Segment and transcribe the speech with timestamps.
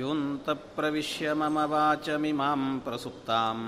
[0.00, 3.58] योऽन्तप्रविश्य मम वाचमिमां प्रसुप्तां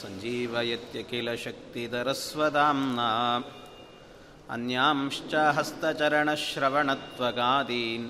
[0.00, 3.08] सञ्जीवयत्य किल शक्तिधरस्वदाम्ना
[4.54, 8.06] अन्यांश्च हस्तचरणश्रवणत्वगादीन्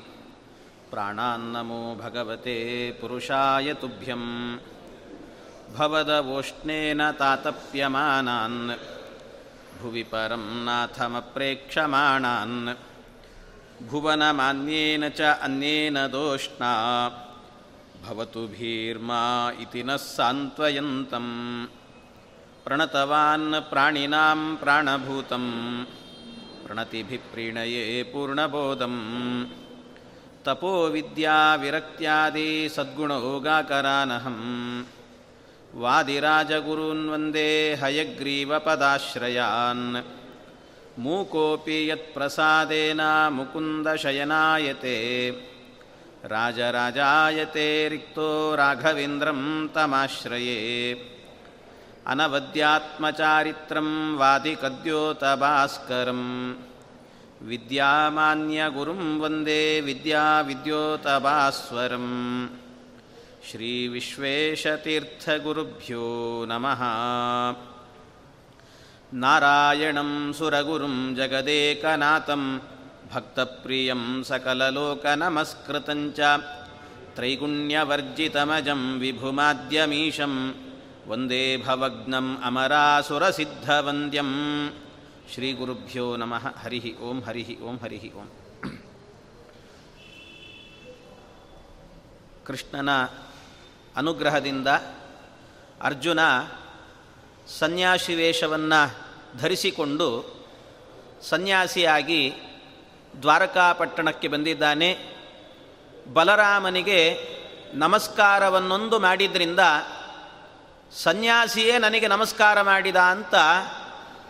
[0.90, 2.56] प्राणान्नमो भगवते
[3.00, 4.24] पुरुषाय तुभ्यं
[5.76, 8.60] भवदवोष्णेन तातप्यमानान्
[9.80, 12.58] भुवि परं नाथमप्रेक्षमाणान्
[13.90, 16.72] भुवनमान्येन च अन्येन दोष्णा
[18.05, 19.23] भवतु भीर्मा
[19.63, 21.27] इति नः सान्त्वयन्तं
[22.65, 25.45] प्रणतवान् प्राणिनां प्राणभूतं
[26.63, 28.95] प्रणतिभिः प्रीणये पूर्णबोधं
[30.45, 32.49] तपोविद्याविरक्त्यादि
[35.83, 37.49] वादिराजगुरून् वन्दे
[37.81, 39.85] हयग्रीवपदाश्रयान्।
[41.03, 43.01] मूकोऽपि यत्प्रसादेन
[43.37, 44.97] मुकुन्दशयनायते
[46.25, 51.11] राजराजायते रिक्तो राघवेन्द्रं तमाश्रये।
[52.07, 56.21] अनवद्यात्मचारित्रं वादिकद्योतभास्करं
[57.47, 62.07] विद्यामान्यगुरुं वन्दे विद्याविद्योतभास्वरं
[63.51, 66.81] श्रीविश्वेशतीर्थगुरुभ्यो नमः।
[69.13, 72.59] नारायणं सुरगुरुं जगदेकनाथं
[73.12, 76.20] भक्तप्रियं सकललोकनमस्कृतं च
[77.16, 80.34] त्रैगुण्यवर्जितमजं विभुमाद्यमीशं
[81.10, 84.30] वन्दे भवग्नम् अमरासुरसिद्धवन्द्यं
[85.32, 88.28] श्रीगुरुभ्यो नमः हरिः ओं हरिः ओं हरिः ओं
[92.46, 92.90] ಕೃಷ್ಣನ
[93.94, 94.68] ಅನುಗ್ರಹದಿಂದ
[95.88, 96.20] ಅರ್ಜುನ
[97.60, 98.80] ಸನ್ಯಾಸಿ ವೇಷವನ್ನು
[99.40, 100.06] ಧರಿಸಿಕೊಂಡು
[101.30, 102.20] ಸನ್ಯಾಸಿಯಾಗಿ
[103.21, 105.11] ದ್ವಾರಕಾಪಟ್ಟಣಕ್ಕೆ ಬಂದಿದ್ದಾನೆ.
[106.13, 107.31] ಬಲರಾಮನಿಗೆ
[107.73, 109.59] ನಮಸ್ಕಾರವನ್ನೊಂದು ಮಾಡಿದ್ರಿಂದ
[111.03, 113.35] ಸನ್ಯಾಸಿಯೇ ನನಗೆ ನಮಸ್ಕಾರ ಮಾಡಿದ ಅಂತ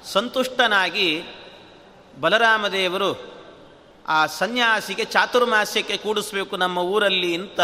[0.03, 1.23] ಸಂತುಷ್ಟನಾಗಿ
[2.19, 3.31] ಬಲರಾಮದೇವರು
[4.07, 7.59] ಆ ಸನ್ಯಾಸಿಗೆ ಚಾತುರ್ಮಾಸ್ಯಕ್ಕೆ ಕೂಡಿಸ್ಬೇಕು ನಮ್ಮ ಊರಲ್ಲಿ ಅಂತ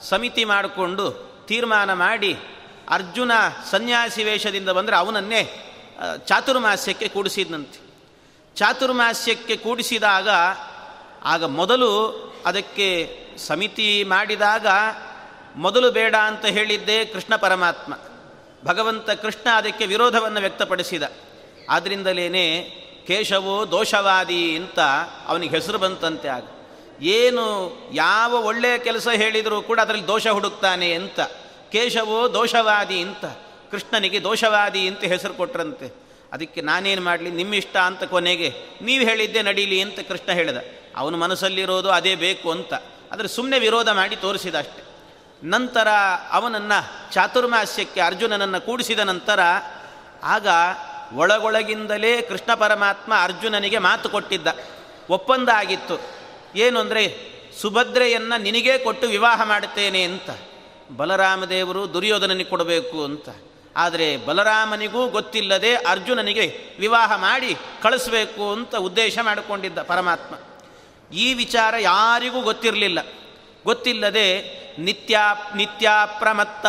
[0.00, 2.38] ಸಮಿತಿ ಮಾಡಿಕೊಂಡು ತೀರ್ಮಾನ ಮಾಡಿ
[2.90, 3.32] ಅರ್ಜುನ
[3.70, 5.72] ಸನ್ಯಾಸಿ ವೇಷದಿಂದ ಬಂದರೆ ಅವನನ್ನೇ
[6.26, 7.81] ಚಾತುರ್ಮಾಸ್ಯಕ್ಕೆ ಕೂಡಿಸಿದಂತೆ
[8.56, 10.28] ಚಾತುರ್ಮಾಸ್ಯಕ್ಕೆ ಕೂಡಿಸಿದಾಗ,
[11.24, 14.66] ಆಗ ಮೊದಲು ಅದಕ್ಕೆ ಸಮಿತಿ ಮಾಡಿದಾಗ,
[15.56, 17.94] ಮೊದಲು ಬೇಡ ಅಂತ ಹೇಳಿದ್ದೇ ಕೃಷ್ಣ ಪರಮಾತ್ಮ.
[18.64, 21.02] ಭಗವಂತ ಕೃಷ್ಣ ಅದಕ್ಕೆ ವಿರೋಧವನ್ನು ವ್ಯಕ್ತಪಡಿಸಿದ.
[21.70, 22.62] ಆದ್ದರಿಂದಲೇ
[23.06, 24.80] ಕೇಶವೋ ದೋಷವಾದಿ ಅಂತ
[25.26, 26.48] ಅವನಿಗೆ ಹೆಸರು ಬಂತಂತೆ ಆಗ.
[27.02, 31.20] ಏನು ಯಾವ ಒಳ್ಳೆಯ ಕೆಲಸ ಹೇಳಿದರೂ ಕೂಡ ಅದರಲ್ಲಿ ದೋಷ ಹುಡುಕ್ತಾನೆ ಅಂತ.
[31.72, 33.24] ಕೇಶವೋ ದೋಷವಾದಿ ಅಂತ.
[33.70, 36.01] ಕೃಷ್ಣನಿಗೆ ದೋಷವಾದಿ ಅಂತ ಹೆಸರು ಕೊಟ್ರಂತೆ.
[36.32, 37.30] ಅದಕ್ಕೆ ನಾನೇನು ಮಾಡಲಿ?
[37.30, 40.56] ನಿಮ್ಮ ಇಷ್ಟ ಅಂತ ಕೊನೆಗೆ ನೀವು ಹೇಳಿದ್ದೆ ನಡೀಲಿ ಅಂತ ಕೃಷ್ಣ ಹೇಳಿದ.
[40.96, 42.74] ಅವನ ಮನಸ್ಸಲ್ಲಿರೋದು ಅದೇ ಬೇಕು ಅಂತ.
[43.12, 44.92] ಆದರೆ ಸುಮ್ಮನೆ ವಿರೋಧ ಮಾಡಿ ತೋರಿಸಿದ ಅಷ್ಟೆ
[45.44, 45.88] ನಂತರ
[46.30, 49.40] ಅವನನ್ನು ಚಾತುರ್ಮಾಸ್ಯಕ್ಕೆ ಅರ್ಜುನನನ್ನು ಕೂಡಿಸಿದ ನಂತರ
[50.22, 50.46] ಆಗ
[51.12, 54.46] ಒಳಗೊಳಗಿಂದಲೇ ಕೃಷ್ಣ ಪರಮಾತ್ಮ ಅರ್ಜುನನಿಗೆ ಮಾತು ಕೊಟ್ಟಿದ್ದ.
[55.10, 56.00] ಒಪ್ಪಂದ ಆಗಿತ್ತು
[56.56, 60.30] ಏನು ಅಂದರೆ, ಸುಭದ್ರೆಯನ್ನು ನಿನಗೇ ಕೊಟ್ಟು ವಿವಾಹ ಮಾಡುತ್ತೇನೆ ಅಂತ.
[60.96, 63.28] ಬಲರಾಮದೇವರು ದುರ್ಯೋಧನನಿಗೆ ಕೊಡಬೇಕು ಅಂತ.
[63.76, 70.34] ಆದರೆ ಬಲರಾಮನಿಗೂ ಗೊತ್ತಿಲ್ಲದೆ ಅರ್ಜುನನಿಗೆ ವಿವಾಹ ಮಾಡಿ ಕಳಿಸ್ಬೇಕು ಅಂತ ಉದ್ದೇಶ ಮಾಡಿಕೊಂಡಿದ್ದ ಪರಮಾತ್ಮ.
[71.14, 72.98] ಈ ವಿಚಾರ ಯಾರಿಗೂ ಗೊತ್ತಿರಲಿಲ್ಲ.
[73.64, 75.18] ಗೊತ್ತಿಲ್ಲದೆ ನಿತ್ಯ
[75.56, 76.66] ನಿತ್ಯಾಪ್ರಮತ್ತ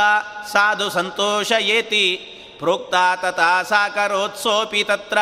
[0.51, 2.15] ಸಾಧು ಸಂತೋಷ ಏತಿ
[2.59, 5.17] ಪ್ರೋಕ್ತ ತಥಾ ಸಾಕರೋತ್ಸೋಪಿ ತತ್ರ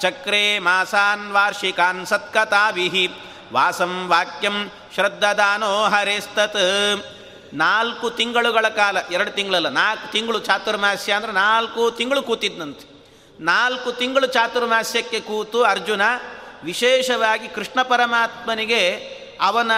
[0.00, 3.10] ಚಕ್ರೇ ಮಾಸಾನ್ ವಾರ್ಷಿಕಾನ್ ಸತ್ಕಥಾವಿಹಿ
[3.52, 7.17] ವಾಸಂ ವಾಕ್ಯಂ ಶ್ರದ್ಧದಾನೋ ಹರೇಸ್ತತ್.
[7.52, 12.86] ನಾಲ್ಕು ತಿಂಗಳುಗಳ ಕಾಲ, ಎರಡು ತಿಂಗಳಲ್ಲ, ನಾಲ್ಕು ತಿಂಗಳು ಚಾತುರ್ಮಾಸ್ಯ ಅಂದರೆ ನಾಲ್ಕು ತಿಂಗಳು ಕೂತಿದ್ನಂತೆ.
[13.40, 16.02] ನಾಲ್ಕು ತಿಂಗಳು ಚಾತುರ್ಮಾಸ್ಯಕ್ಕೆ ಕೂತು ಅರ್ಜುನ
[16.64, 18.82] ವಿಶೇಷವಾಗಿ ಕೃಷ್ಣ ಪರಮಾತ್ಮನಿಗೆ
[19.40, 19.70] ಅವನ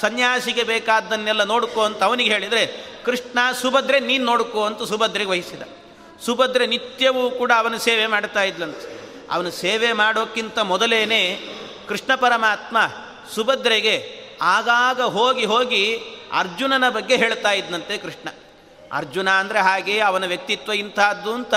[0.00, 2.66] ಸನ್ಯಾಸಿಗೆ ಬೇಕಾದ್ದನ್ನೆಲ್ಲ ನೋಡ್ಕೋ ಅಂತ ಅವನಿಗೆ ಹೇಳಿದರೆ,
[3.04, 5.62] ಕೃಷ್ಣ ಸುಭದ್ರೆ ನೀನು ನೋಡ್ಕೋ ಅಂತ ಸುಭದ್ರೆಗೆ ವಹಿಸಿದ.
[6.26, 8.86] ಸುಭದ್ರೆ ನಿತ್ಯವೂ ಕೂಡ ಅವನ ಸೇವೆ ಮಾಡ್ತಾ ಇದ್ಲಂತೆ.
[9.30, 11.38] ಅವನು ಸೇವೆ ಮಾಡೋಕ್ಕಿಂತ ಮೊದಲೇನೆ
[11.88, 12.78] ಕೃಷ್ಣ ಪರಮಾತ್ಮ
[13.34, 13.96] ಸುಭದ್ರೆಗೆ
[14.40, 15.84] ಆಗಾಗ ಹೋಗಿ ಹೋಗಿ
[16.32, 18.28] ಅರ್ಜುನನ ಬಗ್ಗೆ ಹೇಳ್ತಾ ಇದ್ದಂತೆ ಕೃಷ್ಣ.
[18.92, 21.54] ಅರ್ಜುನ ಅಂದರೆ ಹಾಗೆ ಅವನ ವ್ಯಕ್ತಿತ್ವ ಇಂತಹದ್ದು ಅಂತ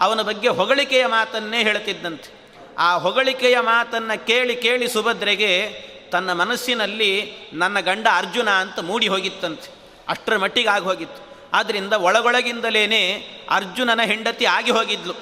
[0.00, 2.38] ಅವನ ಬಗ್ಗೆ ಹೊಗಳಿಕೆಯ ಮಾತನ್ನೇ ಹೇಳ್ತಿದ್ದಂತೆ.
[2.78, 5.70] ಆ ಹೊಗಳಿಕೆಯ ಮಾತನ್ನು ಕೇಳಿ ಕೇಳಿ ಸುಭದ್ರೆಗೆ
[6.12, 9.70] ತನ್ನ ಮನಸ್ಸಿನಲ್ಲಿ ನನ್ನ ಗಂಡ ಅರ್ಜುನ ಅಂತ ಮೂಡಿ ಹೋಗಿತ್ತಂತೆ.
[10.08, 11.50] ಅಷ್ಟರ ಮಟ್ಟಿಗೆ ಆಗಿ ಹೋಗಿತ್ತು.
[11.52, 13.12] ಆದ್ದರಿಂದ ಒಳಗೊಳಗಿಂದಲೇ
[13.50, 15.14] ಅರ್ಜುನನ ಹೆಂಡತಿ ಆಗಿ ಹೋಗಿದ್ಲು.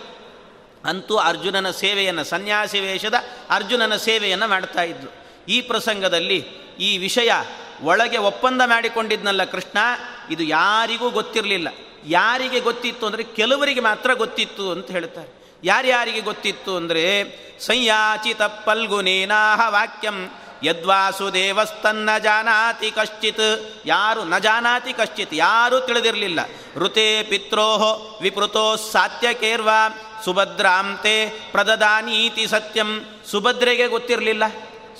[0.84, 3.14] ಅಂತೂ ಅರ್ಜುನನ ಸೇವೆಯನ್ನು, ಸನ್ಯಾಸಿ ವೇಷದ
[3.50, 5.10] ಅರ್ಜುನನ ಸೇವೆಯನ್ನು ಮಾಡ್ತಾ ಇದ್ಲು.
[5.48, 6.38] ಈ ಪ್ರಸಂಗದಲ್ಲಿ
[6.80, 7.32] ಈ ವಿಷಯ
[7.82, 9.78] ಒಳಗೆ ಒಪ್ಪಂದ ಮಾಡಿಕೊಂಡಿದ್ನಲ್ಲ ಕೃಷ್ಣ,
[10.30, 11.68] ಇದು ಯಾರಿಗೂ ಗೊತ್ತಿರಲಿಲ್ಲ.
[12.06, 15.58] ಯಾರಿಗೆ ಗೊತ್ತಿತ್ತು ಅಂದರೆ ಕೆಲವರಿಗೆ ಮಾತ್ರ ಗೊತ್ತಿತ್ತು ಅಂತ ಹೇಳ್ತಾರೆ.
[15.64, 17.24] ಯಾರ್ಯಾರಿಗೆ ಗೊತ್ತಿತ್ತು ಅಂದರೆ,
[17.60, 20.30] ಸಂಯಾಚಿತ ಪಲ್ಗುನೇನಾಹ ವಾಕ್ಯಂ
[20.62, 23.72] ಯದ್ವಾಸುದೇವಸ್ತನ್ನ ಜಾನಾತಿ ಕಶ್ಚಿತ್.
[23.86, 26.40] ಯಾರು ನ ಜಾನಾತಿ ಕಶ್ಚಿತ್, ಯಾರೂ ತಿಳಿದಿರಲಿಲ್ಲ.
[26.76, 29.68] ಋತೆ ಪಿತ್ರೋಹೋ ವಿಪೃತೋ ಸಾತ್ಯಕೇರ್ವ,
[30.24, 33.04] ಸುಭದ್ರಾಂತೆ ಪ್ರದದಾನೀತಿ ಸತ್ಯಂ.
[33.30, 34.42] ಸುಭದ್ರೆಗೆ ಗೊತ್ತಿರಲಿಲ್ಲ.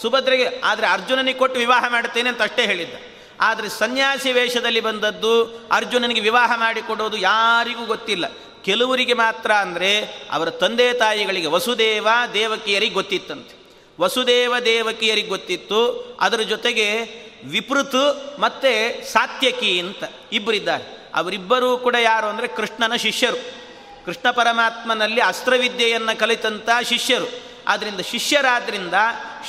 [0.03, 2.97] ಸುಭದ್ರೆಗೆ, ಆದರೆ ಅರ್ಜುನನಿಗೆ ಕೊಟ್ಟು ವಿವಾಹ ಮಾಡುತ್ತೇನೆ ಅಂತ ಅಷ್ಟೇ ಹೇಳಿದ್ದ.
[3.41, 5.33] ಆದರೆ ಸನ್ಯಾಸಿ ವೇಷದಲ್ಲಿ ಬಂದದ್ದು
[5.73, 8.27] ಅರ್ಜುನನಿಗೆ ವಿವಾಹ ಮಾಡಿಕೊಡೋದು ಯಾರಿಗೂ ಗೊತ್ತಿಲ್ಲ.
[8.65, 9.91] ಕೆಲವರಿಗೆ ಮಾತ್ರ ಅಂದರೆ
[10.31, 13.55] ಅವರ ತಂದೆ ತಾಯಿಗಳಿಗೆ ವಸುದೇವ ದೇವಕಿಯರಿಗೆ ಗೊತ್ತಿತ್ತಂತೆ.
[14.01, 15.81] ವಸುದೇವ ದೇವಕಿಯರಿಗೆ ಗೊತ್ತಿತ್ತು.
[16.21, 16.89] ಅದರ ಜೊತೆಗೆ
[17.45, 18.05] ವಿಪೃತು
[18.41, 18.73] ಮತ್ತು
[19.13, 20.85] ಸಾತ್ಯಕಿ ಅಂತ ಇಬ್ಬರಿದ್ದಾರೆ.
[21.15, 23.39] ಅವರಿಬ್ಬರೂ ಕೂಡ ಯಾರು ಅಂದರೆ ಕೃಷ್ಣನ ಶಿಷ್ಯರು.
[24.05, 27.29] ಕೃಷ್ಣ ಪರಮಾತ್ಮನಲ್ಲಿ ಅಸ್ತ್ರವಿದ್ಯೆಯನ್ನು ಕಲಿತಂಥ ಶಿಷ್ಯರು.
[27.69, 28.95] ಆದ್ದರಿಂದ ಶಿಷ್ಯರಾದ್ರಿಂದ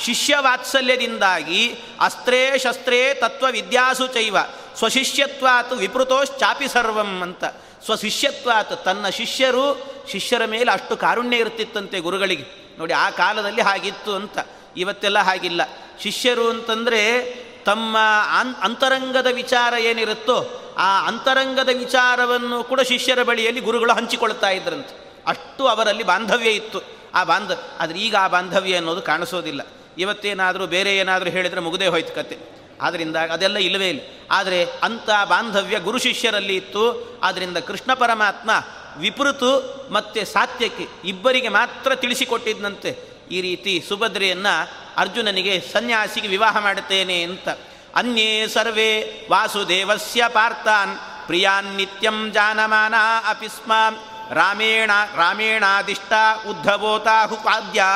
[0.04, 4.36] ಶಿಷ್ಯ ವಾತ್ಸಲ್ಯದಿಂದಾಗಿ ಅಸ್ತ್ರೇ ಶಸ್ತ್ರೇ ತತ್ವ ವಿದ್ಯಾಸು ಚೈವ.
[4.76, 7.44] ಸ್ವಶಿಷ್ಯತ್ವಾತು ವಿಪೃತೋಶ್ಚಾಪಿ ಸರ್ವಂ ಅಂತ.
[7.84, 12.76] ಸ್ವಶಿಷ್ಯತ್ವಾತು ತನ್ನ ಶಿಷ್ಯರು ಶಿಷ್ಯರ ಮೇಲೆ ಅಷ್ಟು ಕಾರುಣ್ಯ ಇರುತ್ತಿತ್ತಂತೆ ಗುರುಗಳಿಗೆ.
[12.78, 14.38] ನೋಡಿ ಆ ಕಾಲದಲ್ಲಿ ಹಾಗಿತ್ತು ಅಂತ.
[14.76, 15.60] ಇವತ್ತೆಲ್ಲ ಹಾಗಿಲ್ಲ.
[16.02, 17.22] ಶಿಷ್ಯರು ಅಂತಂದರೆ
[17.64, 17.96] ತಮ್ಮ
[18.40, 25.22] ಅನ್ ಅಂತರಂಗದ ವಿಚಾರ ಏನಿರುತ್ತೋ ಆ ಅಂತರಂಗದ ವಿಚಾರವನ್ನು ಕೂಡ ಶಿಷ್ಯರ ಬಳಿಯಲ್ಲಿ ಗುರುಗಳು ಹಂಚಿಕೊಳ್ತಾ ಇದ್ರಂತೆ.
[25.26, 26.80] ಅಷ್ಟು ಅವರಲ್ಲಿ ಬಾಂಧವ್ಯ ಇತ್ತು.
[27.14, 27.50] ಆ ಬಾಂಧ,
[27.80, 29.60] ಆದರೆ ಈಗ ಆ ಬಾಂಧವ್ಯ ಅನ್ನೋದು ಕಾಣಿಸೋದಿಲ್ಲ.
[29.98, 32.38] ಇವತ್ತೇನಾದರೂ ಬೇರೆ ಏನಾದರೂ ಹೇಳಿದರೆ ಮುಗದೇ ಹೋಯ್ತು ಕತೆ.
[32.82, 34.00] ಆದ್ದರಿಂದ ಅದೆಲ್ಲ ಇಲ್ಲವೇ ಇಲ್ಲ.
[34.30, 37.08] ಆದರೆ ಅಂಥ ಬಾಂಧವ್ಯ ಗುರು ಶಿಷ್ಯರಲ್ಲಿ ಇತ್ತು.
[37.22, 38.50] ಆದ್ದರಿಂದ ಕೃಷ್ಣ ಪರಮಾತ್ಮ
[38.96, 39.50] ವಿಪೃತು
[39.92, 42.98] ಮತ್ತು ಸಾತ್ಯಕ್ಕೆ ಇಬ್ಬರಿಗೆ ಮಾತ್ರ ತಿಳಿಸಿಕೊಟ್ಟಿದ್ದಂತೆ
[43.30, 47.48] ಈ ರೀತಿ ಸುಭದ್ರೆಯನ್ನು ಅರ್ಜುನನಿಗೆ ಸನ್ಯಾಸಿಗೆ ವಿವಾಹ ಮಾಡುತ್ತೇನೆ ಅಂತ.
[47.94, 52.94] ಅನ್ಯೇ ಸರ್ವೇ ವಾಸುದೇವಸ್ಯ ಪಾರ್ಥಾನ್ ಪ್ರಿಯಾನ್ ನಿತ್ಯಂ ಜಾನಮಾನ
[53.28, 53.96] ಅಪಿಸ್ಮಾಂ.
[54.30, 56.12] ರಾಮೇಣ ರಾಮೇಣಾದಿಷ್ಟ
[56.48, 57.88] ಉದ್ಧವೋತಾಹುಪಾದ್ಯಾ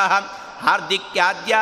[0.63, 1.61] ಹಾರ್ದಿಕ್ಯಾದ್ಯಾ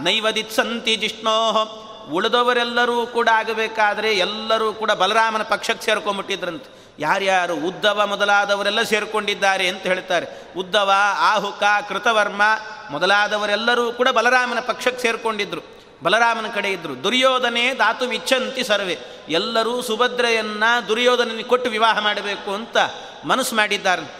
[0.00, 1.76] ನೈವದಿತ್ಸಂತಿ ಜಿಷ್ಣೋ.
[2.12, 10.26] ಉಳಿದವರೆಲ್ಲರೂ ಕೂಡ ಆಗಬೇಕಾದ್ರೆ ಎಲ್ಲರೂ ಕೂಡ ಬಲರಾಮನ ಪಕ್ಷಕ್ಕೆ ಸೇರ್ಕೊಂಡ್ಬಿಟ್ಟಿದ್ರಂತೆ ಯಾರ್ಯಾರು ಉದ್ದವ ಮೊದಲಾದವರೆಲ್ಲ ಸೇರಿಕೊಂಡಿದ್ದಾರೆ ಅಂತ ಹೇಳ್ತಾರೆ.
[10.56, 12.42] ಉದ್ದವ, ಆಹುಕ, ಕೃತವರ್ಮ
[12.90, 15.60] ಮೊದಲಾದವರೆಲ್ಲರೂ ಕೂಡ ಬಲರಾಮನ ಪಕ್ಷಕ್ಕೆ ಸೇರಿಕೊಂಡಿದ್ರು.
[16.02, 18.98] ಬಲರಾಮನ ಕಡೆ ಇದ್ದರು ದುರ್ಯೋಧನೆ ದಾತು ವಿಚ್ಛಂತಿ ಸರ್ವೆ.
[19.28, 22.76] ಎಲ್ಲರೂ ಸುಭದ್ರೆಯನ್ನ ದುರ್ಯೋಧನನಿಗೆ ಕೊಟ್ಟು ವಿವಾಹ ಮಾಡಬೇಕು ಅಂತ
[23.24, 24.14] ಮನಸ್ಸು ಮಾಡಿದ್ದಾರೆ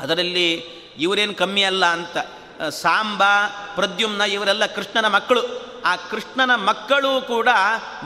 [0.00, 0.52] ಅದರಲ್ಲಿ
[0.98, 2.16] ಇವರೇನು ಕಮ್ಮಿ ಅಲ್ಲ ಅಂತ.
[2.70, 3.22] ಸಾಂಬ,
[3.74, 5.64] ಪ್ರದ್ಯುಮ್ನ ಇವರೆಲ್ಲ ಕೃಷ್ಣನ ಮಕ್ಕಳು.
[5.84, 7.48] ಆ ಕೃಷ್ಣನ ಮಕ್ಕಳು ಕೂಡ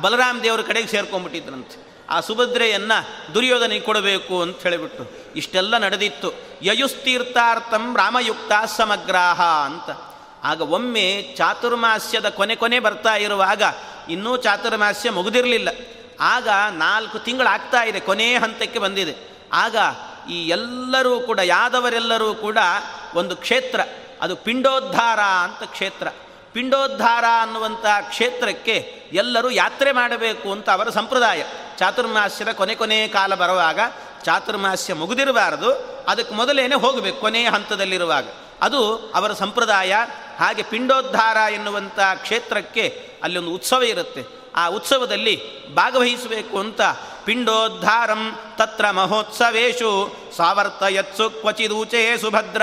[0.01, 1.89] ಬಲರಾಮ ದೇವರ ಕಡೆಗೆ ಸೇರ್ಕೊಂಡ್ಬಿಟ್ಟಿದ್ರಂತೆ.
[2.11, 6.33] ಆ ಸುಭದ್ರೆಯನ್ನು ದುರ್ಯೋಧನಿಗೆ ಕೊಡಬೇಕು ಅಂತ ಹೇಳಿಬಿಟ್ಟು ಇಷ್ಟೆಲ್ಲ ನಡೆದಿತ್ತು.
[6.63, 9.91] ಯಯುಸ್ತೀರ್ಥಾರ್ಥಂ ರಾಮಯುಕ್ತ ಸಮಗ್ರಾಹ ಅಂತ.
[10.45, 13.63] ಆಗ ಒಮ್ಮೆ ಚಾತುರ್ಮಾಸ್ಯದ ಕೊನೆ ಕೊನೆ ಬರ್ತಾ ಇರುವಾಗ
[14.11, 15.69] ಇನ್ನೂ ಚಾತುರ್ಮಾಸ್ಯ ಮುಗಿದಿರಲಿಲ್ಲ.
[16.21, 19.17] ಆಗ ನಾಲ್ಕು ತಿಂಗಳಾಗ್ತಾ ಇದೆ ಕೊನೆಯ ಹಂತಕ್ಕೆ ಬಂದಿದೆ.
[19.53, 19.77] ಆಗ
[20.31, 22.59] ಈ ಎಲ್ಲರೂ ಕೂಡ, ಯಾದವರೆಲ್ಲರೂ ಕೂಡ
[23.15, 23.81] ಒಂದು ಕ್ಷೇತ್ರ
[24.21, 26.09] ಅದು ಪಿಂಡೋದ್ಧಾರ ಅಂತ ಕ್ಷೇತ್ರ.
[26.53, 31.45] ಪಿಂಡೋದ್ಧಾರ ಅನ್ನುವಂಥ ಕ್ಷೇತ್ರಕ್ಕೆ ಎಲ್ಲರೂ ಯಾತ್ರೆ ಮಾಡಬೇಕು ಅಂತ ಅವರ ಸಂಪ್ರದಾಯ.
[31.79, 33.81] ಚಾತುರ್ಮಾಸ್ಯದ ಕೊನೆ ಕೊನೆ ಕಾಲ ಬರುವಾಗ
[34.25, 35.73] ಚಾತುರ್ಮಾಸ್ಯ ಮುಗಿದಿರಬಾರದು,
[36.09, 38.29] ಅದಕ್ಕೆ ಮೊದಲೇನೆ ಹೋಗಬೇಕು ಕೊನೆಯ ಹಂತದಲ್ಲಿರುವಾಗ.
[38.63, 39.95] ಅದು ಅವರ ಸಂಪ್ರದಾಯ.
[40.39, 44.39] ಹಾಗೆ ಪಿಂಡೋದ್ಧಾರ ಎನ್ನುವಂಥ ಕ್ಷೇತ್ರಕ್ಕೆ ಅಲ್ಲಿ ಒಂದು ಉತ್ಸವ ಇರುತ್ತೆ.
[44.57, 46.81] ಆ ಉತ್ಸವದಲ್ಲಿ ಭಾಗವಹಿಸಬೇಕು ಅಂತ
[47.25, 50.17] ಪಿಂಡೋದ್ಧಾರಂ ತತ್ರ ಮಹೋತ್ಸವೇಶು.
[50.37, 52.63] ಸಾವರ್ತಯತ್ಸು ಕ್ವಚಿದೂಚೆ ಸುಭದ್ರ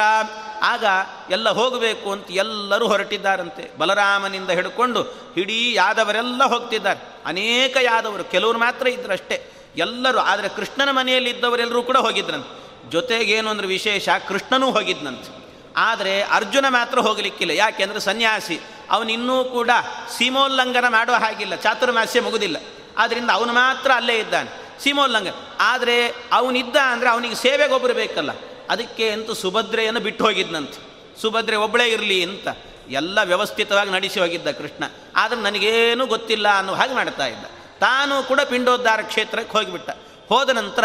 [0.63, 0.86] ಆಗ
[1.29, 3.77] ಎಲ್ಲ ಹೋಗಬೇಕು ಅಂತ ಎಲ್ಲರೂ ಹೊರಟಿದ್ದಾರಂತೆ.
[3.77, 7.00] ಬಲರಾಮನಿಂದ ಹಿಡ್ಕೊಂಡು ಇಡೀ ಯಾದವರೆಲ್ಲ ಹೋಗ್ತಿದ್ದಾರೆ.
[7.25, 9.51] ಅನೇಕ ಯಾದವರು, ಕೆಲವರು ಮಾತ್ರ ಇದ್ರಷ್ಟೇ.
[9.77, 12.65] ಎಲ್ಲರೂ, ಆದರೆ ಕೃಷ್ಣನ ಮನೆಯಲ್ಲಿ ಇದ್ದವರೆಲ್ಲರೂ ಕೂಡ ಹೋಗಿದ್ರಂತೆ.
[12.91, 15.46] ಜೊತೆಗೇನು ಅಂದ್ರೆ ವಿಶೇಷ, ಕೃಷ್ಣನೂ ಹೋಗಿದ್ನಂತೆ.
[15.77, 17.51] ಆದರೆ ಅರ್ಜುನ ಮಾತ್ರ ಹೋಗಲಿಕ್ಕಿಲ್ಲ.
[17.51, 18.60] ಯಾಕೆಂದರೆ ಸನ್ಯಾಸಿ.
[18.89, 19.70] ಅವನಿನ್ನೂ ಕೂಡ
[20.17, 21.55] ಸೀಮೋಲ್ಲಂಘನ ಮಾಡೋ ಹಾಗಿಲ್ಲ.
[21.55, 22.58] ಚಾತುರ್ಮಾಸ್ಯ ಮುಗುದಿಲ್ಲ.
[22.98, 24.84] ಆದ್ದರಿಂದ ಅವನು ಮಾತ್ರ ಅಲ್ಲೇ ಇದ್ದಾನೆ.
[24.84, 28.29] ಸೀಮೋಲ್ಲಂಘನ ಆದರೆ ಅವನಿದ್ದ ಅಂದರೆ ಅವನಿಗೆ ಸೇವೆಗೊಬ್ಬರು ಬೇಕಲ್ಲ.
[28.70, 30.95] ಅದಕ್ಕೆ ಅಂತೂ ಸುಭದ್ರೆಯನ್ನು ಬಿಟ್ಟು ಹೋಗಿದ್ನಂತೆ.
[31.22, 32.48] ಸುಭದ್ರೆ ಒಬ್ಬಳೇ ಇರಲಿ ಅಂತ
[32.89, 34.84] ಎಲ್ಲ ವ್ಯವಸ್ಥಿತವಾಗಿ ನಡೆಸಿ ಹೋಗಿದ್ದ ಕೃಷ್ಣ.
[35.15, 37.45] ಆದರೆ ನನಗೇನು ಗೊತ್ತಿಲ್ಲ ಅನ್ನೋ ಹಾಗೆ ಮಾಡ್ತಾ ಇದ್ದ.
[37.79, 39.89] ತಾನು ಕೂಡ ಪಿಂಡೋದ್ಧಾರ ಕ್ಷೇತ್ರಕ್ಕೆ ಹೋಗಿಬಿಟ್ಟ.
[40.29, 40.84] ಹೋದ ನಂತರ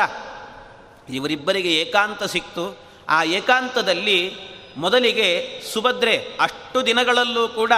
[1.13, 2.79] ಇವರಿಬ್ಬರಿಗೆ ಏಕಾಂತ ಸಿಕ್ತು.
[3.09, 4.37] ಆ ಏಕಾಂತದಲ್ಲಿ
[4.77, 7.73] ಮೊದಲಿಗೆ ಸುಭದ್ರೆ ಅಷ್ಟು ದಿನಗಳಲ್ಲೂ ಕೂಡ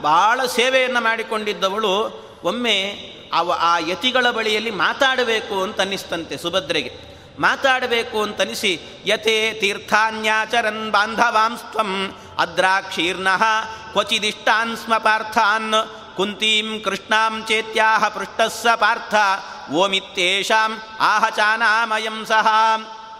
[0.00, 2.28] ಬಹಳ ಸೇವೆಯನ್ನು ಮಾಡಿಕೊಂಡಿದ್ದವಳು.
[2.44, 2.94] ಒಮ್ಮೆ
[3.32, 7.07] ಅವ ಆ ಯತಿಗಳ ಬಳಿಯಲ್ಲಿ ಮಾತಾಡಬೇಕು ಅಂತ ಅನ್ನಿಸ್ತಂತೆ ಸುಭದ್ರೆಗೆ.
[7.38, 8.72] ಮಾತಾಡಬೇಕು ಅಂತನಿಸಿ,
[9.06, 11.92] ಯಥೇ ತೀರ್ಥಾನ್ಯಾಚರನ್ ಬಾಂಧವಾಂಸ್ತ್ವಂ
[12.38, 13.42] ಅದ್ರಾಕ್ಷೀರ್ಣಃ
[13.92, 15.74] ಕ್ವಚಿದಿಷ್ಟಾನ್ ಸ್ಮ ಪಾರ್ಥಾನ್
[16.16, 19.14] ಕುಂತೀಂ ಕೃಷ್ಣಾಂ ಚೇತ್ಯಾಹ ಪೃಷ್ಟಸ್ಸ ಪಾರ್ಥ
[19.72, 22.46] ಓಮಿತ್ಯೇಷಾಂ ಆಹ ಚಾನಾಮಯಂ ಸಹ.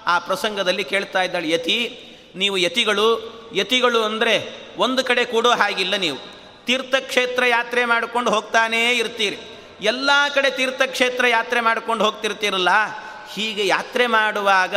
[0.06, 1.78] ಆ ಪ್ರಸಂಗದಲ್ಲಿ ಕೇಳ್ತಾ ಇದ್ದಾಳೆ, ಯತಿ,
[2.36, 3.08] ನೀವು ಯತಿಗಳು
[3.54, 4.34] ಯತಿಗಳು ಅಂದರೆ
[4.76, 6.18] ಒಂದು ಕಡೆ ಕೂಡೋ ಹಾಗಿಲ್ಲ ನೀವು.
[6.66, 9.38] ತೀರ್ಥಕ್ಷೇತ್ರ ಯಾತ್ರೆ ಮಾಡಿಕೊಂಡು ಹೋಗ್ತಾನೇ ಇರ್ತೀರಿ.
[9.82, 12.68] ಎಲ್ಲ ಕಡೆ ತೀರ್ಥಕ್ಷೇತ್ರ ಯಾತ್ರೆ ಮಾಡ್ಕೊಂಡು ಹೋಗ್ತಿರ್ತೀರಲ್ಲ
[13.34, 14.76] ಹೀಗೆ ಯಾತ್ರೆ ಮಾಡುವಾಗ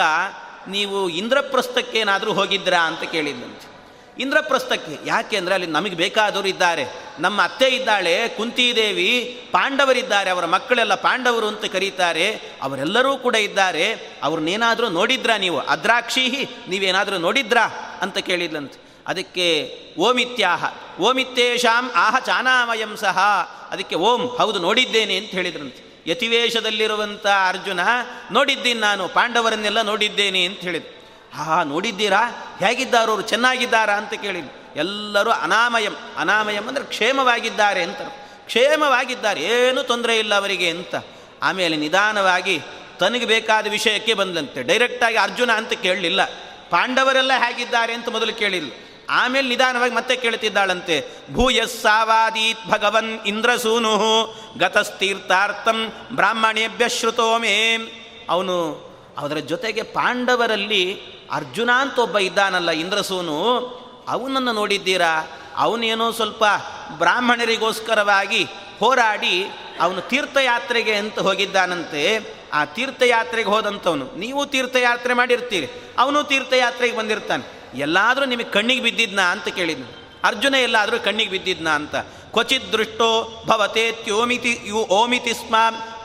[0.67, 3.71] ನೀವು ಇಂದ್ರಪ್ರಸ್ಥಕ್ಕೇನಾದರೂ ಹೋಗಿದ್ರಾ ಅಂತ ಕೇಳಿದ್ದಂತೆ
[4.19, 6.85] ಇಂದ್ರಪ್ರಸ್ಥಕ್ಕೆ, ಯಾಕೆ ಅಂದರೆ ಅಲ್ಲಿ ನಮಗೆ ಬೇಕಾದವರು ಇದ್ದಾರೆ.
[7.19, 14.17] ನಮ್ಮ ಅತ್ತೆ ಇದ್ದಾಳೆ, ಕುಂತಿದೇವಿ, ಪಾಂಡವರಿದ್ದಾರೆ, ಅವರ ಮಕ್ಕಳೆಲ್ಲ ಪಾಂಡವರು ಅಂತ ಕರೀತಾರೆ, ಅವರೆಲ್ಲರೂ ಕೂಡ ಇದ್ದಾರೆ.
[14.23, 15.59] ಅವ್ರನ್ನೇನಾದರೂ ನೋಡಿದ್ರಾ ನೀವು?
[15.59, 17.63] ಅದ್ರಾಕ್ಷಿ, ನೀವೇನಾದರೂ ನೋಡಿದ್ರಾ
[18.01, 20.65] ಅಂತ ಕೇಳಿದ್ಲಂತೆ ಅದಕ್ಕೆ ಓಮಿತ್ಯಾಹ,
[20.99, 23.17] ಓಮಿತ್ತೇಷಾಂ ಆಹ ಚಾನಾಮಯಂ ಸಹ
[23.71, 25.90] ಅದಕ್ಕೆ ಓಂ, ಹೌದು, ನೋಡಿದ್ದೇನೆ ಅಂತ ಹೇಳಿದ್ರಂತೆ.
[26.07, 27.79] ಯತಿವೇಶದಲ್ಲಿರುವಂಥ ಅರ್ಜುನ,
[28.31, 31.01] ನೋಡಿದ್ದೀನಿ ನಾನು, ಪಾಂಡವರನ್ನೆಲ್ಲ ನೋಡಿದ್ದೇನೆ ಅಂತ ಹೇಳಿದ್ದು
[31.37, 32.29] ಹಾ ನೋಡಿದ್ದೀರಾ?
[32.59, 33.93] ಹೇಗಿದ್ದಾರೋ, ಅವರು ಚೆನ್ನಾಗಿದ್ದಾರಾ?
[33.93, 34.39] ಅಂತ ಕೇಳಿ
[34.75, 38.01] ಎಲ್ಲರೂ ಅನಾಮಯಂ ಅನಾಮಯಂ ಅಂದರೆ ಕ್ಷೇಮವಾಗಿದ್ದಾರೆ ಅಂತ.
[38.45, 40.95] ಕ್ಷೇಮವಾಗಿದ್ದಾರೆ, ಏನೂ ತೊಂದರೆ ಇಲ್ಲ ಅವರಿಗೆ ಅಂತ.
[41.41, 42.61] ಆಮೇಲೆ ನಿಧಾನವಾಗಿ
[42.99, 46.25] ತನಗೆ ಬೇಕಾದ ವಿಷಯಕ್ಕೆ ಬಂದಂತೆ ಡೈರೆಕ್ಟಾಗಿ ಅರ್ಜುನ ಅಂತ ಕೇಳಲಿಲ್ಲ.
[46.69, 48.71] ಪಾಂಡವರೆಲ್ಲ ಹೇಗಿದ್ದಾರೆ ಅಂತ ಮೊದಲು ಕೇಳಿಲ್ಲ
[49.11, 51.05] ಆಮೇಲೆ ನಿಧಾನವಾಗಿ ಮತ್ತೆ ಕೇಳ್ತಿದ್ದಾಳಂತೆ.
[51.33, 54.25] ಭೂಯಸ್ಸಾವಾದೀತ್ ಭಗವನ್ ಇಂದ್ರಸೂನು
[54.57, 57.77] ಗತಸ್ತೀರ್ಥಾರ್ಥಂ ಬ್ರಾಹ್ಮಣೇಭ್ಯ ಶ್ರುತೋಮೇ.
[58.29, 61.01] ಅವನು ಅದರ ಜೊತೆಗೆ ಪಾಂಡವರಲ್ಲಿ
[61.31, 63.57] ಅರ್ಜುನ ಅಂತ ಒಬ್ಬ ಇದ್ದಾನಲ್ಲ ಇಂದ್ರಸೂನು,
[64.07, 65.27] ಅವನನ್ನು ನೋಡಿದ್ದೀರಾ?
[65.55, 66.45] ಅವನೇನೋ ಸ್ವಲ್ಪ
[66.97, 68.47] ಬ್ರಾಹ್ಮಣರಿಗೋಸ್ಕರವಾಗಿ
[68.79, 69.45] ಹೋರಾಡಿ
[69.81, 72.33] ಅವನು ತೀರ್ಥಯಾತ್ರೆಗೆ ಅಂತ ಹೋಗಿದ್ದಾನಂತೆ.
[72.53, 74.11] ಆ ತೀರ್ಥಯಾತ್ರೆಗೆ ಹೋದಂಥವನು.
[74.17, 75.67] ನೀವು ತೀರ್ಥಯಾತ್ರೆ ಮಾಡಿರ್ತೀರಿ.
[75.97, 77.60] ಅವನು ತೀರ್ಥಯಾತ್ರೆಗೆ ಬಂದಿರ್ತಾನೆ.
[77.75, 79.87] ಎಲ್ಲಾದರೂ ನಿಮಗೆ ಕಣ್ಣಿಗೆ ಬಿದ್ದಿದ್ನಾ ಅಂತ ಕೇಳಿದ್ನು.
[80.23, 81.95] ಅರ್ಜುನ ಎಲ್ಲಾದರೂ ಕಣ್ಣಿಗೆ ಬಿದ್ದಿದ್ನಾ ಅಂತ.
[82.31, 85.55] ಕ್ವಚಿತ್ ದೃಷ್ಟೋ ಭವತೆ ತ್ಯೋಮಿತಿ ಯು ಓಮಿತಿ ಸ್ಮ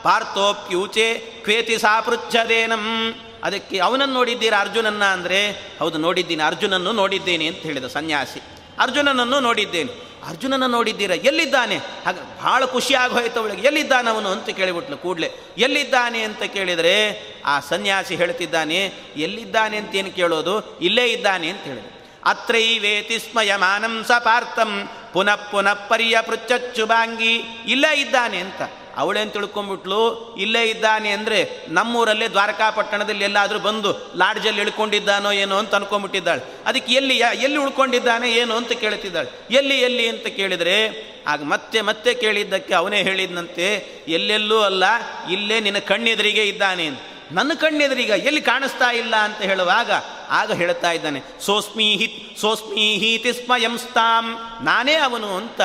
[0.03, 8.39] ಪಾರ್ಥೋಪ್ಯೂಚೆ ಕ್ವೇತಿ ಸಾಪೃಚ್ಛದೇನಂ ಅದಕ್ಕೆ ಅವನನ್ನು ನೋಡಿದ್ದೀರಾ ಅರ್ಜುನನ್ನ ಅಂದರೆ, ಹೌದು ನೋಡಿದ್ದೀನಿ, ಅರ್ಜುನನ್ನು ನೋಡಿದ್ದೇನೆ ಅಂತ ಹೇಳಿದ ಸನ್ಯಾಸಿ.
[8.79, 10.06] ಅರ್ಜುನನನ್ನು ನೋಡಿದ್ದೇನೆ.
[10.27, 11.15] ಅರ್ಜುನನ ನೋಡಿದ್ದೀರಾ?
[11.15, 11.77] ಎಲ್ಲಿದ್ದಾನೆ?
[11.77, 13.61] ಹಾಗೆ, ಭಾಳ ಖುಷಿಯಾಗಿ ಹೋಯ್ತು ಅವಳಿಗೆ.
[13.61, 15.31] ಎಲ್ಲಿದ್ದಾನೆ ಅವನು ಅಂತ ಕೇಳಿಬಿಟ್ಲು ಕೂಡಲೇ.
[15.57, 20.79] ಎಲ್ಲಿದ್ದಾನೆ ಅಂತ ಕೇಳಿದರೆ, ಆ ಸನ್ಯಾಸಿ ಹೇಳ್ತಿದ್ದಾನೆ, ಎಲ್ಲಿದ್ದಾನೆ ಅಂತ ಏನು ಕೇಳೋದು?
[20.79, 27.35] ಇಲ್ಲೇ ಇದ್ದಾನೆ ಅಂತ ಹೇಳಿದ್ರು ಅತ್ರೈವೇತಿ ಸ್ಮಯ ಮಾನಂಸ ಪಾರ್ಥಂ, ಪುನಃ ಪುನಃ ಪರಿಯ ಪೃಚ್ಛಚ್ಚುಬಾಂಗಿ
[27.67, 28.61] ಇಲ್ಲೇ ಇದ್ದಾನೆ ಅಂತ.
[28.97, 36.41] ಅವಳೇನು ತಿಳ್ಕೊಂಬಿಟ್ಲು ಇಲ್ಲೇ ಇದ್ದಾನೆ ಅಂದರೆ ನಮ್ಮೂರಲ್ಲೇ ದ್ವಾರಕಾಪಟ್ಟಣದಲ್ಲಿ ಎಲ್ಲಾದರೂ ಬಂದು ಲಾಡ್ಜಲ್ಲಿ ಇಳ್ಕೊಂಡಿದ್ದಾನೋ ಏನೋ ಅಂತ ಅನ್ಕೊಂಡ್ಬಿಟ್ಟಿದ್ದಾಳೆ.
[36.65, 39.29] ಅದಕ್ಕೆ ಎಲ್ಲಿ ಎಲ್ಲಿ ಉಳ್ಕೊಂಡಿದ್ದಾನೆ ಏನು ಅಂತ ಕೇಳ್ತಿದ್ದಾಳೆ.
[39.51, 43.67] ಎಲ್ಲಿ ಎಲ್ಲಿ ಅಂತ ಕೇಳಿದರೆ, ಆಗ ಮತ್ತೆ ಮತ್ತೆ ಕೇಳಿದ್ದಕ್ಕೆ ಅವನೇ ಹೇಳಿದಂತೆ
[44.07, 44.83] ಎಲ್ಲೆಲ್ಲೂ ಅಲ್ಲ,
[45.29, 49.91] ಇಲ್ಲೇ ನಿನ್ನ ಕಣ್ಣೆದುರಿಗೆ ಇದ್ದಾನೆ ನನ್ನ ಕಣ್ಣೆದುರೀಗ ಎಲ್ಲಿ ಕಾಣಿಸ್ತಾ ಇಲ್ಲ ಅಂತ ಹೇಳುವಾಗ,
[50.29, 55.61] ಆಗ ಹೇಳ್ತಾ ಇದ್ದಾನೆ, ಸೋಸ್ಮೀಹಿ ಸೋಸ್ಮೀಹೀತಿ ಸ್ಮಯಂಸ್ತಾಂ ನಾನೇ ಅವನು ಅಂತ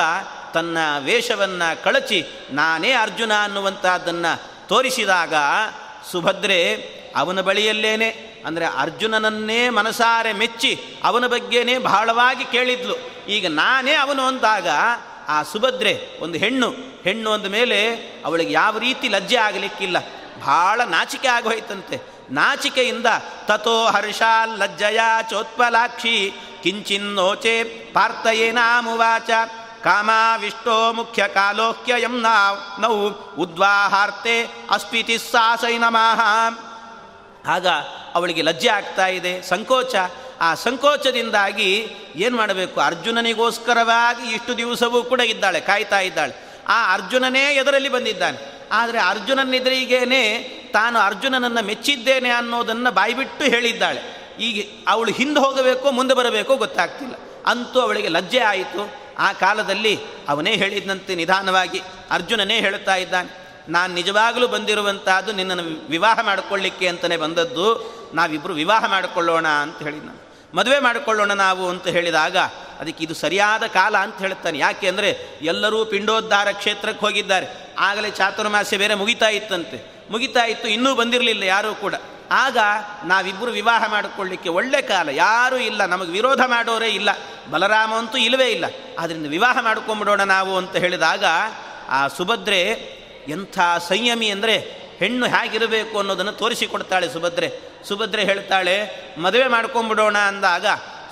[0.53, 5.33] ತನ್ನ ವೇಷವನ್ನು ಕಳಚಿ, ನಾನೇ ಅರ್ಜುನ ಅನ್ನುವಂಥದ್ದನ್ನು ತೋರಿಸಿದಾಗ
[6.11, 6.75] ಸುಭದ್ರೆ,
[7.15, 12.95] ಅವನ ಬಳಿಯಲ್ಲೇನೆ, ಅಂದರೆ ಅರ್ಜುನನನ್ನೇ ಮನಸಾರೆ ಮೆಚ್ಚಿ ಅವನ ಬಗ್ಗೆನೇ ಬಹಳವಾಗಿ ಕೇಳಿದ್ಲು.
[13.27, 14.67] ಈಗ ನಾನೇ ಅವನು ಅಂದಾಗ
[15.27, 16.69] ಆ ಸುಭದ್ರೆ, ಒಂದು ಹೆಣ್ಣು
[17.03, 17.95] ಹೆಣ್ಣು ಅಂದ ಮೇಲೆ
[18.25, 19.97] ಅವಳಿಗೆ ಯಾವ ರೀತಿ ಲಜ್ಜೆ ಆಗಲಿಕ್ಕಿಲ್ಲ.
[20.41, 22.01] ಭಾಳ ನಾಚಿಕೆ ಆಗೋಯ್ತಂತೆ.
[22.31, 23.05] ನಾಚಿಕೆಯಿಂದ
[23.45, 26.33] ತಥೋ ಹರ್ಷಾಲ್ ಲಜ್ಜಯ ಚೋತ್ಪಲಾಕ್ಷಿ,
[26.63, 29.29] ಕಿಂಚಿನ್ನೋಚೆ ಪಾರ್ಥಯೇನಾಮುವಾಚ.
[29.83, 32.51] ಕಾಮಾವಿಷ್ಟೋ ಮುಖ್ಯ ಕಾಲೋಕ್ಯಯಂ ನಾ
[33.37, 36.21] ಉದ್ವಾಹಾರ್ತೆ ಅಸ್ಪಿತಿ ಸಾಸೈ ನಮಃ.
[37.47, 37.67] ಆಗ
[38.15, 39.95] ಅವಳಿಗೆ ಲಜ್ಜೆ ಆಗ್ತಾ ಇದೆ, ಸಂಕೋಚ.
[40.41, 42.81] ಆ ಸಂಕೋಚದಿಂದಾಗಿ ಏನು ಮಾಡಬೇಕು?
[42.81, 46.61] ಅರ್ಜುನನಿಗೋಸ್ಕರವಾಗಿ ಇಷ್ಟು ದಿವಸವೂ ಕೂಡ ಇದ್ದಾಳೆ, ಕಾಯ್ತಾ ಇದ್ದಾಳೆ.
[46.67, 48.67] ಆ ಅರ್ಜುನನೇ ಎದರಲ್ಲಿ ಬಂದಿದ್ದಾನೆ.
[48.71, 50.39] ಆದರೆ ಅರ್ಜುನನೆದುರಿಗೇನೆ
[50.73, 54.33] ತಾನು ಅರ್ಜುನನನ್ನು ಮೆಚ್ಚಿದ್ದೇನೆ ಅನ್ನೋದನ್ನು ಬಾಯ್ಬಿಟ್ಟು ಹೇಳಿದ್ದಾಳೆ.
[54.39, 57.13] ಈಗ ಅವಳು ಹಿಂದೆ ಹೋಗಬೇಕೋ, ಮುಂದೆ ಬರಬೇಕೋ ಗೊತ್ತಾಗ್ತಿಲ್ಲ.
[57.45, 59.02] ಅಂತೂ ಅವಳಿಗೆ ಲಜ್ಜೆ ಆಯಿತು.
[59.17, 63.29] ಆ ಕಾಲದಲ್ಲಿ ಅವನೇ ಹೇಳಿದಂತೆ ನಿಧಾನವಾಗಿ ಅರ್ಜುನನೇ ಹೇಳುತ್ತಾ ಇದ್ದಾನೆ,
[63.69, 67.67] ನಾನು ನಿಜವಾಗಲೂ ಬಂದಿರುವಂತಹದ್ದು ನಿನ್ನನ್ನು ವಿವಾಹ ಮಾಡಿಕೊಳ್ಳಿಕ್ಕೆ ಅಂತಲೇ ಬಂದದ್ದು
[68.13, 70.21] ನಾವಿಬ್ಬರು ವಿವಾಹ ಮಾಡಿಕೊಳ್ಳೋಣ ಅಂತ ಹೇಳಿದ ನಾನು.
[70.55, 72.37] ಮದುವೆ ಮಾಡಿಕೊಳ್ಳೋಣ ನಾವು ಅಂತ ಹೇಳಿದಾಗ
[72.79, 75.09] ಅದಕ್ಕೆ ಇದು ಸರಿಯಾದ ಕಾಲ ಅಂತ ಹೇಳ್ತಾನೆ ಯಾಕೆ ಅಂದರೆ
[75.41, 77.47] ಎಲ್ಲರೂ ಪಿಂಡೋದ್ಧಾರ ಕ್ಷೇತ್ರಕ್ಕೆ ಹೋಗಿದ್ದಾರೆ.
[77.79, 80.07] ಆಗಲೇ ಚಾತುರ್ಮಾಸ್ಯ ಬೇರೆ ಮುಗಿತಾ ಇತ್ತಂತೆ.
[80.11, 81.95] ಮುಗಿತಾ ಇತ್ತು, ಇನ್ನೂ ಬಂದಿರಲಿಲ್ಲ ಯಾರೂ ಕೂಡ.
[82.33, 82.57] ಆಗ
[83.03, 85.09] ನಾವಿಬ್ಬರು ವಿವಾಹ ಮಾಡಿಕೊಳ್ಳಿಕ್ಕೆ ಒಳ್ಳೆ ಕಾಲ.
[85.09, 87.09] ಯಾರೂ ಇಲ್ಲ, ನಮಗೆ ವಿರೋಧ ಮಾಡೋರೇ ಇಲ್ಲ,
[87.51, 88.65] ಬಲರಾಮ ಅಂತೂ ಇಲ್ಲವೇ ಇಲ್ಲ.
[88.99, 91.25] ಆದ್ದರಿಂದ ವಿವಾಹ ಮಾಡ್ಕೊಂಬಿಡೋಣ ನಾವು ಅಂತ ಹೇಳಿದಾಗ,
[91.89, 92.61] ಆ ಸುಭದ್ರೆ,
[93.27, 94.55] ಎಂಥ ಸಂಯಮಿ ಅಂದರೆ
[94.99, 97.49] ಹೆಣ್ಣು ಹೇಗಿರಬೇಕು ಅನ್ನೋದನ್ನು ತೋರಿಸಿಕೊಡ್ತಾಳೆ ಸುಭದ್ರೆ.
[97.87, 98.75] ಸುಭದ್ರೆ ಹೇಳ್ತಾಳೆ,
[99.19, 100.65] ಮದುವೆ ಮಾಡ್ಕೊಂಬಿಡೋಣ ಅಂದಾಗ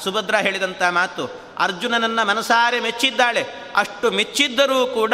[0.03, 1.23] ಸುಭದ್ರ ಹೇಳಿದಂಥ ಮಾತು,
[1.59, 3.43] ಅರ್ಜುನನನ್ನು ಮನಸಾರೆ ಮೆಚ್ಚಿದ್ದಾಳೆ.
[3.75, 5.13] ಅಷ್ಟು ಮೆಚ್ಚಿದ್ದರೂ ಕೂಡ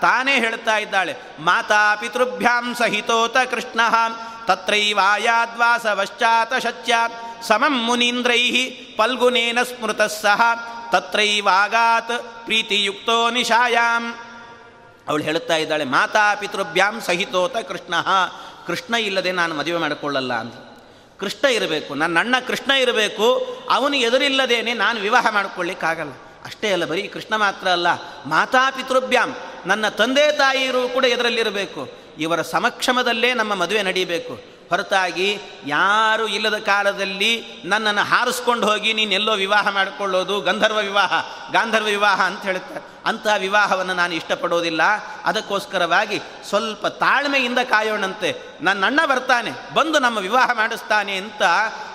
[0.00, 3.80] ತಾನೇ ಹೇಳ್ತಾ ಇದ್ದಾಳೆ ಮಾತಾ ಪಿತೃಭ್ಯಾಂ ಸಹಿತೋತ ಕೃಷ್ಣ.
[4.46, 10.42] ತತ್ರೈವಾಯಾದ್ವಾಸವಶ್ಚಾತ ಶಚ್ಯಾತ್ ಸಮಂ ಮುನೀಂದ್ರೈ ಪಲ್ಗುನೇನ ಸ್ಮೃತಃ ಸಹ
[10.92, 14.14] ತತ್ರೈವಾಗಾತ್ ಪ್ರೀತಿಯುಕ್ತೋ ನಿಶಾಯಾಮ್
[15.08, 17.94] ಅವಳು ಹೇಳುತ್ತಾ ಇದ್ದಾಳೆ, ಮಾತಾ ಪಿತೃಭ್ಯಾಂ ಸಹಿತೋತ ಕೃಷ್ಣ
[18.66, 20.54] ಕೃಷ್ಣ ಇಲ್ಲದೆ ನಾನು ಮದುವೆ ಮಾಡಿಕೊಳ್ಳಲ್ಲ ಅಂತ
[21.20, 26.12] ಕೃಷ್ಣ ಇರಬೇಕು, ನನ್ನ ಅಣ್ಣ ಕೃಷ್ಣ ಇರಬೇಕು, ಅವನು ಎದುರಿಲ್ಲದೇನೆ ನಾನು ವಿವಾಹ ಮಾಡಿಕೊಳ್ಳಿಕ್ಕಾಗಲ್ಲ.
[26.44, 27.86] ಅಷ್ಟೇ ಅಲ್ಲ, ಬರೀ ಕೃಷ್ಣ ಮಾತ್ರ ಅಲ್ಲ,
[28.26, 29.36] ಮಾತಾ ಪಿತೃಭ್ಯಾಂ,
[29.66, 32.03] ನನ್ನ ತಂದೆ ತಾಯಿಯರು ಕೂಡ ಎದರಲ್ಲಿರಬೇಕು.
[32.18, 34.54] ಇವರ ಸಮಕ್ಷಮದಲ್ಲೇ ನಮ್ಮ ಮದುವೆ ನಡೀಬೇಕು.
[34.68, 41.12] ಹೊರತಾಗಿ ಯಾರು ಇಲ್ಲದ ಕಾಲದಲ್ಲಿ ನನ್ನನ್ನು ಹಾರಿಸ್ಕೊಂಡು ಹೋಗಿ ನೀನೆಲ್ಲೋ ವಿವಾಹ ಮಾಡಿಕೊಳ್ಳೋದು ಗಂಧರ್ವ ವಿವಾಹ,
[41.52, 42.80] ಗಾಂಧರ್ವ ವಿವಾಹ ಅಂತ ಹೇಳುತ್ತಾರೆ.
[43.04, 44.82] ಅಂತಹ ವಿವಾಹವನ್ನು ನಾನು ಇಷ್ಟಪಡೋದಿಲ್ಲ.
[45.24, 48.34] ಅದಕ್ಕೋಸ್ಕರವಾಗಿ ಸ್ವಲ್ಪ ತಾಳ್ಮೆಯಿಂದ ಕಾಯೋಣಂತೆ.
[48.60, 51.42] ನನ್ನ ಅಣ್ಣ ಬರ್ತಾನೆ, ಬಂದು ನಮ್ಮ ವಿವಾಹ ಮಾಡಿಸ್ತಾನೆ ಅಂತ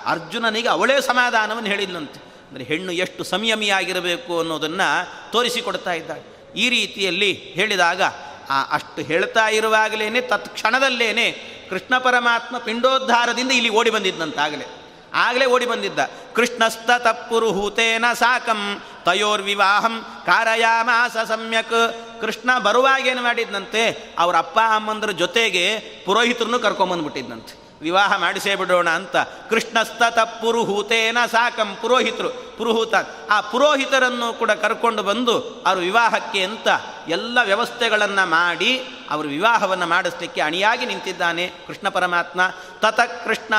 [0.05, 2.19] ಅರ್ಜುನನಿಗೆ ಅವಳೇ ಸಮಾಧಾನವನ್ನು ಹೇಳಿದ್ಲಂತೆ.
[2.49, 6.53] ಅಂದರೆ ಹೆಣ್ಣು ಎಷ್ಟು ಸಂಯಮಿಯಾಗಿರಬೇಕು ಅನ್ನೋದನ್ನು ತೋರಿಸಿಕೊಡ್ತಾ ಇದ್ದಾಳೆ.
[6.55, 8.01] ಈ ರೀತಿಯಲ್ಲಿ ಹೇಳಿದಾಗ
[8.49, 11.31] ಆ, ಅಷ್ಟು ಹೇಳ್ತಾ ಇರುವಾಗಲೇ ತತ್ಕ್ಷಣದಲ್ಲೇನೆ
[11.69, 14.65] ಕೃಷ್ಣ ಪರಮಾತ್ಮ ಪಿಂಡೋದ್ಧಾರದಿಂದ ಇಲ್ಲಿ ಓಡಿ ಬಂದಿದ್ದಂತಾಗಲೇ.
[15.13, 15.99] ಆಗಲೇ ಓಡಿ ಬಂದಿದ್ದ.
[16.35, 21.95] ಕೃಷ್ಣಸ್ತ ತಪ್ಪುರುಹೂತೇನ ಸಾಕಂ, ತಯೋರ್ವಿವಾಹಂ ಕಾರಯಾಮಾಸ ಸಮ್ಯಕ್.
[22.21, 27.68] ಕೃಷ್ಣ ಬರುವಾಗೇನು ಮಾಡಿದ್ನಂತೆ, ಅವರ ಅಪ್ಪ ಅಮ್ಮಂದ್ರ ಜೊತೆಗೆ ಪುರೋಹಿತರನ್ನು ಕರ್ಕೊಂಬಂದ್ಬಿಟ್ಟಿದ್ನಂತೆ.
[27.81, 29.15] ವಿವಾಹ ಮಾಡಿಸೇ ಬಿಡೋಣ ಅಂತ
[29.49, 32.29] ಕೃಷ್ಣಸ್ತತ ಪುರುಹೂತೇನ ಸಾಕಂ ಪುರೋಹಿತರು.
[32.57, 32.93] ಪುರುಹೂತ,
[33.29, 36.67] ಆ ಪುರೋಹಿತರನ್ನು ಕೂಡ ಕರ್ಕೊಂಡು ಬಂದು ಅವರು ವಿವಾಹಕ್ಕೆ ಅಂತ
[37.07, 42.41] ಎಲ್ಲ ವ್ಯವಸ್ಥೆಗಳನ್ನು ಮಾಡಿ ಅವರು ವಿವಾಹವನ್ನು ಮಾಡಿಸ್ಲಿಕ್ಕೆ ಅಣಿಯಾಗಿ ನಿಂತಿದ್ದಾನೆ ಕೃಷ್ಣ ಪರಮಾತ್ಮ.
[42.79, 43.53] ತತ ಕೃಷ್ಣ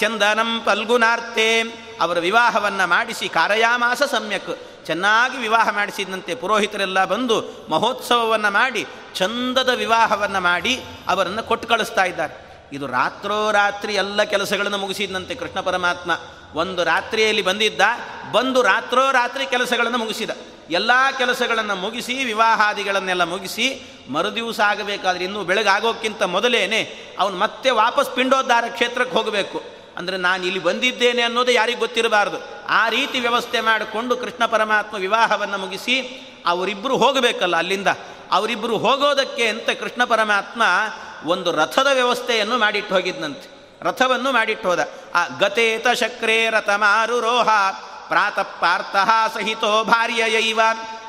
[0.00, 1.62] ಚಂದನಂ ಪಲ್ಗುನಾರ್ಥೇ
[2.00, 4.86] ಅವರ ವಿವಾಹವನ್ನು ಮಾಡಿಸಿ ಕಾರಯಾಮಾಸ ಸಮ್ಯಕ್.
[4.86, 12.51] ಚೆನ್ನಾಗಿ ವಿವಾಹ ಮಾಡಿಸಿದಂತೆ ಪುರೋಹಿತರೆಲ್ಲ ಬಂದು ಮಹೋತ್ಸವವನ್ನು ಮಾಡಿ ಚಂದದ ವಿವಾಹವನ್ನು ಮಾಡಿ ಅವರನ್ನು ಕೊಟ್ಟು ಕಳಿಸ್ತಾ ಇದ್ದಾರೆ.
[12.72, 16.10] ಇದು ರಾತ್ರೋರಾತ್ರಿ ಎಲ್ಲ ಕೆಲಸಗಳನ್ನು ಮುಗಿಸಿದಂತೆ ಕೃಷ್ಣ ಪರಮಾತ್ಮ
[16.54, 17.80] ಒಂದು ರಾತ್ರಿಯಲ್ಲಿ ಬಂದಿದ್ದ,
[18.32, 20.30] ಬಂದು ರಾತ್ರೋರಾತ್ರಿ ಕೆಲಸಗಳನ್ನು ಮುಗಿಸಿದ.
[20.70, 29.16] ಎಲ್ಲ ಕೆಲಸಗಳನ್ನು ಮುಗಿಸಿ, ವಿವಾಹಾದಿಗಳನ್ನೆಲ್ಲ ಮುಗಿಸಿ, ಮರುದಿವಸ ಆಗಬೇಕಾದ್ರೆ ಇನ್ನೂ ಬೆಳಗಾಗೋಕ್ಕಿಂತ ಮೊದಲೇನೆ ಅವನು ಮತ್ತೆ ವಾಪಸ್ ಪಿಂಡೋದ್ಧಾರ ಕ್ಷೇತ್ರಕ್ಕೆ
[29.16, 29.62] ಹೋಗಬೇಕು.
[29.96, 32.66] ಅಂದರೆ ನಾನು ಇಲ್ಲಿ ಬಂದಿದ್ದೇನೆ ಅನ್ನೋದು ಯಾರಿಗೂ ಗೊತ್ತಿರಬಾರ್ದು.
[32.68, 36.00] ಆ ರೀತಿ ವ್ಯವಸ್ಥೆ ಮಾಡಿಕೊಂಡು ಕೃಷ್ಣ ಪರಮಾತ್ಮ ವಿವಾಹವನ್ನು ಮುಗಿಸಿ
[36.46, 37.88] ಅವರಿಬ್ಬರು ಹೋಗಬೇಕಲ್ಲ ಅಲ್ಲಿಂದ.
[38.32, 40.62] ಅವರಿಬ್ಬರು ಹೋಗೋದಕ್ಕೆ ಅಂತ ಕೃಷ್ಣ ಪರಮಾತ್ಮ
[41.24, 43.62] ಒಂದು ರಥದ ವ್ಯವಸ್ಥೆಯನ್ನು ಮಾಡಿಟ್ಟು ಹೋಗಿದ್ನಂತೆ.
[43.82, 44.88] ರಥವನ್ನು ಮಾಡಿಟ್ಟು ಹೋದ.
[45.14, 47.48] ಆ ಗತೇತ ಶಕ್ರೇ ರಥ ಮಾರುರೋಹ
[48.08, 50.60] ಪ್ರಾತಃ ಪಾರ್ಥಃ ಸಹಿತೋ ಭಾರ್ಯಯೈವ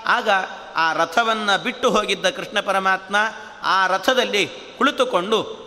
[0.06, 0.30] ಆಗ
[0.76, 3.16] ಆ ರಥವನ್ನು ಬಿಟ್ಟು ಹೋಗಿದ್ದ ಕೃಷ್ಣ ಪರಮಾತ್ಮ
[3.64, 5.64] ಆ ರಥದಲ್ಲಿ ಕುಳಿತುಕೊಂಡು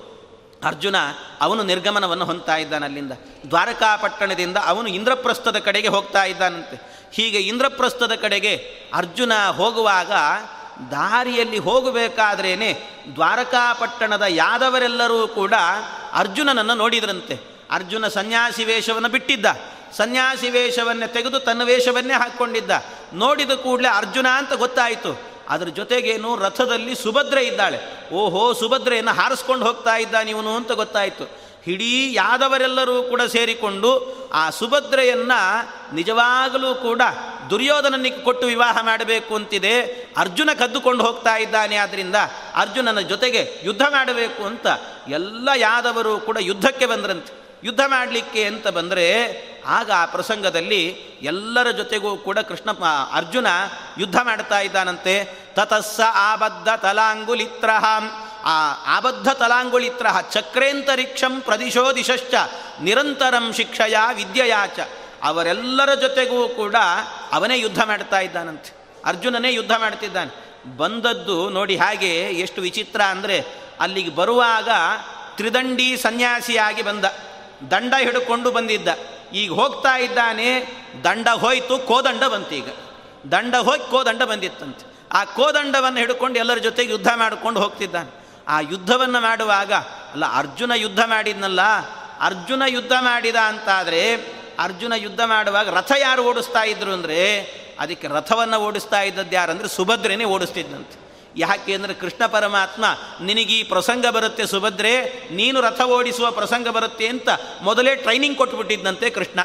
[0.65, 0.97] ಅರ್ಜುನ
[1.41, 3.13] ಅವನು ನಿರ್ಗಮನವನ್ನು ಹೊಂತಾ ಇದ್ದಾನೆ ಅಲ್ಲಿಂದ.
[3.49, 6.97] ದ್ವಾರಕಾಪಟ್ಟಣದಿಂದ ಅವನು ಇಂದ್ರಪ್ರಸ್ಥದ ಕಡೆಗೆ ಹೋಗ್ತಾ ಇದ್ದಾನಂತೆ.
[7.13, 8.57] ಹೀಗೆ ಇಂದ್ರಪ್ರಸ್ಥದ ಕಡೆಗೆ
[8.95, 10.13] ಅರ್ಜುನ ಹೋಗುವಾಗ
[10.91, 12.83] ದಾರಿಯಲ್ಲಿ ಹೋಗಬೇಕಾದ್ರೇನೆ
[13.15, 15.55] ದ್ವಾರಕಾಪಟ್ಟಣದ ಯಾದವರೆಲ್ಲರೂ ಕೂಡ
[16.13, 17.41] ಅರ್ಜುನನನ್ನು ನೋಡಿದ್ರಂತೆ.
[17.71, 19.47] ಅರ್ಜುನ ಸನ್ಯಾಸಿ ವೇಷವನ್ನು ಬಿಟ್ಟಿದ್ದ.
[19.93, 22.71] ಸನ್ಯಾಸಿ ವೇಷವನ್ನೇ ತೆಗೆದು ತನ್ನ ವೇಷವನ್ನೇ ಹಾಕ್ಕೊಂಡಿದ್ದ.
[23.13, 25.21] ನೋಡಿದ ಕೂಡಲೇ ಅರ್ಜುನ ಅಂತ ಗೊತ್ತಾಯಿತು.
[25.49, 28.11] ಅದರ ಜೊತೆಗೇನು ರಥದಲ್ಲಿ ಸುಭದ್ರೆ ಇದ್ದಾಳೆ.
[28.15, 31.46] ಓಹೋ, ಸುಭದ್ರೆಯನ್ನು ಹಾರಿಸ್ಕೊಂಡು ಹೋಗ್ತಾ ಇವನು ಅಂತ ಗೊತ್ತಾಯಿತು.
[31.67, 35.41] ಇಡೀ ಯಾದವರೆಲ್ಲರೂ ಕೂಡ ಸೇರಿಕೊಂಡು ಆ ಸುಭದ್ರೆಯನ್ನು
[35.95, 37.03] ನಿಜವಾಗಲೂ ಕೂಡ
[37.51, 39.81] ದುರ್ಯೋಧನನಿಗೆ ಕೊಟ್ಟು ವಿವಾಹ ಮಾಡಬೇಕು ಅಂತಿದೆ.
[40.17, 41.77] ಅರ್ಜುನ ಕದ್ದುಕೊಂಡು ಹೋಗ್ತಾ ಇದ್ದಾನೆ.
[41.77, 42.17] ಆದ್ದರಿಂದ
[42.55, 44.67] ಅರ್ಜುನನ ಜೊತೆಗೆ ಯುದ್ಧ ಮಾಡಬೇಕು ಅಂತ
[45.09, 47.61] ಎಲ್ಲ ಯಾದವರು ಕೂಡ ಯುದ್ಧಕ್ಕೆ ಬಂದ್ರಂತೆ.
[47.65, 49.13] ಯುದ್ಧ ಮಾಡಲಿಕ್ಕೆ ಅಂತ ಬಂದರೆ
[49.67, 50.89] ಆಗ ಆ ಪ್ರಸಂಗದಲ್ಲಿ
[51.23, 52.71] ಎಲ್ಲರ ಜೊತೆಗೂ ಕೂಡ ಕೃಷ್ಣ
[53.13, 53.47] ಅರ್ಜುನ
[53.99, 55.47] ಯುದ್ಧ ಮಾಡ್ತಾ ಇದ್ದಾನಂತೆ.
[55.55, 57.71] ತತಸ್ಸ ಆಬದ್ಧ ತಲಾಂಗುಲಿತ್ರ
[58.47, 58.57] ಆ
[58.97, 62.35] ಆಬದ್ಧ ತಲಾಂಗುಳಿತ್ರ ಚಕ್ರೇಂತರಿಕ್ಷಂ ಪ್ರದಿಶೋ ದಿಶಶ್ಚ
[62.81, 64.79] ನಿರಂತರಂ ಶಿಕ್ಷಯ ವಿದ್ಯೆಯಾಚ
[65.23, 66.75] ಅವರೆಲ್ಲರ ಜೊತೆಗೂ ಕೂಡ
[67.33, 68.77] ಅವನೇ ಯುದ್ಧ ಮಾಡ್ತಾ ಇದ್ದಾನಂತೆ.
[69.05, 70.33] ಅರ್ಜುನನೇ ಯುದ್ಧ ಮಾಡ್ತಿದ್ದಾನೆ.
[70.77, 73.47] ಬಂದದ್ದು ನೋಡಿ ಹಾಗೆ ಎಷ್ಟು ವಿಚಿತ್ರ ಅಂದರೆ
[73.81, 74.69] ಅಲ್ಲಿಗೆ ಬರುವಾಗ
[75.37, 77.05] ತ್ರಿದಂಡಿ ಸನ್ಯಾಸಿಯಾಗಿ ಬಂದ.
[77.71, 78.89] ದಂಡ ಹಿಡ್ಕೊಂಡು ಬಂದಿದ್ದ.
[79.33, 80.49] ಈಗ ಹೋಗ್ತಾ ಇದ್ದಾನೆ,
[81.05, 82.69] ದಂಡ ಹೋಯ್ತು, ಕೋದಂಡ ಬಂತೀಗ
[83.33, 85.09] ದಂಡ ಹೋಗಿ ಕೋದಂಡ ಬಂದಿತ್ತಂತೆ.
[85.13, 88.26] ಆ ಕೋದಂಡವನ್ನು ಹಿಡ್ಕೊಂಡು ಎಲ್ಲರ ಜೊತೆಗೆ ಯುದ್ಧ ಮಾಡಿಕೊಂಡು ಹೋಗ್ತಿದ್ದಾನೆ.
[88.49, 89.73] ಆ ಯುದ್ಧವನ್ನು ಮಾಡುವಾಗ,
[90.13, 91.61] ಅಲ್ಲ, ಅರ್ಜುನ ಯುದ್ಧ ಮಾಡಿದ್ನಲ್ಲ,
[92.21, 94.15] ಅರ್ಜುನ ಯುದ್ಧ ಮಾಡಿದ ಅಂತಾದರೆ,
[94.59, 97.41] ಅರ್ಜುನ ಯುದ್ಧ ಮಾಡುವಾಗ ರಥ ಯಾರು ಓಡಿಸ್ತಾ ಇದ್ರು ಅಂದರೆ,
[97.81, 101.07] ಅದಕ್ಕೆ ರಥವನ್ನು ಓಡಿಸ್ತಾ ಇದ್ದದ್ದು ಯಾರಂದರೆ ಸುಭದ್ರೆನೇ ಓಡಿಸ್ತಿದ್ದಂತೆ
[101.37, 102.85] ಯಾಕೆ ಅಂದರೆ ಕೃಷ್ಣ ಪರಮಾತ್ಮ,
[103.21, 107.29] ನಿನಗೀ ಪ್ರಸಂಗ ಬರುತ್ತೆ ಸುಭದ್ರೆ, ನೀನು ರಥ ಓಡಿಸುವ ಪ್ರಸಂಗ ಬರುತ್ತೆ ಅಂತ
[107.63, 109.41] ಮೊದಲೇ ಟ್ರೈನಿಂಗ್ ಕೊಟ್ಬಿಟ್ಟಿದ್ದಂತೆ ಕೃಷ್ಣ.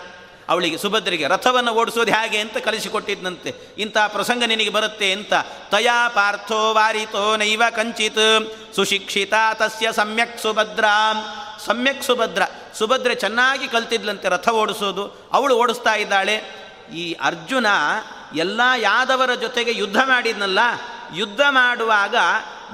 [0.49, 5.33] ಅವಳಿಗೆ, ಸುಭದ್ರಿಗೆ, ರಥವನ್ನು ಓಡಿಸೋದು ಹೇಗೆ ಅಂತ ಕಲಿಸಿಕೊಟ್ಟಿದ್ದಂತೆ ಇಂಥ ಪ್ರಸಂಗ ನಿನಗೆ ಬರುತ್ತೆ ಅಂತ.
[5.69, 8.51] ತಯಾ ಪಾರ್ಥೋ ವಾರಿತೋ ನೈವ ಕಂಚಿತ್.
[8.75, 10.83] ಸುಶಿಕ್ಷಿತ ತಸ್ಯ ಸಮ್ಯಕ್ ಸುಭದ್ರ.
[11.65, 12.41] ಸಮ್ಯಕ್ ಸುಭದ್ರ.
[12.77, 15.29] ಸುಭದ್ರೆ ಚೆನ್ನಾಗಿ ಕಲ್ತಿದ್ಲಂತೆ ರಥ ಓಡಿಸೋದು.
[15.33, 16.61] ಅವಳು ಓಡಿಸ್ತಾ ಇದ್ದಾಳೆ.
[16.95, 17.65] ಈ ಅರ್ಜುನ
[18.35, 20.59] ಎಲ್ಲ ಯಾದವರ ಜೊತೆಗೆ ಯುದ್ಧ ಮಾಡಿದ್ನಲ್ಲ.
[21.15, 22.15] ಯುದ್ಧ ಮಾಡುವಾಗ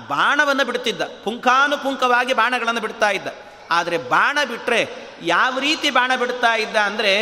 [0.08, 1.02] ಬಾಣವನ್ನು ಬಿಡ್ತಿದ್ದ.
[1.02, 3.28] ಪುಂಖಾನುಪುಂಖವಾಗಿ ಬಾಣಗಳನ್ನು ಬಿಡ್ತಾ ಇದ್ದ.
[3.72, 4.88] ಆದರೆ ಬಾಣ ಬಿಟ್ಟರೆ
[5.22, 7.14] ಯಾವ ರೀತಿ ಬಾಣ ಬಿಡ್ತಾ ಇದ್ದ ಅಂದರೆ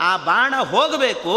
[0.00, 1.34] ಆ ಬಾಣ ಹೋಗಬೇಕು,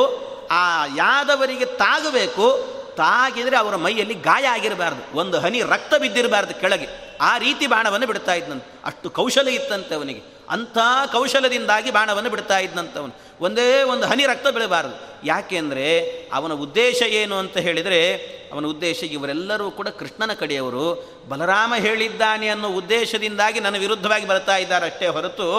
[0.51, 6.87] ಆ ಯಾದವರಿಗೆ ತಾಗಬೇಕು, ತಾಗಿದರೆ ಅವರ ಮೈಯಲ್ಲಿ ಗಾಯ ಆಗಿರಬಾರ್ದು, ಒಂದು ಹನಿ ರಕ್ತ ಬಿದ್ದಿರಬಾರ್ದು ಕೆಳಗೆ.
[7.21, 10.35] ಆ ರೀತಿ ಬಾಣವನ್ನು ಬಿಡ್ತಾ ಇದ್ದಂತೆ ಅಷ್ಟು ಕೌಶಲ ಇತ್ತಂತೆ ಅವನಿಗೆ.
[10.49, 10.77] ಅಂಥ
[11.11, 15.27] ಕೌಶಲದಿಂದಾಗಿ ಬಾಣವನ್ನು ಬಿಡ್ತಾ ಇದ್ದಂಥವನು ಒಂದೇ ಒಂದು ಹನಿ ರಕ್ತ ಬೀಳಬಾರದು.
[15.27, 18.15] ಯಾಕೆಂದರೆ ಅವನ ಉದ್ದೇಶ ಏನು ಅಂತ ಹೇಳಿದರೆ
[18.53, 21.15] ಅವನ ಉದ್ದೇಶ ಇವರೆಲ್ಲರೂ ಕೂಡ ಕೃಷ್ಣನ ಕಡೆಯವರು.
[21.29, 25.49] ಬಲರಾಮ ಹೇಳಿದ್ದಾನೆ ಅನ್ನೋ ಉದ್ದೇಶದಿಂದಾಗಿ ನನ್ನ ವಿರುದ್ಧವಾಗಿ ಬರ್ತಾ ಇದ್ದಾರೆ ಅಷ್ಟೇ ಹೊರತು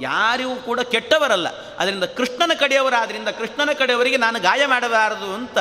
[0.00, 1.48] ಯಾರಿಗೂ ಕೂಡ ಕೆಟ್ಟವರಲ್ಲ.
[1.76, 5.58] ಅದರಿಂದ ಕೃಷ್ಣನ ಕಡೆಯವರಾದ್ರಿಂದ ಕೃಷ್ಣನ ಕಡೆಯವರಿಗೆ ನಾನು ಗಾಯ ಮಾಡಬಾರದು ಅಂತ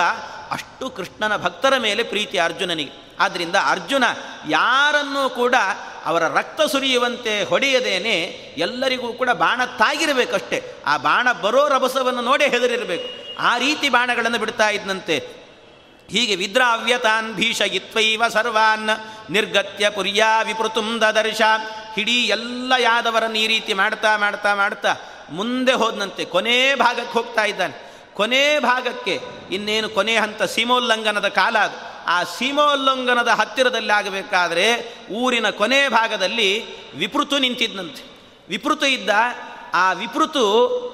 [0.52, 3.06] ಅಷ್ಟು ಕೃಷ್ಣನ ಭಕ್ತರ ಮೇಲೆ ಪ್ರೀತಿ ಅರ್ಜುನನಿಗೆ.
[3.20, 4.04] ಆದ್ದರಿಂದ ಅರ್ಜುನ
[4.50, 5.56] ಯಾರನ್ನೂ ಕೂಡ
[6.06, 8.14] ಅವರ ರಕ್ತ ಸುರಿಯುವಂತೆ ಹೊಡೆಯದೇನೆ
[8.58, 10.76] ಎಲ್ಲರಿಗೂ ಕೂಡ ಬಾಣ ತಾಗಿರಬೇಕಷ್ಟೇ.
[10.86, 13.26] ಆ ಬಾಣ ಬರೋ ರಭಸವನ್ನು ನೋಡೇ ಹೆದರಿರಬೇಕು.
[13.40, 15.46] ಆ ರೀತಿ ಬಾಣಗಳನ್ನು ಬಿಡ್ತಾ ಇದ್ದಂತೆ
[16.10, 18.90] ಹೀಗೆ ವಿದ್ರಾವ್ಯತಾನ್ ಇತ್ವೈವ ಸರ್ವಾನ್
[19.32, 21.42] ನಿರ್ಗತ್ಯ ಪುರ್ಯಾ ವಿಪೃತುಂ ದದರ್ಶ.
[21.96, 24.96] ಹಿಡೀ ಎಲ್ಲ ಯಾದವರನ್ನು ಈ ರೀತಿ ಮಾಡ್ತಾ ಮಾಡ್ತಾ ಮಾಡ್ತಾ
[25.30, 27.85] ಮುಂದೆ ಹೋದಂತೆ ಕೊನೇ ಭಾಗಕ್ಕೆ ಹೋಗ್ತಾ ಇದ್ದಾನೆ.
[28.16, 29.20] ಕೊನೆ ಭಾಗಕ್ಕೆ,
[29.52, 31.78] ಇನ್ನೇನು ಕೊನೆ ಹಂತ ಸೀಮೋಲ್ಲಂಘನದ ಕಾಲ ಅದು.
[32.08, 34.66] ಆ ಸೀಮೋಲ್ಲಂಘನದ ಹತ್ತಿರದಲ್ಲಿ ಆಗಬೇಕಾದ್ರೆ
[35.12, 36.50] ಊರಿನ ಕೊನೆ ಭಾಗದಲ್ಲಿ
[36.96, 38.04] ವಿಪೃತು ನಿಂತಿದ್ದಂತೆ
[38.50, 39.10] ವಿಪೃತು ಇದ್ದ,
[39.74, 40.44] ಆ ವಿಪೃತು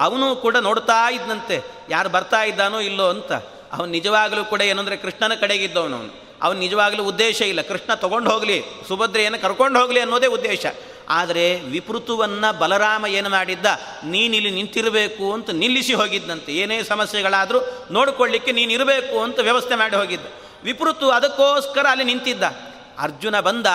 [0.02, 3.32] ಅವನು ಕೂಡ ನೋಡ್ತಾ ಇದ್ದಂತೆ ಯಾರು ಬರ್ತಾ ಇದ್ದಾನೋ ಇಲ್ಲೋ ಅಂತ.
[3.74, 7.62] ಅವನು ನಿಜವಾಗಲೂ ಕೂಡ ಏನಂದರೆ ಕೃಷ್ಣನ ಕಡೆಗಿದ್ದವನು ಅವನು ಅವನು ನಿಜವಾಗಲೂ ಉದ್ದೇಶ ಇಲ್ಲ.
[7.62, 10.66] ಕೃಷ್ಣ ತೊಗೊಂಡು ಹೋಗಲಿ, ಸುಭದ್ರೆಯನ್ನು ಕರ್ಕೊಂಡು ಹೋಗಲಿ ಅನ್ನೋದೇ ಉದ್ದೇಶ.
[11.12, 13.66] ಆದರೆ ವಿಪೃತುವನ್ನು ಬಲರಾಮ ಏನು ಮಾಡಿದ್ದ?
[14.04, 16.54] ನೀನಿಲ್ಲಿ ನಿಂತಿರಬೇಕು ಅಂತ ನಿಲ್ಲಿಸಿ ಹೋಗಿದ್ದಂತೆ.
[16.54, 17.60] ಏನೇ ಸಮಸ್ಯೆಗಳಾದರೂ
[17.92, 20.26] ನೋಡಿಕೊಳ್ಳಿಕ್ಕೆ ನೀನಿರಬೇಕು ಅಂತ ವ್ಯವಸ್ಥೆ ಮಾಡಿ ಹೋಗಿದ್ದ.
[20.64, 22.44] ವಿಪೃತು ಅದಕ್ಕೋಸ್ಕರ ಅಲ್ಲಿ ನಿಂತಿದ್ದ.
[23.00, 23.68] ಅರ್ಜುನ ಬಂದ,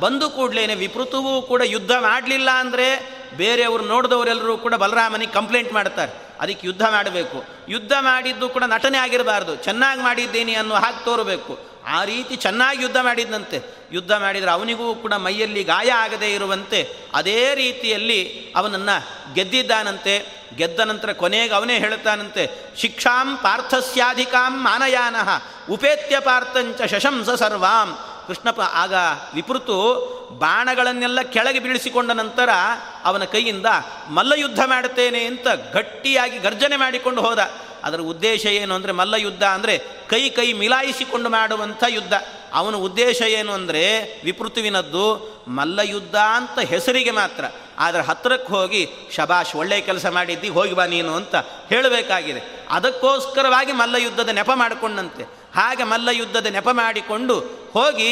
[0.00, 6.12] ಬಂದು ಕೂಡಲೇನೆ ವಿಪೃತುವು ಕೂಡ ಯುದ್ಧ ಮಾಡಲಿಲ್ಲ ಅಂದರೆ ಬೇರೆಯವರು ನೋಡಿದವರೆಲ್ಲರೂ ಕೂಡ ಬಲರಾಮನಿಗೆ ಕಂಪ್ಲೇಂಟ್ ಮಾಡ್ತಾರೆ.
[6.40, 7.44] ಅದಕ್ಕೆ ಯುದ್ಧ ಮಾಡಬೇಕು.
[7.68, 9.56] ಯುದ್ಧ ಮಾಡಿದ್ದು ಕೂಡ ನಟನೆ ಆಗಿರಬಾರ್ದು.
[9.56, 11.73] ಚೆನ್ನಾಗಿ ಮಾಡಿದ್ದೀನಿ ಅನ್ನೋ ಹಾಗೆ ತೋರಬೇಕು.
[11.86, 18.52] ಆ ರೀತಿ ಚೆನ್ನಾಗಿ ಯುದ್ಧ ಮಾಡಿದ್ದಂತೆ ಯುದ್ಧ ಮಾಡಿದರೆ ಅವನಿಗೂ ಕೂಡ ಮೈಯಲ್ಲಿ ಗಾಯ ಆಗದೇ ಇರುವಂತೆ ಅದೇ ರೀತಿಯಲ್ಲಿ
[18.56, 20.44] ಅವನನ್ನು ಗೆದ್ದಿದ್ದಾನಂತೆ.
[20.56, 25.28] ಗೆದ್ದ ನಂತರ ಕೊನೆಗೆ ಅವನೇ ಹೇಳ್ತಾನಂತೆ ಶಿಕ್ಷಾಂ ಪಾರ್ಥಸ್ಯಾಧಿಕಾಂ ಮಾನಯಾನಃ,
[25.70, 27.98] ಉಪೇತ್ಯ ಪಾರ್ಥಂಚ ಶಶಂಸ ಸರ್ವಾಂ.
[28.26, 28.94] ಕೃಷ್ಣಪ್ಪ ಆಗ
[29.34, 29.76] ವಿಪೃತು
[30.38, 32.48] ಬಾಣಗಳನ್ನೆಲ್ಲ ಕೆಳಗೆ ಬೀಳಿಸಿಕೊಂಡ ನಂತರ
[33.04, 33.66] ಅವನ ಕೈಯಿಂದ
[34.10, 37.38] ಮಲ್ಲಯುದ್ಧ ಮಾಡುತ್ತೇನೆ ಅಂತ ಗಟ್ಟಿಯಾಗಿ ಗರ್ಜನೆ ಮಾಡಿಕೊಂಡು ಹೋದ.
[37.84, 39.74] ಅದರ ಉದ್ದೇಶ ಏನು ಅಂದರೆ ಮಲ್ಲಯುದ್ಧ ಅಂದರೆ
[40.12, 42.14] ಕೈ ಕೈ ಮಿಲಾಯಿಸಿಕೊಂಡು ಮಾಡುವಂಥ ಯುದ್ಧ.
[42.52, 43.82] ಅವನ ಉದ್ದೇಶ ಏನು ಅಂದರೆ
[44.24, 45.04] ವಿಪೃತುವಿನದ್ದು
[45.58, 47.44] ಮಲ್ಲಯುದ್ಧ ಅಂತ ಹೆಸರಿಗೆ ಮಾತ್ರ.
[47.78, 48.82] ಆದರೆ ಹತ್ತಿರಕ್ಕೆ ಹೋಗಿ
[49.16, 51.34] ಶಬಾಷ್ ಒಳ್ಳೆಯ ಕೆಲಸ ಮಾಡಿದ್ದಿ, ಹೋಗಿ ಬಾ ನೀನು ಅಂತ
[51.72, 52.42] ಹೇಳಬೇಕಾಗಿದೆ.
[52.70, 55.24] ಅದಕ್ಕೋಸ್ಕರವಾಗಿ ಮಲ್ಲಯುದ್ಧದ ನೆಪ ಮಾಡಿಕೊಂಡಂತೆ.
[55.54, 57.36] ಹಾಗೆ ಮಲ್ಲಯುದ್ಧದ ನೆಪ ಮಾಡಿಕೊಂಡು
[57.76, 58.10] ಹೋಗಿ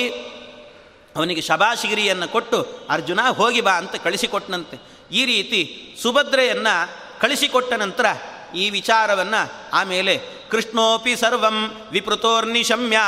[1.17, 2.59] ಅವನಿಗೆ ಶಬಾಶಿಗಿರಿಯನ್ನು ಕೊಟ್ಟು,
[2.91, 4.77] ಅರ್ಜುನ, ಹೋಗಿ ಬಾ ಅಂತ ಕಳಿಸಿಕೊಟ್ಟನಂತೆ
[5.13, 5.61] ಈ ರೀತಿ
[6.03, 6.75] ಸುಭದ್ರೆಯನ್ನು
[7.21, 8.07] ಕಳಿಸಿಕೊಟ್ಟ ನಂತರ
[8.55, 12.99] ಈ ವಿಚಾರವನ್ನು ಆಮೇಲೆ ಕೃಷ್ಣೋಪಿ ಸರ್ವಂ ವಿಪೃತೋರ್ನಿಶಮ್ಯ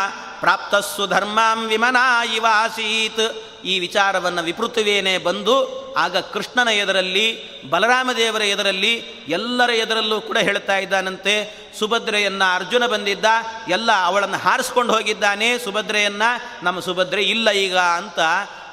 [0.40, 7.26] ಪ್ರಾಪ್ತಸ್ಸು ಧರ್ಮಾಂ ವಿಮನಾ ಇವಾಸೀತ್ ಈ ವಿಚಾರವನ್ನು ವಿಪೃತುವೇನೆ ಬಂದು ಆಗ ಕೃಷ್ಣನ ಎದರಲ್ಲಿ
[7.70, 8.96] ಬಲರಾಮದೇವರ ಎದರಲ್ಲಿ
[9.28, 13.24] ಎಲ್ಲರ ಎದರಲ್ಲೂ ಕೂಡ ಹೇಳ್ತಾ ಇದ್ದಾನಂತೆ, ಸುಭದ್ರೆಯನ್ನು ಅರ್ಜುನ ಬಂದಿದ್ದ,
[13.68, 18.18] ಎಲ್ಲ ಅವಳನ್ನು ಹಾರಿಸ್ಕೊಂಡು ಹೋಗಿದ್ದಾನೆ, ಸುಭದ್ರೆಯನ್ನು, ನಮ್ಮ ಸುಭದ್ರೆ ಇಲ್ಲ ಈಗ ಅಂತ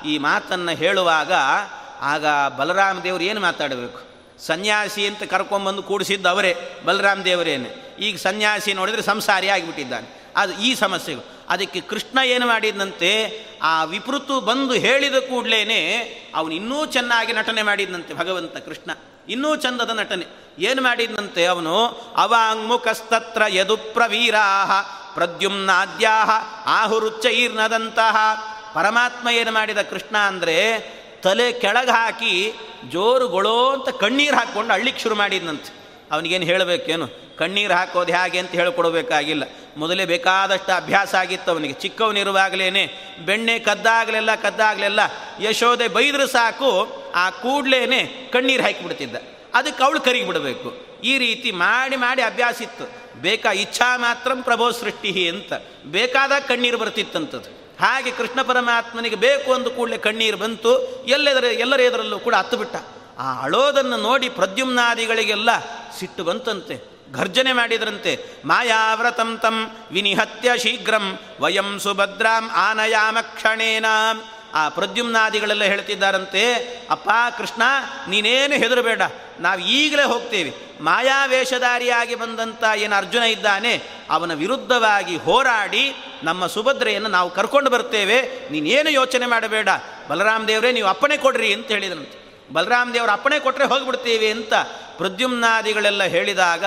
[0.05, 1.33] ಈ ಮಾತನ್ನು ಹೇಳುವಾಗ
[2.01, 2.25] ಆಗ
[2.57, 4.10] ಬಲರಾಮದೇವರು ಏನು ಮಾತಾಡಬೇಕು?
[4.47, 7.95] ಸನ್ಯಾಸಿ ಅಂತ ಕರ್ಕೊಂಬಂದು ಕೂಡಿಸಿದ್ದು ಅವರೇ, ಬಲರಾಮ ದೇವರೇನೆ.
[7.99, 10.21] ಈಗ ಸನ್ಯಾಸಿ ನೋಡಿದರೆ ಸಂಸಾರಿ ಆಗಿಬಿಟ್ಟಿದ್ದಾನೆ.
[10.35, 11.41] ಅದು ಈ ಸಮಸ್ಯೆಗಳು.
[11.49, 15.71] ಅದಕ್ಕೆ ಕೃಷ್ಣ ಏನು ಮಾಡಿದಂತೆ ಆ ವಿಪೃತು ಬಂದು ಹೇಳಿದ ಕೂಡಲೇ
[16.35, 18.91] ಅವನು ಇನ್ನೂ ಚೆನ್ನಾಗಿ ನಟನೆ ಮಾಡಿದಂತೆ ಭಗವಂತ ಕೃಷ್ಣ.
[19.29, 20.25] ಇನ್ನೂ ಚಂದದ ನಟನೆ.
[20.59, 21.85] ಏನು ಮಾಡಿದಂತೆ ಅವನು?
[22.17, 24.65] ಅವಾಂಗ್ಮುಖಸ್ತತ್ರ ಯದು ಪ್ರವೀರಾ
[25.13, 26.29] ಪ್ರದ್ಯುಮ್ನಾದ್ಯಾಹ
[26.65, 28.15] ಆಹುರುಚ್ಚೈರ್ನದಂತಹ
[28.73, 30.77] ಪರಮಾತ್ಮ ಏನು ಮಾಡಿದ ಕೃಷ್ಣ ಅಂದರೆ
[31.21, 32.53] ತಲೆ ಕೆಳಗೆ ಹಾಕಿ
[32.89, 35.73] ಜೋರುಗೊಳೋ ಅಂತ ಕಣ್ಣೀರು ಹಾಕ್ಕೊಂಡು ಅಳ್ಳಿಕ್ಕೆ ಶುರು ಮಾಡಿದ್ನಂತೆ.
[36.11, 37.37] ಅವನಿಗೇನು ಹೇಳಬೇಕೇನು?
[37.37, 39.43] ಕಣ್ಣೀರು ಹಾಕೋದು ಹೇಗೆ ಅಂತ ಹೇಳ್ಕೊಡ್ಬೇಕಾಗಿಲ್ಲ.
[39.77, 41.73] ಮೊದಲೇ ಬೇಕಾದಷ್ಟು ಅಭ್ಯಾಸ ಆಗಿತ್ತು ಅವನಿಗೆ.
[41.73, 42.69] ಚಿಕ್ಕವನಿರುವಾಗಲೇ
[43.25, 44.99] ಬೆಣ್ಣೆ ಕದ್ದಾಗಲೆಲ್ಲ ಕದ್ದಾಗಲೆಲ್ಲ
[45.41, 46.71] ಯಶೋದೆ ಬೈದ್ರೆ ಸಾಕು,
[47.15, 49.15] ಆ ಕೂಡ್ಲೇ ಕಣ್ಣೀರು ಹಾಕಿಬಿಡ್ತಿದ್ದ.
[49.53, 52.85] ಅದಕ್ಕೆ ಅವಳು ಕರಿಗಿ ಬಿಡಬೇಕು ಈ ರೀತಿ ಮಾಡಿ ಮಾಡಿ ಅಭ್ಯಾಸ ಇತ್ತು.
[53.21, 55.53] ಬೇಕಾ ಇಚ್ಛಾ ಮಾತ್ರ ಪ್ರಭೋ ಸೃಷ್ಟಿ ಅಂತ.
[55.85, 60.71] ಬೇಕಾದಾಗ ಕಣ್ಣೀರು ಬರ್ತಿತ್ತಂಥದ್ದು ಹಾಗೆ ಕೃಷ್ಣ ಪರಮಾತ್ಮನಿಗೆ ಬೇಕು ಅಂದ ಕೂಡಲೇ ಕಣ್ಣೀರು ಬಂತು.
[61.07, 62.75] ಎಲ್ಲೆದರ ಎಲ್ಲರ ಎದರಲ್ಲೂ ಕೂಡ ಹತ್ತು ಬಿಟ್ಟ
[63.19, 65.49] ಆ ಅಳೋದನ್ನು ನೋಡಿ ಪ್ರದ್ಯುಮ್ನಾದಿಗಳಿಗೆಲ್ಲ
[65.99, 66.75] ಸಿಟ್ಟು ಬಂತಂತೆ,
[67.13, 68.11] ಘರ್ಜನೆ ಮಾಡಿದ್ರಂತೆ.
[68.45, 69.57] ಮಾಯಾವ್ರತಂ ತಂ
[69.91, 71.05] ವಿನಿಹತ್ಯ ಶೀಘ್ರಂ,
[71.41, 73.87] ವಯಂ ಸುಭದ್ರಾಂ ಆನಯಾಮ ಕ್ಷಣೇನ
[74.53, 76.43] ಆ ಪ್ರದ್ಯುಮ್ನಾದಿಗಳೆಲ್ಲ ಹೇಳ್ತಿದ್ದಾರಂತೆ,
[76.89, 77.61] ಅಪ್ಪ ಕೃಷ್ಣ,
[78.09, 79.01] ನೀನೇನು ಹೆದರಬೇಡ,
[79.39, 80.51] ನಾವು ಈಗಲೇ ಹೋಗ್ತೇವೆ.
[80.81, 83.73] ಮಾಯಾವೇಷಧಾರಿಯಾಗಿ ಬಂದಂಥ ಏನು ಅರ್ಜುನ ಇದ್ದಾನೆ,
[84.09, 85.83] ಅವನ ವಿರುದ್ಧವಾಗಿ ಹೋರಾಡಿ
[86.23, 88.21] ನಮ್ಮ ಸುಭದ್ರೆಯನ್ನು ನಾವು ಕರ್ಕೊಂಡು ಬರ್ತೇವೆ.
[88.51, 89.69] ನೀನೇನು ಯೋಚನೆ ಮಾಡಬೇಡ.
[90.07, 92.17] ಬಲರಾಮ ದೇವರೇ, ನೀವು ಅಪ್ಪಣೆ ಕೊಡ್ರಿ ಅಂತ ಹೇಳಿದ್ರಂತೆ
[92.53, 94.53] ಬಲರಾಮ ದೇವರು ಅಪ್ಪಣೆ ಕೊಟ್ಟರೆ ಹೋಗಿಬಿಡ್ತೀವಿ ಅಂತ
[94.97, 96.65] ಪ್ರದ್ಯುಮ್ನಾದಿಗಳೆಲ್ಲ ಹೇಳಿದಾಗ,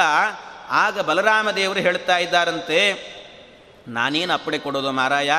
[0.71, 2.79] ಆಗ ಬಲರಾಮ ದೇವರು ಹೇಳ್ತಾ ಇದ್ದಾರಂತೆ,
[3.89, 5.33] ನಾನೇನು ಅಪ್ಪಣೆ ಕೊಡೋದು ಮಾರಾಯ?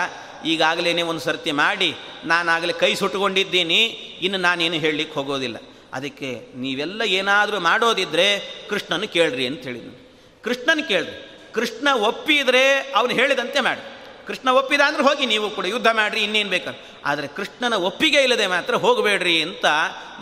[0.45, 3.86] ಈಗಾಗಲೇ ಒಂದು ಸರ್ತಿ ಮಾಡಿ ನಾನಾಗಲೇ ಕೈ ಸುಟ್ಟುಕೊಂಡಿದ್ದೀನಿ.
[4.21, 5.58] ಇನ್ನು ನಾನೇನು ಹೇಳಲಿಕ್ಕೆ ಹೋಗೋದಿಲ್ಲ.
[5.93, 10.05] ಅದಕ್ಕೆ ನೀವೆಲ್ಲ ಏನಾದರೂ ಮಾಡೋದಿದ್ದರೆ ಕೃಷ್ಣನ ಕೇಳ್ರಿ ಅಂತ ಹೇಳಿದ್ನು.
[10.43, 11.41] ಕೃಷ್ಣನ ಕೇಳ್ರಿ.
[11.53, 13.95] ಕೃಷ್ಣ ಒಪ್ಪಿದರೆ ಅವನು ಹೇಳಿದಂತೆ ಮಾಡಿ.
[14.27, 18.75] ಕೃಷ್ಣ ಒಪ್ಪಿದ ಅಂದ್ರೆ ಹೋಗಿ, ನೀವು ಕೂಡ ಯುದ್ಧ ಮಾಡಿರಿ, ಇನ್ನೇನು ಬೇಕಾದ್ರೆ ಆದರೆ ಕೃಷ್ಣನ ಒಪ್ಪಿಗೆ ಇಲ್ಲದೆ ಮಾತ್ರ
[18.75, 19.65] ಹೋಗಬೇಡ್ರಿ ಅಂತ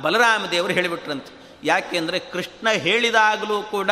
[0.02, 1.44] ಬಲರಾಮ ದೇವರು ಹೇಳಿಬಿಟ್ರಂತೆ.
[1.64, 3.90] ಯಾಕೆಂದರೆ ಕೃಷ್ಣ ಹೇಳಿದಾಗಲೂ ಕೂಡ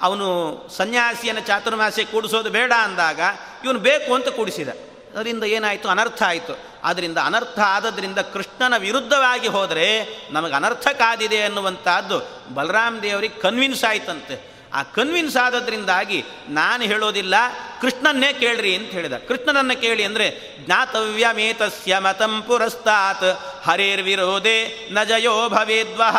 [0.00, 3.20] ಅವನು ಸನ್ಯಾಸಿಯನ್ನು ಚಾತುರ್ಮಾಸ್ಯ ಕೂಡಿಸೋದು ಬೇಡ ಅಂದಾಗ
[3.64, 4.68] ಇವನು ಬೇಕು ಅಂತ ಕೂಡಿಸಿದ.
[5.14, 5.88] ಅದರಿಂದ ಏನಾಯಿತು?
[5.88, 6.58] ಅನರ್ಥ ಆಯಿತು.
[6.84, 14.54] ಆದ್ದರಿಂದ ಅನರ್ಥ ಆದದ್ರಿಂದ ಕೃಷ್ಣನ ವಿರುದ್ಧವಾಗಿ ಹೋದರೆ ನಮಗೆ ಅನರ್ಥ ಕಾದಿದೆ ಅನ್ನುವಂಥದ್ದು ಬಲರಾಮ್ ದೇವರಿಗೆ ಕನ್ವಿನ್ಸ್ ಆಯ್ತಂತೆ.
[14.74, 17.34] ಆ ಕನ್ವಿನ್ಸ್ ಆದದ್ರಿಂದಾಗಿ ನಾನು ಹೇಳೋದಿಲ್ಲ,
[17.80, 19.12] ಕೃಷ್ಣನ್ನೇ ಕೇಳ್ರಿ ಅಂತ ಹೇಳಿದ.
[19.12, 26.16] ಕೃಷ್ಣನನ್ನು ಕೇಳಿ ಅಂದರೆ, ಜ್ಞಾತವ್ಯಮೇತಸ್ಯ ಮತಂ ಪುರಸ್ತಾತ್, ಹರೇರ್ವಿರೋಧೆ ನ ಜಯೋ ಭವೇದ್ವಹ.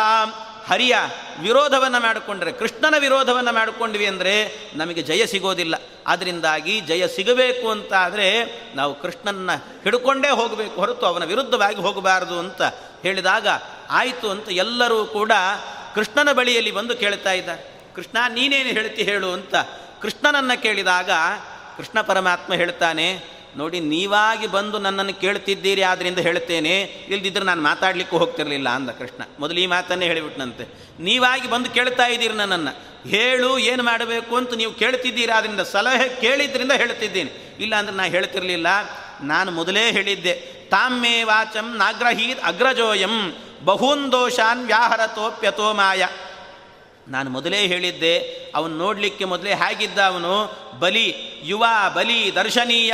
[0.68, 0.94] ಹರಿಯ
[1.40, 4.34] ವಿರೋಧವನ್ನು ಮಾಡಿಕೊಂಡ್ರೆ, ಕೃಷ್ಣನ ವಿರೋಧವನ್ನು ಮಾಡಿಕೊಂಡ್ವಿ ಅಂದರೆ
[4.74, 5.74] ನಮಗೆ ಜಯ ಸಿಗೋದಿಲ್ಲ.
[6.06, 8.28] ಅದರಿಂದಾಗಿ ಜಯ ಸಿಗಬೇಕು ಅಂತ ಆದರೆ
[8.74, 12.62] ನಾವು ಕೃಷ್ಣನ ಹಿಡ್ಕೊಂಡೇ ಹೋಗಬೇಕು ಹೊರತು ಅವನ ವಿರುದ್ಧವಾಗಿ ಹೋಗಬಾರದು ಅಂತ
[13.02, 13.48] ಹೇಳಿದಾಗ
[13.90, 15.32] ಆಯಿತು ಅಂತ ಎಲ್ಲರೂ ಕೂಡ
[15.94, 17.62] ಕೃಷ್ಣನ ಬಳಿಯಲ್ಲಿ ಬಂದು ಕೇಳ್ತಾ ಇದ್ದಾರೆ.
[17.94, 19.54] ಕೃಷ್ಣ, ನೀನೇನು ಹೇಳ್ತಿ ಹೇಳು ಅಂತ
[20.02, 21.10] ಕೃಷ್ಣನನ್ನು ಕೇಳಿದಾಗ
[21.76, 28.90] ಕೃಷ್ಣ ಪರಮಾತ್ಮ ಹೇಳ್ತಾನೆ ನೋಡಿ, ನೀವಾಗಿ ಬಂದು ನನ್ನನ್ನು ಕೇಳ್ತಿದ್ದೀರಿ ಆದ್ದರಿಂದ ಹೇಳ್ತೇನೆ ಇಲ್ದಿದ್ರೆ ನಾನು ಮಾತಾಡಲಿಕ್ಕೂ ಹೋಗ್ತಿರಲಿಲ್ಲ ಅಂದ
[28.90, 29.22] ಕೃಷ್ಣ.
[29.40, 30.64] ಮೊದಲು ಈ ಮಾತನ್ನೇ ಹೇಳಿಬಿಟ್ನಂತೆ.
[31.00, 33.08] ನೀವಾಗಿ ಬಂದು ಕೇಳ್ತಾ ಇದ್ದೀರಿ ನನ್ನನ್ನು.
[33.08, 38.66] ಹೇಳು, ಏನು ಮಾಡಬೇಕು ಅಂತ ನೀವು ಕೇಳ್ತಿದ್ದೀರಿ ಆದ್ದರಿಂದ ಸಲಹೆ ಕೇಳಿದ್ರಿಂದ ಹೇಳ್ತಿದ್ದೀನಿ ಇಲ್ಲ ಅಂದ್ರೆ ನಾನು ಹೇಳ್ತಿರಲಿಲ್ಲ.
[39.22, 40.32] ನಾನು ಮೊದಲೇ ಹೇಳಿದ್ದೆ.
[40.70, 46.06] ತಾಮ್ಮೇ ವಾಚಂ ನಾಗ್ರಹೀತ್ ಅಗ್ರಜೋಯಂ ಬಹೂನ್ ದೋಷಾನ್ ವ್ಯಾಹರತೋಪ್ಯತೋ ಮಾಯ.
[47.08, 48.18] ನಾನು ಮೊದಲೇ ಹೇಳಿದ್ದೆ.
[48.54, 50.66] ಅವನು ನೋಡಲಿಕ್ಕೆ ಮೊದಲೇ ಹೇಗಿದ್ದ ಅವನು?
[50.78, 51.64] ಬಲಿ, ಯುವ,
[51.94, 52.92] ಬಲಿ, ದರ್ಶನೀಯ.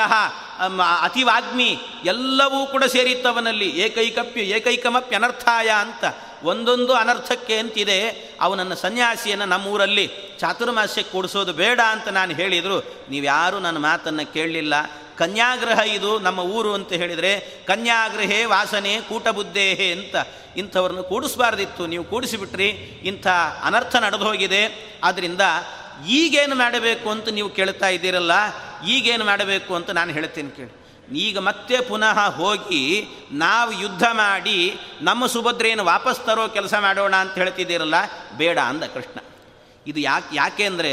[1.00, 6.04] ಅತಿವಾಗ್ಮಿ ಎಲ್ಲವೂ ಕೂಡ ಸೇರಿತ್ತವನಲ್ಲಿ ಏಕೈಕಪ್ಯ, ಏಕೈಕಮಪ್ಯ ಅನರ್ಥಾಯ ಅಂತ
[6.42, 8.08] ಒಂದೊಂದು ಅನರ್ಥಕ್ಕೆ ಅಂತಿದೆ.
[8.40, 13.06] ಅವನನ್ನು ಸನ್ಯಾಸಿಯನ್ನು ನಮ್ಮೂರಲ್ಲಿ ಚಾತುರ್ಮಾಸ್ಯಕ್ಕೆ ಕೂಡಿಸೋದು ಬೇಡ ಅಂತ ನಾನು ಹೇಳಿದರು.
[13.10, 14.74] ನೀವ್ಯಾರೂ ನನ್ನ ಮಾತನ್ನು ಕೇಳಲಿಲ್ಲ.
[15.16, 20.14] ಕನ್ಯಾಗ್ರಹ ಇದು ನಮ್ಮ ಊರು ಅಂತ ಹೇಳಿದರೆ, ಕನ್ಯಾಗ್ರಹೇ ವಾಸನೆ ಕೂಟಬುದ್ದೇಹೆ ಅಂತ
[20.56, 21.86] ಇಂಥವ್ರನ್ನು ಕೂಡಿಸಬಾರ್ದಿತ್ತು.
[21.86, 22.68] ನೀವು ಕೂಡಿಸಿಬಿಟ್ರಿ,
[23.04, 23.26] ಇಂಥ
[23.62, 24.92] ಅನರ್ಥ ನಡೆದು ಹೋಗಿದೆ.
[25.04, 25.40] ಆದ್ದರಿಂದ
[26.08, 28.32] ಈಗೇನು ಮಾಡಬೇಕು ಅಂತ ನೀವು ಕೇಳ್ತಾ ಇದ್ದೀರಲ್ಲ
[28.86, 30.82] ಈಗೇನು ಮಾಡಬೇಕು ಅಂತ ನಾನು ಹೇಳ್ತೇನೆ ಕೇಳಿ.
[31.18, 37.94] ಈಗ ಮತ್ತೆ ಪುನಃ ಹೋಗಿ ನಾವು ಯುದ್ಧ ಮಾಡಿ ನಮ್ಮ ಸುಭದ್ರೆಯನ್ನು ವಾಪಸ್ ತರೋ ಕೆಲಸ ಮಾಡೋಣ ಅಂತ ಹೇಳ್ತಿದ್ದೀರಲ್ಲ?
[38.36, 39.20] ಬೇಡ ಅಂದ ಕೃಷ್ಣ.
[39.86, 40.92] ಇದು ಯಾಕೆ ಯಾಕೆ ಅಂದರೆ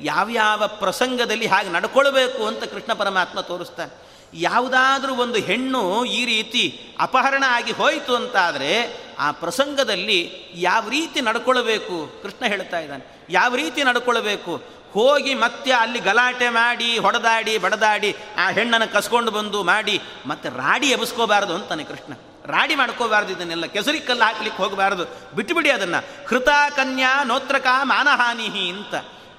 [0.00, 4.10] ಯಾವ್ಯಾವ ಪ್ರಸಂಗದಲ್ಲಿ ಹಾಗೆ ನಡ್ಕೊಳ್ಬೇಕು ಅಂತ ಕೃಷ್ಣ ಪರಮಾತ್ಮ ತೋರಿಸ್ತಾನೆ.
[4.34, 12.22] ಯಾವುದಾದ್ರೂ ಒಂದು ಹೆಣ್ಣು ಈ ರೀತಿ ಅಪಹರಣ ಆಗಿ ಹೋಯಿತು ಅಂತಾದರೆ ಆ ಪ್ರಸಂಗದಲ್ಲಿ ಯಾವ ರೀತಿ ನಡ್ಕೊಳ್ಬೇಕು?
[12.22, 13.26] ಕೃಷ್ಣ ಹೇಳ್ತಾ ಇದ್ದಾನೆ.
[13.30, 14.79] ಯಾವ ರೀತಿ ನಡ್ಕೊಳ್ಬೇಕು?
[14.92, 21.54] ಹೋಗಿ ಮತ್ತೆ ಅಲ್ಲಿ ಗಲಾಟೆ ಮಾಡಿ, ಹೊಡೆದಾಡಿ, ಬಡದಾಡಿ, ಆ ಹೆಣ್ಣನ್ನು ಕಸ್ಕೊಂಡು ಬಂದು ಮಾಡಿ, ಮತ್ತೆ ರಾಡಿ ಎಬ್ಸ್ಕೋಬಾರ್ದು
[21.54, 22.12] ಅಂತಾನೆ ಕೃಷ್ಣ.
[22.46, 23.66] ರಾಡಿ ಮಾಡ್ಕೋಬಾರ್ದು ಇದನ್ನೆಲ್ಲ.
[23.66, 25.36] ಕೆಸರಿ ಕಲ್ಲು ಹಾಕ್ಲಿಕ್ಕೆ ಹೋಗಬಾರ್ದು.
[25.36, 26.28] ಬಿಟ್ಟುಬಿಡಿ ಅದನ್ನು.
[26.28, 28.94] ಕೃತ ಕನ್ಯಾ ನೋತ್ರಕ ಮಾನಹಾನಿಹಿ ಅಂತ.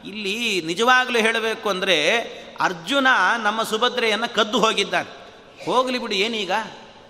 [0.06, 2.20] ಇಲ್ಲಿ ನಿಜವಾಗಲೂ ಹೇಳಬೇಕು ಅಂದರೆ
[2.62, 3.08] ಅರ್ಜುನ
[3.44, 5.22] ನಮ್ಮ ಸುಭದ್ರೆಯನ್ನು ಕದ್ದು ಹೋಗಿದ್ದಾನೆ.
[5.66, 6.52] ಹೋಗಲಿ ಬಿಡಿ, ಏನೀಗ?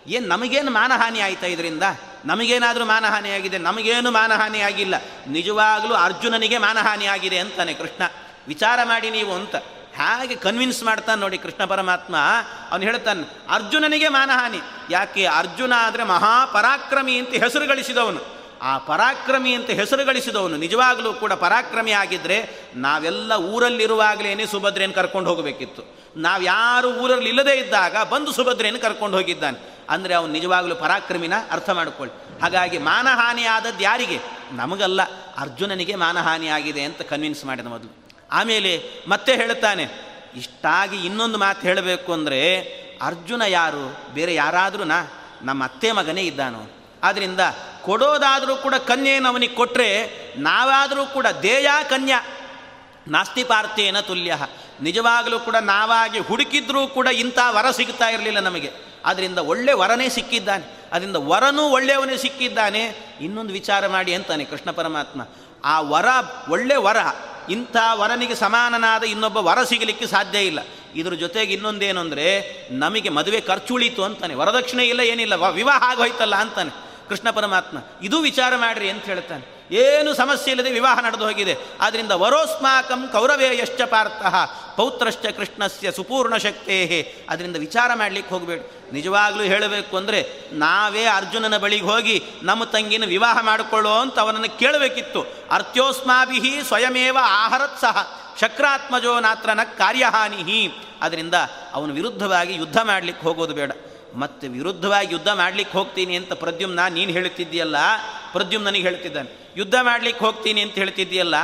[0.07, 1.83] ಏನು ನಮಗೇನು ಮಾನಹಾನಿ ಆಯ್ತಾ ಇದರಿಂದ?
[2.25, 4.95] ನಮಗೇನಾದರೂ ಮಾನಹಾನಿ ಆಗಿದೆ ನಮಗೇನು ಮಾನಹಾನಿ ಆಗಿಲ್ಲ
[5.27, 8.03] ನಿಜವಾಗಲೂ ಅರ್ಜುನನಿಗೆ ಮಾನಹಾನಿ ಆಗಿದೆ ಅಂತಾನೆ ಕೃಷ್ಣ.
[8.53, 9.55] ವಿಚಾರ ಮಾಡಿ ನೀವು ಅಂತ
[9.97, 12.15] ಹಾಗೆ ಕನ್ವಿನ್ಸ್ ಮಾಡ್ತಾನೆ ನೋಡಿ ಕೃಷ್ಣ ಪರಮಾತ್ಮ.
[12.71, 14.61] ಅವನು ಹೇಳ್ತಾನೆ, ಅರ್ಜುನನಿಗೆ ಮಾನಹಾನಿ.
[14.89, 15.23] ಯಾಕೆ?
[15.25, 18.21] ಅರ್ಜುನ ಆದರೆ ಮಹಾಪರಾಕ್ರಮಿ ಅಂತ ಹೆಸರು ಗಳಿಸಿದವನು.
[18.61, 22.37] ಆ ಪರಾಕ್ರಮಿ ಅಂತ ಹೆಸರು ಗಳಿಸಿದವನು, ನಿಜವಾಗಲೂ ಕೂಡ ಪರಾಕ್ರಮಿ ಆಗಿದ್ದರೆ
[22.79, 25.83] ನಾವೆಲ್ಲ ಊರಲ್ಲಿರುವಾಗಲೇ ಸುಭದ್ರೆಯನ್ನು ಕರ್ಕೊಂಡು ಹೋಗಬೇಕಿತ್ತು.
[26.17, 29.59] ನಾವು ಯಾರು ಊರಲ್ಲಿ ಇಲ್ಲದೇ ಇದ್ದಾಗ ಬಂದು ಸುಭದ್ರೆಯನ್ನು ಕರ್ಕೊಂಡು ಹೋಗಿದ್ದಾನೆ.
[29.89, 32.13] ಅಂದರೆ ಅವನು ನಿಜವಾಗಲೂ ಪರಾಕ್ರಮಿನ ಅರ್ಥ ಮಾಡಿಕೊಳ್ಳಿ.
[32.41, 34.19] ಹಾಗಾಗಿ ಮಾನಹಾನಿ ಆದದ್ದು ಯಾರಿಗೆ?
[34.51, 35.01] ನಮಗಲ್ಲ.
[35.37, 37.91] ಅರ್ಜುನನಿಗೆ ಮಾನಹಾನಿ ಆಗಿದೆ ಅಂತ ಕನ್ವಿನ್ಸ್ ಮಾಡಿದ ಮೊದಲು.
[38.31, 39.83] ಆಮೇಲೆ ಮತ್ತೆ ಹೇಳ್ತಾನೆ
[40.35, 42.59] ಇಷ್ಟಾಗಿ ಇನ್ನೊಂದು ಮಾತು ಹೇಳಬೇಕು ಅಂದರೆ,
[43.01, 44.13] ಅರ್ಜುನ ಯಾರು?
[44.13, 45.03] ಬೇರೆ ಯಾರಾದರೂ ನಾ,
[45.41, 46.81] ನಮ್ಮ ಅತ್ತೆ ಮಗನೇ ಇದ್ದಾನು.
[47.03, 47.39] ಆದ್ದರಿಂದ
[47.81, 52.21] ಕೊಡೋದಾದರೂ ಕೂಡ ಕನ್ಯೆಯನ್ನು ಅವನಿಗೆ ಕೊಟ್ಟರೆ ನಾವಾದರೂ ಕೂಡ ದೇಯ ಕನ್ಯಾ.
[53.07, 54.37] ನಾಸ್ತಿ ಪಾರ್ಥೇನ ತುಲ್ಯ.
[54.81, 58.71] ನಿಜವಾಗಲೂ ಕೂಡ ನಾವಾಗಿ ಹುಡುಕಿದ್ರೂ ಕೂಡ ಇಂಥ ವರ ಸಿಗ್ತಾ ಇರಲಿಲ್ಲ ನಮಗೆ.
[59.05, 60.65] ಅದರಿಂದ ಒಳ್ಳೆ ವರನೇ ಸಿಕ್ಕಿದ್ದಾನೆ.
[60.91, 62.97] ಅದರಿಂದ ವರನೂ ಒಳ್ಳೆಯವನೇ ಸಿಕ್ಕಿದ್ದಾನೆ.
[63.21, 65.21] ಇನ್ನೊಂದು ವಿಚಾರ ಮಾಡಿ ಅಂತಾನೆ ಕೃಷ್ಣ ಪರಮಾತ್ಮ.
[65.65, 66.05] ಆ ವರ
[66.49, 66.97] ಒಳ್ಳೆ ವರ.
[67.51, 70.59] ಇಂಥ ವರನಿಗೆ ಸಮಾನನಾದ ಇನ್ನೊಬ್ಬ ವರ ಸಿಗಲಿಕ್ಕೆ ಸಾಧ್ಯ ಇಲ್ಲ.
[70.95, 72.27] ಇದ್ರ ಜೊತೆಗೆ ಇನ್ನೊಂದೇನು ಅಂದರೆ,
[72.71, 74.33] ನಮಗೆ ಮದುವೆ ಖರ್ಚು ಉಳಿತು ಅಂತಾನೆ.
[74.33, 75.35] ವರದಕ್ಷಿಣೆ ಇಲ್ಲ, ಏನಿಲ್ಲ.
[75.35, 76.71] ವಿವಾಹ ಆಗೋಯ್ತಲ್ಲ ಅಂತಾನೆ.
[77.09, 79.60] ಕೃಷ್ಣ ಪರಮಾತ್ಮ, ಇದು ವಿಚಾರ ಮಾಡ್ರಿ ಅಂತ ಹೇಳ್ತಾನೆ.
[79.71, 81.57] ಏನು ಸಮಸ್ಯೆ ಇಲ್ಲದೆ ವಿವಾಹ ನಡೆದು ಹೋಗಿದೆ.
[81.81, 84.23] ಆದ್ದರಿಂದ ವರೋಸ್ಮಾಕಂ ಕೌರವೇಯಶ್ಚ ಪಾರ್ಥ,
[84.75, 86.77] ಪೌತ್ರಶ್ಚ ಕೃಷ್ಣಸ್ಯ ಸುಪೂರ್ಣ ಶಕ್ತೇ
[87.29, 88.93] ಅದರಿಂದ ವಿಚಾರ ಮಾಡಲಿಕ್ಕೆ ಹೋಗಬೇಡಿ.
[88.93, 90.19] ನಿಜವಾಗ್ಲೂ ಹೇಳಬೇಕು ಅಂದರೆ
[90.51, 95.21] ನಾವೇ ಅರ್ಜುನನ ಬಳಿಗೆ ಹೋಗಿ ನಮ್ಮ ತಂಗಿನ ವಿವಾಹ ಮಾಡಿಕೊಳ್ಳೋ ಅಂತ ಅವನನ್ನು ಕೇಳಬೇಕಿತ್ತು.
[95.51, 98.07] ಅರ್ಥ್ಯೋಸ್ಮಾಭಿ ಸ್ವಯಮೇವ ಆಹರತ್ ಸಹ,
[98.41, 101.33] ಶಕ್ರಾತ್ಮಜೋ ನಾತ್ರನ ಕಾರ್ಯಹಾನಿ ಅದರಿಂದ
[101.73, 103.71] ಅವನ ವಿರುದ್ಧವಾಗಿ ಯುದ್ಧ ಮಾಡಲಿಕ್ಕೆ ಹೋಗೋದು ಬೇಡ.
[104.21, 107.77] ಮತ್ತೆ ವಿರುದ್ಧವಾಗಿ ಯುದ್ಧ ಮಾಡಲಿಕ್ಕೆ ಹೋಗ್ತೀನಿ ಅಂತ ಪ್ರದ್ಯುಮ್ನ ನೀನು ಹೇಳ್ತಿದ್ದೀಯಲ್ಲ
[108.33, 111.35] ಪ್ರದ್ಯುಮ್ ನನಗೆ ಹೇಳ್ತಿದ್ದಾನೆ ಯುದ್ಧ ಮಾಡಲಿಕ್ಕೆ ಹೋಗ್ತೀನಿ ಅಂತ ಹೇಳ್ತಿದ್ದೀಯಲ್ಲ,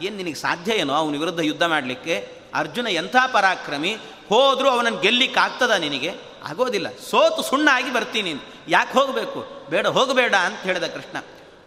[0.00, 2.14] ಏನು ನಿನಗೆ ಸಾಧ್ಯ ಏನೋ ಅವನ ವಿರುದ್ಧ ಯುದ್ಧ ಮಾಡಲಿಕ್ಕೆ?
[2.54, 3.92] ಅರ್ಜುನ ಎಂಥ ಪರಾಕ್ರಮಿ,
[4.30, 6.10] ಹೋದರೂ ಅವನನ್ನು ಗೆಲ್ಲಿಕ್ಕೆ ಆಗ್ತದ ನಿನಗೆ?
[6.50, 8.32] ಆಗೋದಿಲ್ಲ, ಸೋತು ಸುಣ್ಣಾಗಿ ಬರ್ತೀನಿ
[8.68, 9.40] ಯಾಕೆ ಹೋಗಬೇಕು?
[9.70, 11.16] ಬೇಡ, ಹೋಗಬೇಡ ಅಂತ ಹೇಳಿದ ಕೃಷ್ಣ.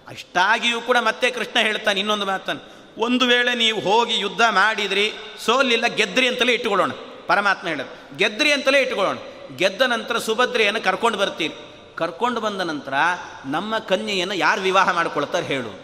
[0.08, 2.64] ಅಷ್ಟಾಗಿಯೂ ಕೂಡ ಮತ್ತೆ ಕೃಷ್ಣ ಹೇಳ್ತಾನೆ ಇನ್ನೊಂದು ಮಾತನ್ನು.
[2.98, 5.08] ಒಂದು ವೇಳೆ ನೀವು ಹೋಗಿ ಯುದ್ಧ ಮಾಡಿದ್ರಿ,
[5.46, 6.94] ಸೋಲಿಲ್ಲ, ಗೆದ್ರಿ ಅಂತಲೇ ಇಟ್ಟುಕೊಳ್ಳೋಣ.
[7.28, 9.18] ಪರಮಾತ್ಮ ಹೇಳೋದು, ಗೆದ್ರಿ ಅಂತಲೇ ಇಟ್ಕೊಳ್ಳೋಣ
[9.56, 11.54] ಗೆದ್ದ ನಂತರ ಸುಭದ್ರೆಯನ್ನು ಕರ್ಕೊಂಡು ಬರ್ತೀರಿ.
[11.96, 12.94] ಕರ್ಕೊಂಡು ಬಂದ ನಂತರ
[13.46, 15.80] ನಮ್ಮ ಕನ್ಯೆಯನ್ನು ಯಾರು ವಿವಾಹ ಮಾಡ್ಕೊಳ್ತಾರೆ ಹೇಳು.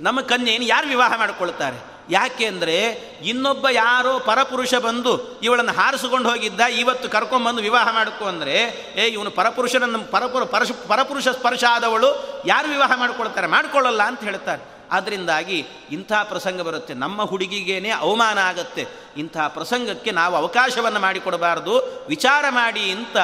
[0.00, 1.92] ನಮ್ಮ ಕನ್ಯೆಯನ್ನು ಯಾರು ವಿವಾಹ ಮಾಡಿಕೊಳ್ತಾರೆ?
[2.10, 2.86] ಯಾಕೆ ಅಂದರೆ
[3.24, 8.54] ಇನ್ನೊಬ್ಬ ಯಾರೋ ಪರಪುರುಷ ಬಂದು ಇವಳನ್ನು ಹಾರಿಸಿಕೊಂಡು ಹೋಗಿದ್ದ, ಇವತ್ತು ಕರ್ಕೊಂಬಂದು ವಿವಾಹ ಮಾಡಿಕೊ ಅಂದರೆ,
[8.96, 13.46] ಏ, ಇವನು ಪರಪುರುಷನ ಪರಪುರ, ಪರಶು, ಪರಪುರುಷ ಸ್ಪರ್ಶ ಆದವಳು, ಯಾರು ವಿವಾಹ ಮಾಡ್ಕೊಳ್ತಾರೆ?
[13.46, 14.71] ಮಾಡ್ಕೊಳ್ಳಲ್ಲ ಅಂತ ಹೇಳ್ತಾರೆ.
[14.92, 16.94] ಆದ್ದರಿಂದಾಗಿ ಇಂಥ ಪ್ರಸಂಗ ಬರುತ್ತೆ.
[16.94, 18.86] ನಮ್ಮ ಹುಡುಗಿಗೇನೆ ಅವಮಾನ ಆಗುತ್ತೆ.
[19.16, 21.74] ಇಂಥ ಪ್ರಸಂಗಕ್ಕೆ ನಾವು ಅವಕಾಶವನ್ನು ಮಾಡಿಕೊಡಬಾರ್ದು.
[22.08, 23.16] ವಿಚಾರ ಮಾಡಿ ಅಂತ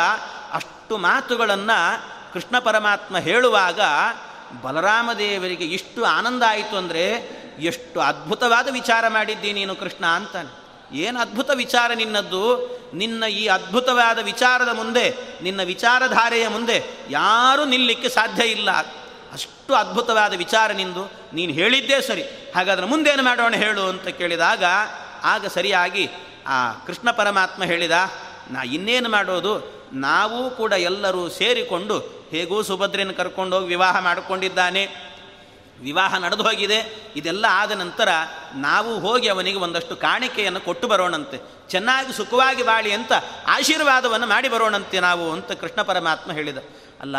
[0.52, 1.78] ಅಷ್ಟು ಮಾತುಗಳನ್ನು
[2.32, 3.80] ಕೃಷ್ಣ ಪರಮಾತ್ಮ ಹೇಳುವಾಗ
[4.62, 7.04] ಬಲರಾಮದೇವರಿಗೆ ಇಷ್ಟು ಆನಂದ ಆಯಿತು ಅಂದರೆ
[7.58, 10.52] ಎಷ್ಟು ಅದ್ಭುತವಾದ ವಿಚಾರ ಮಾಡಿದ್ದೀನಿ ನೀನು ಕೃಷ್ಣ ಅಂತಾನೆ.
[10.96, 12.44] ಏನು ಅದ್ಭುತ ವಿಚಾರ ನಿನ್ನದ್ದು?
[12.94, 15.06] ನಿನ್ನ ಈ ಅದ್ಭುತವಾದ ವಿಚಾರದ ಮುಂದೆ,
[15.42, 18.70] ನಿನ್ನ ವಿಚಾರಧಾರೆಯ ಮುಂದೆ ಯಾರೂ ನಿಲ್ಲಿಕ್ಕೆ ಸಾಧ್ಯ ಇಲ್ಲ.
[19.32, 21.12] ಅಷ್ಟು ಅದ್ಭುತವಾದ ವಿಚಾರ ನಿಂದು.
[21.32, 22.22] ನೀನು ಹೇಳಿದ್ದೇ ಸರಿ.
[22.56, 24.64] ಹಾಗಾದ್ರೆ ಮುಂದೇನು ಮಾಡೋಣ ಹೇಳು ಅಂತ ಕೇಳಿದಾಗ
[25.24, 26.08] ಆಗ ಸರಿಯಾಗಿ
[26.46, 27.90] ಆ ಕೃಷ್ಣ ಪರಮಾತ್ಮ ಹೇಳಿದ,
[28.50, 29.78] ನಾ ಇನ್ನೇನು ಮಾಡೋದು?
[29.92, 31.98] ನಾವೂ ಕೂಡ ಎಲ್ಲರೂ ಸೇರಿಕೊಂಡು
[32.30, 34.86] ಹೇಗೂ ಸುಭದ್ರೆಯನ್ನು ಕರ್ಕೊಂಡೋಗಿ ವಿವಾಹ ಮಾಡಿಕೊಂಡಿದ್ದಾನೆ.
[35.80, 37.10] ವಿವಾಹ ನಡೆದು ಹೋಗಿದೆ.
[37.16, 38.08] ಇದೆಲ್ಲ ಆದ ನಂತರ
[38.54, 41.38] ನಾವು ಹೋಗಿ ಅವನಿಗೆ ಒಂದಷ್ಟು ಕಾಣಿಕೆಯನ್ನು ಕೊಟ್ಟು ಬರೋಣಂತೆ.
[41.68, 43.12] ಚೆನ್ನಾಗಿ ಸುಖವಾಗಿ ಬಾಳಿ ಅಂತ
[43.46, 46.58] ಆಶೀರ್ವಾದವನ್ನು ಮಾಡಿ ಬರೋಣಂತೆ ನಾವು ಅಂತ ಕೃಷ್ಣ ಪರಮಾತ್ಮ ಹೇಳಿದ.
[47.00, 47.16] ಅಲ್ಲ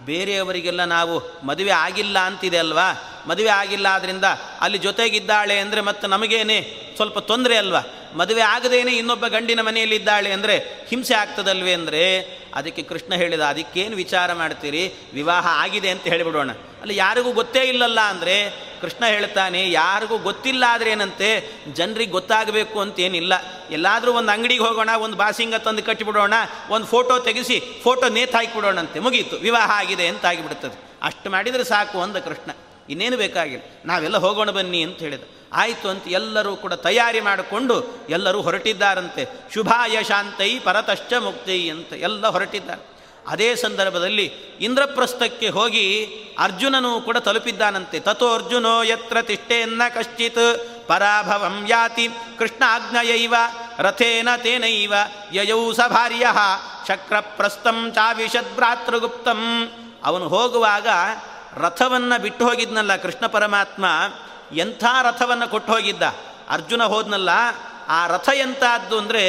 [0.00, 2.88] ಬೇರೆಯವರಿಗೆಲ್ಲ ನಾವು ಮದುವೆ ಆಗಿಲ್ಲ ಅಂತಿದೆ ಅಲ್ವಾ?
[3.26, 4.24] ಮದುವೆ ಆಗಿಲ್ಲ ಆದ್ದರಿಂದ
[4.60, 7.82] ಅಲ್ಲಿ ಜೊತೆಗಿದ್ದಾಳೆ ಅಂದರೆ ಮತ್ತು ನಮಗೇನೆ ಸ್ವಲ್ಪ ತೊಂದರೆ ಅಲ್ವಾ?
[8.14, 12.20] ಮದುವೆ ಆಗದೇನೆ ಇನ್ನೊಬ್ಬ ಗಂಡಿನ ಮನೆಯಲ್ಲಿದ್ದಾಳೆ ಅಂದರೆ ಹಿಂಸೆ ಆಗ್ತದಲ್ವೇ ಅಂದರೆ
[12.54, 14.92] ಅದಕ್ಕೆ ಕೃಷ್ಣ ಹೇಳಿದ, ಅದಕ್ಕೇನು ವಿಚಾರ ಮಾಡ್ತೀರಿ?
[15.14, 16.50] ವಿವಾಹ ಆಗಿದೆ ಅಂತ ಹೇಳಿಬಿಡೋಣ.
[16.80, 21.28] ಅಲ್ಲಿ ಯಾರಿಗೂ ಗೊತ್ತೇ ಇಲ್ಲಲ್ಲ ಅಂದರೆ ಕೃಷ್ಣ ಹೇಳ್ತಾನೆ, ಯಾರಿಗೂ ಗೊತ್ತಿಲ್ಲ ಆದರೆ ಏನಂತೆ?
[21.72, 23.32] ಜನರಿಗೆ ಗೊತ್ತಾಗಬೇಕು ಅಂತೇನಿಲ್ಲ.
[23.70, 26.34] ಎಲ್ಲಾದರೂ ಒಂದು ಅಂಗಡಿಗೆ ಹೋಗೋಣ, ಒಂದು ಬಾಸಿಂಗ ತಂದು ಕಟ್ಟಿಬಿಡೋಣ,
[26.70, 29.36] ಒಂದು ಫೋಟೋ ತೆಗೆಸಿ, ಫೋಟೋ ನೇತು ಹಾಕಿಬಿಡೋಣಂತೆ, ಮುಗೀತು.
[29.36, 32.50] ವಿವಾಹ ಆಗಿದೆ ಅಂತ ಆಗಿಬಿಡ್ತದೆ ಅಷ್ಟು ಮಾಡಿದರೆ ಸಾಕು ಅಂದ ಕೃಷ್ಣ.
[32.88, 33.64] ಇನ್ನೇನು ಬೇಕಾಗಿಲ್ಲ.
[33.84, 35.22] ನಾವೆಲ್ಲ ಹೋಗೋಣ ಬನ್ನಿ ಅಂತ ಹೇಳಿದ.
[35.52, 39.24] ಆಯಿತು ಅಂತ ಎಲ್ಲರೂ ಕೂಡ ತಯಾರಿ ಮಾಡಿಕೊಂಡು ಎಲ್ಲರೂ ಹೊರಟಿದ್ದಾರಂತೆ.
[39.54, 42.97] ಶುಭಾಯ ಶಾಂತೈ ಪರತಶ್ಚ ಮುಕ್ತೈ ಅಂತ ಎಲ್ಲ ಹೊರಟಿದ್ದಾರೆ.
[43.28, 44.26] ಅದೇ ಸಂದರ್ಭದಲ್ಲಿ
[44.60, 45.86] ಇಂದ್ರಪ್ರಸ್ಥಕ್ಕೆ ಹೋಗಿ
[46.38, 48.00] ಅರ್ಜುನನು ಕೂಡ ತಲುಪಿದ್ದಾನಂತೆ.
[48.00, 50.44] ತಥೋ ಅರ್ಜುನೋ ಯತ್ರ ತಿಷ್ಟೇನ್ನ ಕಶ್ಚಿತ್,
[50.86, 53.34] ಪರಾಭವಂ ಯಾತಿ ಕೃಷ್ಣ ಆಜ್ಞಯೈವ
[53.78, 54.94] ರಥೇನ ತೇನೈವ,
[55.32, 56.26] ಯಯೌ ಸ ಭಾರ್ಯ,
[56.88, 59.42] ಶಕ್ರಪ್ರಸ್ಥಂ ಚಾವಿಷದ್ ಭ್ರಾತೃಗುಪ್ತಂ.
[60.04, 60.86] ಅವನು ಹೋಗುವಾಗ
[61.56, 63.84] ರಥವನ್ನು ಬಿಟ್ಟು ಹೋಗಿದ್ನಲ್ಲ ಕೃಷ್ಣ ಪರಮಾತ್ಮ,
[64.56, 66.02] ಎಂಥ ರಥವನ್ನು ಕೊಟ್ಟು ಹೋಗಿದ್ದ?
[66.48, 67.30] ಅರ್ಜುನ ಹೋದ್ನಲ್ಲ,
[67.88, 69.24] ಆ ರಥ ಎಂಥದ್ದು ಅಂದರೆ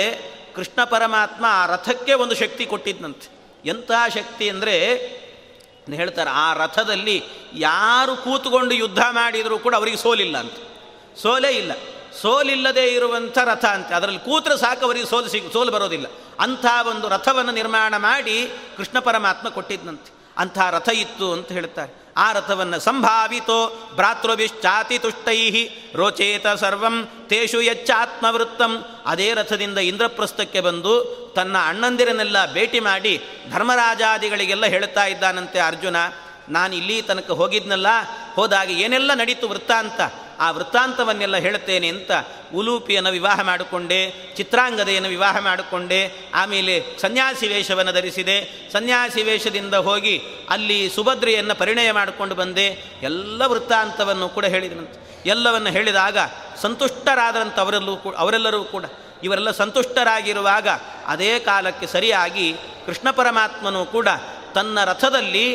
[0.56, 3.39] ಕೃಷ್ಣ ಪರಮಾತ್ಮ ಆ ರಥಕ್ಕೆ ಒಂದು ಶಕ್ತಿ ಕೊಟ್ಟಿದ್ನಂತೆ.
[3.66, 4.76] ಎಂಥ ಶಕ್ತಿ ಅಂದರೆ
[5.94, 10.54] ಹೇಳ್ತಾರೆ, ಆ ರಥದಲ್ಲಿ ಯಾರು ಕೂತ್ಕೊಂಡು ಯುದ್ಧ ಮಾಡಿದರೂ ಕೂಡ ಅವರಿಗೆ ಸೋಲಿಲ್ಲ ಅಂತ.
[11.18, 11.72] ಸೋಲೇ ಇಲ್ಲ.
[12.22, 13.96] ಸೋಲಿಲ್ಲದೆ ಇರುವಂಥ ರಥ ಅಂತೆ.
[13.96, 16.08] ಅದರಲ್ಲಿ ಕೂತ್ರೆ ಸಾಕು, ಅವರಿಗೆ ಸೋಲು ಸಿಗು, ಸೋಲು ಬರೋದಿಲ್ಲ.
[16.40, 21.99] ಅಂಥ ಒಂದು ರಥವನ್ನು ನಿರ್ಮಾಣ ಮಾಡಿ ಕೃಷ್ಣ ಪರಮಾತ್ಮ ಕೊಟ್ಟಿದ್ದಂತೆ ಅಂಥ ರಥ ಇತ್ತು ಅಂತ ಹೇಳ್ತಾರೆ.
[22.24, 23.58] ಆ ರಥವನ್ನು ಸಂಭಾವಿತೋ
[23.96, 25.38] ಭ್ರಾತೃಭಿಶ್ಚಾತಿ ತುಷ್ಟೈ
[25.96, 26.96] ರೋಚೇತ ಸರ್ವಂ
[27.30, 28.74] ತೇಷು ಯಚ್ಚಾತ್ಮವೃತ್ತಂ.
[29.06, 30.94] ಅದೇ ರಥದಿಂದ ಇಂದ್ರಪ್ರಸ್ಥಕ್ಕೆ ಬಂದು
[31.36, 33.14] ತನ್ನ ಅಣ್ಣಂದಿರನ್ನೆಲ್ಲ ಭೇಟಿ ಮಾಡಿ
[33.52, 35.98] ಧರ್ಮರಾಜಾದಿಗಳಿಗೆಲ್ಲ ಹೇಳ್ತಾ ಇದ್ದಾನಂತೆ ಅರ್ಜುನ,
[36.50, 37.90] ನಾನು ಇಲ್ಲಿ ತನಕ ಹೋಗಿದ್ನಲ್ಲ,
[38.36, 40.02] ಹೋದಾಗ ಏನೆಲ್ಲ ನಡೀತು ವೃತ್ತಾಂತ?
[40.40, 42.12] ಆ ವೃತ್ತಾಂತವನ್ನೆಲ್ಲ ಹೇಳುತ್ತೇನೆ ಅಂತ
[42.56, 48.70] ಉಲೂಪಿಯನ್ನು ವಿವಾಹ ಮಾಡಿಕೊಂಡೆ, ಚಿತ್ರಾಂಗದೆಯನ್ನು ವಿವಾಹ ಮಾಡಿಕೊಂಡೆ, ಆಮೇಲೆ ಸನ್ಯಾಸಿ ವೇಷವನ್ನು ಧರಿಸಿದೆ.
[48.72, 52.66] ಸನ್ಯಾಸಿ ವೇಷದಿಂದ ಹೋಗಿ ಅಲ್ಲಿ ಸುಭದ್ರೆಯನ್ನು ಪರಿಣಯ ಮಾಡಿಕೊಂಡು ಬಂದೆ.
[53.02, 55.24] ಎಲ್ಲ ವೃತ್ತಾಂತವನ್ನು ಕೂಡ ಹೇಳಿದನಂತೆ.
[55.26, 56.18] ಎಲ್ಲವನ್ನು ಹೇಳಿದಾಗ
[56.62, 58.86] ಸಂತುಷ್ಟರಾದಂಥ ಅವರೆಲ್ಲೂ ಕೂಡ, ಅವರೆಲ್ಲರೂ ಕೂಡ,
[59.24, 60.68] ಇವರೆಲ್ಲ ಸಂತುಷ್ಟರಾಗಿರುವಾಗ
[61.08, 62.54] ಅದೇ ಕಾಲಕ್ಕೆ ಸರಿಯಾಗಿ
[62.86, 64.08] ಕೃಷ್ಣ ಪರಮಾತ್ಮನು ಕೂಡ
[64.56, 65.46] ತನ್ನ ರಥದಲ್ಲಿ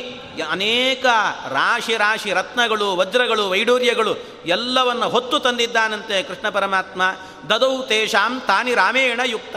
[0.51, 1.05] ಅನೇಕ
[1.49, 4.13] ರಾಶಿ ರಾಶಿ ರತ್ನಗಳು, ವಜ್ರಗಳು, ವೈಡೂರ್ಯಗಳು
[4.47, 7.03] ಎಲ್ಲವನ್ನು ಹೊತ್ತು ತಂದಿದ್ದಾನಂತೆ ಕೃಷ್ಣ ಪರಮಾತ್ಮ.
[7.51, 9.57] ದದೌ ತೇಷಾಂ ತಾನಿ ರಾಮೇಣ ಯುಕ್ತ.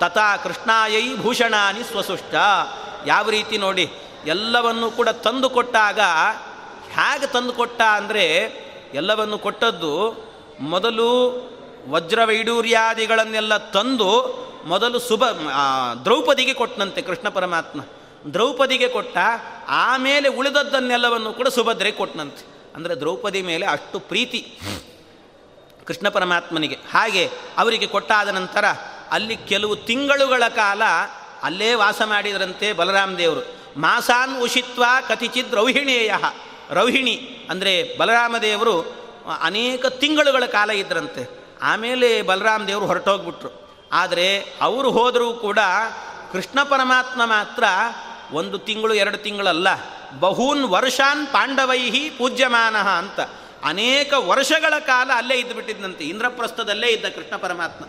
[0.00, 2.34] ತಥಾ ಕೃಷ್ಣಾಯೈ ಭೂಷಣಾನಿ ಸ್ವಸುಷ್ಟ.
[3.06, 3.86] ಯಾವ ರೀತಿ ನೋಡಿ,
[4.26, 6.00] ಎಲ್ಲವನ್ನು ಕೂಡ ತಂದು ಕೊಟ್ಟಾಗ,
[6.96, 8.26] ಹೇಗೆ ತಂದು ಕೊಟ್ಟ ಅಂದರೆ,
[8.94, 9.92] ಎಲ್ಲವನ್ನು ಕೊಟ್ಟದ್ದು
[10.60, 11.08] ಮೊದಲು
[11.88, 14.10] ವಜ್ರ ವೈಡೂರ್ಯಾದಿಗಳನ್ನೆಲ್ಲ ತಂದು
[14.66, 15.24] ಮೊದಲು ಸುಭ
[16.04, 17.80] ದ್ರೌಪದಿಗೆ ಕೊಟ್ಟನಂತೆ ಕೃಷ್ಣ ಪರಮಾತ್ಮ.
[18.34, 19.16] ದ್ರೌಪದಿಗೆ ಕೊಟ್ಟ,
[19.68, 22.44] ಆಮೇಲೆ ಉಳಿದದ್ದನ್ನೆಲ್ಲವನ್ನು ಕೂಡ ಸುಭದ್ರೆ ಕೊಟ್ಟನಂತೆ
[22.76, 24.40] ಅಂದರೆ ದ್ರೌಪದಿ ಮೇಲೆ ಅಷ್ಟು ಪ್ರೀತಿ
[25.86, 26.76] ಕೃಷ್ಣ ಪರಮಾತ್ಮನಿಗೆ.
[26.92, 27.22] ಹಾಗೆ
[27.58, 28.64] ಅವರಿಗೆ ಕೊಟ್ಟಾದ ನಂತರ
[29.10, 30.82] ಅಲ್ಲಿ ಕೆಲವು ತಿಂಗಳುಗಳ ಕಾಲ
[31.42, 33.42] ಅಲ್ಲೇ ವಾಸ ಮಾಡಿದರಂತೆ ಬಲರಾಮ ದೇವರು.
[33.76, 36.12] ಮಾಸಾನ್ ಉಷಿತ್ವ ಕಥಿಚಿತ್ ರೌಹಿಣೇಯ.
[36.70, 37.16] ರೌಹಿಣಿ
[37.50, 38.74] ಅಂದರೆ ಬಲರಾಮ ದೇವರು
[39.42, 41.22] ಅನೇಕ ತಿಂಗಳುಗಳ ಕಾಲ ಇದ್ದರಂತೆ
[41.62, 43.50] ಆಮೇಲೆ ಬಲರಾಮ ದೇವರು ಹೊರಟೋಗ್ಬಿಟ್ರು.
[43.92, 44.26] ಆದರೆ
[44.60, 45.58] ಅವರು ಹೋದರೂ ಕೂಡ
[46.32, 47.64] ಕೃಷ್ಣ ಪರಮಾತ್ಮ ಮಾತ್ರ
[48.32, 49.68] ಒಂದು ತಿಂಗಳು, ಎರಡು ತಿಂಗಳಲ್ಲ.
[50.20, 53.20] ಬಹೂನ್ ವರ್ಷಾನ್ ಪಾಂಡವೈಹಿ ಪೂಜ್ಯಮಾನ ಅಂತ.
[53.64, 57.84] ಅನೇಕ ವರ್ಷಗಳ ಕಾಲ ಅಲ್ಲೇ ಇದ್ದು ಬಿಟ್ಟಿದ್ದಂತೆ ಇಂದ್ರಪ್ರಸ್ಥದಲ್ಲೇ ಇದ್ದ ಕೃಷ್ಣ ಪರಮಾತ್ಮ.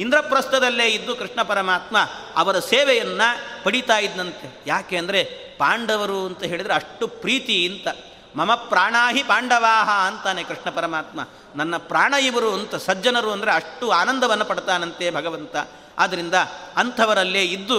[0.00, 1.96] ಇಂದ್ರಪ್ರಸ್ಥದಲ್ಲೇ ಇದ್ದು ಕೃಷ್ಣ ಪರಮಾತ್ಮ
[2.36, 5.24] ಅವರ ಸೇವೆಯನ್ನು ಪಡಿತಾ ಇದ್ದಂತೆ ಯಾಕೆ ಅಂದರೆ
[5.58, 7.88] ಪಾಂಡವರು ಅಂತ ಹೇಳಿದರೆ ಅಷ್ಟು ಪ್ರೀತಿ ಅಂತ
[8.36, 11.20] ಮಮ ಪ್ರಾಣಾಹಿ ಪಾಂಡವಾಹ ಅಂತಾನೆ ಕೃಷ್ಣ ಪರಮಾತ್ಮ.
[11.56, 15.56] ನನ್ನ ಪ್ರಾಣ ಇವರು ಅಂತ ಸಜ್ಜನರು ಅಂದರೆ ಅಷ್ಟು ಆನಂದವನ್ನು ಪಡ್ತಾನಂತೆ ಭಗವಂತ.
[15.98, 16.34] ಆದ್ದರಿಂದ
[16.76, 17.78] ಅಂಥವರಲ್ಲೇ ಇದ್ದು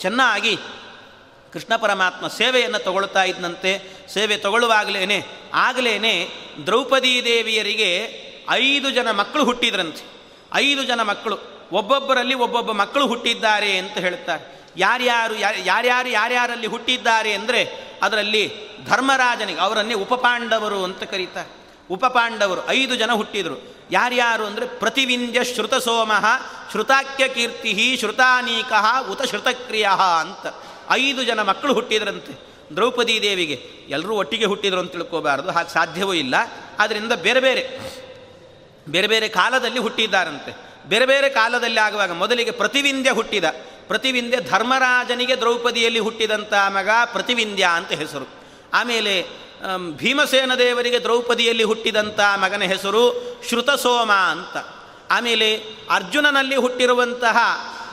[0.00, 0.58] ಚೆನ್ನಾಗಿ
[1.52, 3.72] ಕೃಷ್ಣ ಪರಮಾತ್ಮ ಸೇವೆಯನ್ನು ತಗೊಳ್ತಾ ಇದ್ದಂತೆ
[4.14, 5.18] ಸೇವೆ ತಗೊಳ್ಳುವಾಗಲೇ
[5.54, 5.94] ಆಗಲೇ
[6.66, 7.90] ದ್ರೌಪದೀ ದೇವಿಯರಿಗೆ
[8.50, 10.02] ಐದು ಜನ ಮಕ್ಕಳು ಹುಟ್ಟಿದ್ರಂತೆ.
[10.54, 11.36] ಐದು ಜನ ಮಕ್ಕಳು,
[11.72, 14.42] ಒಬ್ಬೊಬ್ಬರಲ್ಲಿ ಒಬ್ಬೊಬ್ಬ ಮಕ್ಕಳು ಹುಟ್ಟಿದ್ದಾರೆ ಅಂತ ಹೇಳ್ತಾರೆ
[14.76, 15.34] ಯಾರ್ಯಾರು
[15.64, 17.60] ಯಾರ್ಯಾರು, ಯಾರ್ಯಾರಲ್ಲಿ ಹುಟ್ಟಿದ್ದಾರೆ ಅಂದರೆ
[18.02, 18.44] ಅದರಲ್ಲಿ
[18.86, 21.50] ಧರ್ಮರಾಜನಿಗೆ, ಅವರನ್ನೇ ಉಪಪಾಂಡವರು ಅಂತ ಕರೀತಾರೆ.
[21.90, 23.56] ಉಪಪಾಂಡವರು ಐದು ಜನ ಹುಟ್ಟಿದರು.
[23.90, 26.24] ಯಾರ್ಯಾರು ಅಂದರೆ ಪ್ರತಿವಿಂಧ್ಯ ಶ್ರುತಸೋಮಃ
[26.70, 29.88] ಶ್ರುತಾಕ್ಯ ಕೀರ್ತಿ ಶ್ರುತಾನೀಕಃ ಉತ ಶ್ರುತಕ್ರಿಯ
[30.20, 30.46] ಅಂತ.
[30.90, 32.32] ಐದು ಜನ ಮಕ್ಕಳು ಹುಟ್ಟಿದ್ರಂತೆ.
[32.74, 33.56] ದ್ರೌಪದಿ ದೇವಿಗೆ
[33.88, 36.34] ಎಲ್ಲರೂ ಒಟ್ಟಿಗೆ ಹುಟ್ಟಿದ್ರು ಅಂತ ತಿಳ್ಕೋಬಾರ್ದು, ಹಾಗೆ ಸಾಧ್ಯವೂ ಇಲ್ಲ.
[36.78, 37.62] ಆದ್ದರಿಂದ ಬೇರೆ ಬೇರೆ
[38.88, 40.52] ಬೇರೆ ಬೇರೆ ಕಾಲದಲ್ಲಿ ಹುಟ್ಟಿದ್ದಾರಂತೆ.
[40.88, 43.44] ಬೇರೆ ಬೇರೆ ಕಾಲದಲ್ಲಿ ಆಗುವಾಗ ಮೊದಲಿಗೆ ಪ್ರತಿವಿಂದ್ಯ ಹುಟ್ಟಿದ.
[43.86, 48.26] ಪ್ರತಿವಿಂದ್ಯ ಧರ್ಮರಾಜನಿಗೆ ದ್ರೌಪದಿಯಲ್ಲಿ ಹುಟ್ಟಿದಂಥ ಮಗ ಪ್ರತಿವಿಂದ್ಯ ಅಂತ ಹೆಸರು.
[48.74, 49.14] ಆಮೇಲೆ
[49.96, 53.04] ಭೀಮಸೇನ ದೇವರಿಗೆ ದ್ರೌಪದಿಯಲ್ಲಿ ಹುಟ್ಟಿದಂಥ ಮಗನ ಹೆಸರು
[53.48, 54.56] ಶ್ರುತಸೋಮ ಅಂತ.
[55.10, 55.48] ಆಮೇಲೆ
[55.90, 57.36] ಅರ್ಜುನನಲ್ಲಿ ಹುಟ್ಟಿರುವಂತಹ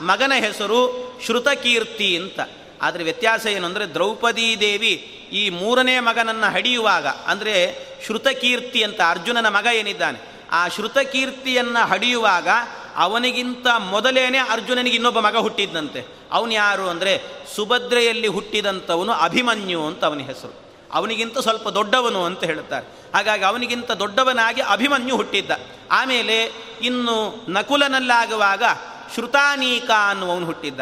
[0.01, 0.79] ಮಗನ ಹೆಸರು
[1.25, 2.39] ಶ್ರುತಕೀರ್ತಿ ಅಂತ.
[2.83, 4.93] ಆದರೆ ವ್ಯತ್ಯಾಸ ಏನು ಅಂದರೆ ದ್ರೌಪದೀ ದೇವಿ
[5.31, 7.53] ಈ ಮೂರನೇ ಮಗನನ್ನು ಹಡಿಯುವಾಗ, ಅಂದರೆ
[8.05, 10.19] ಶ್ರುತಕೀರ್ತಿ ಅಂತ ಅರ್ಜುನನ ಮಗ ಏನಿದ್ದಾನೆ,
[10.51, 12.49] ಆ ಶ್ರುತಕೀರ್ತಿಯನ್ನು ಹಡಿಯುವಾಗ
[13.05, 16.01] ಅವನಿಗಿಂತ ಮೊದಲೇನೆ ಅರ್ಜುನನಿಗೆ ಇನ್ನೊಬ್ಬ ಮಗ ಹುಟ್ಟಿದ್ದಂತೆ
[16.37, 17.13] ಅವನು ಯಾರು ಅಂದರೆ
[17.55, 20.53] ಸುಭದ್ರೆಯಲ್ಲಿ ಹುಟ್ಟಿದಂಥವನು ಅಭಿಮನ್ಯು ಅಂತ ಅವನ ಹೆಸರು.
[20.93, 22.85] ಅವನಿಗಿಂತ ಸ್ವಲ್ಪ ದೊಡ್ಡವನು ಅಂತ ಹೇಳುತ್ತಾರೆ.
[23.13, 25.51] ಹಾಗಾಗಿ ಅವನಿಗಿಂತ ದೊಡ್ಡವನಾಗಿ ಅಭಿಮನ್ಯು ಹುಟ್ಟಿದ್ದ.
[25.91, 26.37] ಆಮೇಲೆ
[26.81, 27.15] ಇನ್ನು
[27.49, 28.63] ನಕುಲನಲ್ಲಾಗುವಾಗ
[29.13, 30.81] ಶ್ರುತಾನೀಕ ಅನ್ನುವನು ಹುಟ್ಟಿದ್ದ.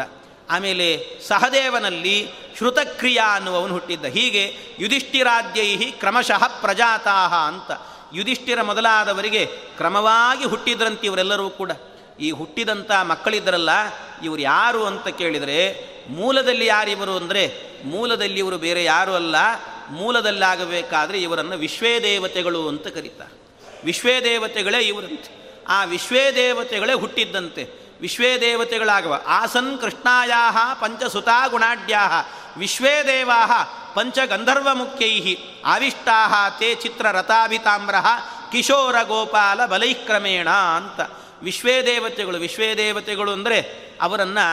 [0.52, 4.04] ಆಮೇಲೆ ಸಹದೇವನಲ್ಲಿ ಶ್ರುತಕ್ರಿಯಾ ಅನ್ನುವವನು ಹುಟ್ಟಿದ್ದ.
[4.04, 7.70] ಹೀಗೆ ಯುಧಿಷ್ಠಿರಾದ್ಯೈ ಕ್ರಮಶಃ ಪ್ರಜಾತಾಹ ಅಂತ.
[8.14, 9.46] ಯುಧಿಷ್ಠಿರ ಮೊದಲಾದವರಿಗೆ
[9.76, 11.70] ಕ್ರಮವಾಗಿ ಹುಟ್ಟಿದ್ರಂತೆ ಇವರೆಲ್ಲರೂ ಕೂಡ.
[12.20, 13.70] ಈ ಹುಟ್ಟಿದಂಥ ಮಕ್ಕಳಿದ್ದರಲ್ಲ,
[14.24, 19.36] ಇವರು ಯಾರು ಅಂತ ಕೇಳಿದರೆ, ಮೂಲದಲ್ಲಿ ಯಾರಿವರು ಅಂದರೆ, ಮೂಲದಲ್ಲಿ ಇವರು ಬೇರೆ ಯಾರು ಅಲ್ಲ,
[19.90, 23.32] ಮೂಲದಲ್ಲಾಗಬೇಕಾದ್ರೆ ಇವರನ್ನು ವಿಶ್ವೇ ದೇವತೆಗಳು ಅಂತ ಕರೀತಾರೆ.
[23.84, 25.60] ವಿಶ್ವೇ ದೇವತೆಗಳೇ ಇವರಂತೆ.
[25.68, 27.81] ಆ ವಿಶ್ವೇ ದೇವತೆಗಳೇ ಹುಟ್ಟಿದ್ದಂತೆ.
[28.02, 33.46] ವಿಶ್ವೇ ದೇವತೆಗಳಾಗವ ಆಸನ್ ಕೃಷ್ಣಾಯಾ ಪಂಚಸುತಾ ಗುಣಾಢ್ಯಾ ವಿಶ್ವೇ ದೇವಾ
[33.94, 37.94] ಪಂಚಗಂಧರ್ವ ಮುಖ್ಯೈ ಆವಿಷ್ಟಾ ತೇ ಚಿತ್ರ ರಥಾಭಿತಾಮ್ರ
[38.52, 41.00] ಕಿಶೋರ ಗೋಪಾಲ ಬಲೈಕ್ರಮೇಣ ಅಂತ.
[41.42, 43.60] ವಿಶ್ವೇ ದೇವತೆಗಳು ವಿಶ್ವೇ ದೇವತೆಗಳು ಅಂದರೆ
[44.02, 44.46] ಅವರನ್ನು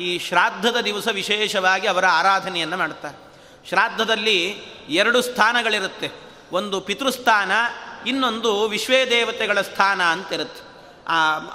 [0.00, 3.18] ಈ ಶ್ರಾದ್ದದ ದಿವಸ ವಿಶೇಷವಾಗಿ ಅವರ ಆರಾಧನೆಯನ್ನು ಮಾಡ್ತಾರೆ.
[3.68, 6.10] ಶ್ರಾದ್ದದಲ್ಲಿ ಎರಡು ಸ್ಥಾನಗಳಿರುತ್ತೆ.
[6.52, 7.52] ಒಂದು ಪಿತೃಸ್ಥಾನ,
[8.06, 10.71] ಇನ್ನೊಂದು ವಿಶ್ವೇ ದೇವತೆಗಳ ಸ್ಥಾನ ಅಂತಿರುತ್ತೆ.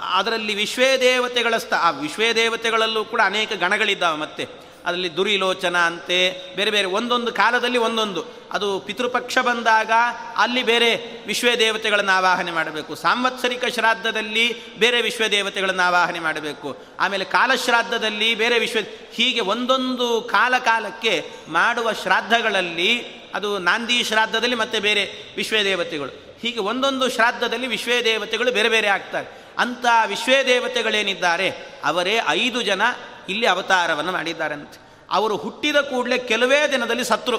[0.00, 4.46] ಅದರಲ್ಲಿ ವಿಶ್ವೇ ದೇವತೆಗಳ ಸ್ಥ, ಆ ವಿಶ್ವೇ ದೇವತೆಗಳಲ್ಲೂ ಕೂಡ ಅನೇಕ ಗಣಗಳಿದ್ದಾವೆ ಮತ್ತೆ.
[4.86, 8.24] ಅದರಲ್ಲಿ ದುರಿಲೋಚನ ಅಂತೆ, ಬೇರೆ ಬೇರೆ, ಒಂದೊಂದು ಕಾಲದಲ್ಲಿ ಒಂದೊಂದು.
[8.52, 9.90] ಅದು ಪಿತೃಪಕ್ಷ ಬಂದಾಗ
[10.36, 12.94] ಅಲ್ಲಿ ಬೇರೆ ವಿಶ್ವೇ ದೇವತೆಗಳನ್ನು ಆವಾಹನೆ ಮಾಡಬೇಕು.
[12.94, 16.76] ಸಾಂವತ್ಸರಿಕ ಶ್ರಾದ್ದದಲ್ಲಿ ಬೇರೆ ವಿಶ್ವ ದೇವತೆಗಳನ್ನು ಆವಾಹನೆ ಮಾಡಬೇಕು.
[17.00, 18.78] ಆಮೇಲೆ ಕಾಲಶ್ರಾದ್ದದಲ್ಲಿ ಬೇರೆ ವಿಶ್ವ,
[19.12, 23.02] ಹೀಗೆ ಒಂದೊಂದು ಕಾಲ ಕಾಲಕ್ಕೆ ಮಾಡುವ ಶ್ರಾದ್ದಗಳಲ್ಲಿ,
[23.34, 29.26] ಅದು ನಾಂದಿ ಶ್ರಾದ್ದದಲ್ಲಿ ಮತ್ತೆ ಬೇರೆ ವಿಶ್ವೇ ದೇವತೆಗಳು ಹೀಗೆ ಒಂದೊಂದು ಶ್ರಾದ್ದದಲ್ಲಿ ವಿಶ್ವೇ ದೇವತೆಗಳು ಬೇರೆ ಬೇರೆ ಆಗ್ತಾರೆ.
[29.58, 31.48] ಅಂಥ ವಿಶ್ವೇ ದೇವತೆಗಳೇನಿದ್ದಾರೆ
[31.84, 32.82] ಅವರೇ ಐದು ಜನ
[33.28, 34.78] ಇಲ್ಲಿ ಅವತಾರವನ್ನು ಮಾಡಿದ್ದಾರಂತೆ.
[35.10, 37.38] ಅವರು ಹುಟ್ಟಿದ ಕೂಡಲೇ ಕೆಲವೇ ದಿನದಲ್ಲಿ ಸತ್ರು.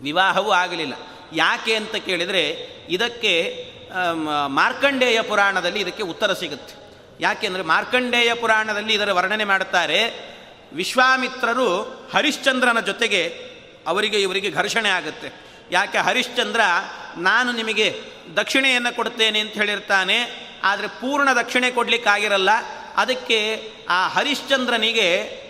[0.00, 0.94] ವಿವಾಹವೂ ಆಗಲಿಲ್ಲ.
[1.32, 2.44] ಯಾಕೆ ಅಂತ ಕೇಳಿದರೆ,
[2.88, 3.34] ಇದಕ್ಕೆ
[4.46, 6.74] ಮಾರ್ಕಂಡೇಯ ಪುರಾಣದಲ್ಲಿ ಇದಕ್ಕೆ ಉತ್ತರ ಸಿಗುತ್ತೆ.
[7.20, 10.00] ಯಾಕೆಂದರೆ ಮಾರ್ಕಂಡೇಯ ಪುರಾಣದಲ್ಲಿ ಇದರ ವರ್ಣನೆ ಮಾಡುತ್ತಾರೆ,
[10.72, 11.68] ವಿಶ್ವಾಮಿತ್ರರು
[12.14, 13.22] ಹರಿಶ್ಚಂದ್ರನ ಜೊತೆಗೆ
[13.86, 15.28] ಅವರಿಗೆ ಇವರಿಗೆ ಘರ್ಷಣೆ ಆಗುತ್ತೆ.
[15.70, 16.60] ಯಾಕೆ ಹರಿಶ್ಚಂದ್ರ
[17.16, 18.00] ನಾನು ನಿಮಗೆ
[18.36, 22.50] ದಕ್ಷಿಣೆಯನ್ನು ಕೊಡ್ತೇನೆ ಅಂತ ಹೇಳಿರ್ತಾನೆ, ಆದರೆ ಪೂರ್ಣ ದಕ್ಷಿಣೆ ಕೊಡಲಿಕ್ಕಾಗಿರಲ್ಲ.
[22.96, 23.38] ಅದಕ್ಕೆ
[23.88, 25.08] ಆ ಹರಿಶ್ಚಂದ್ರನಿಗೆ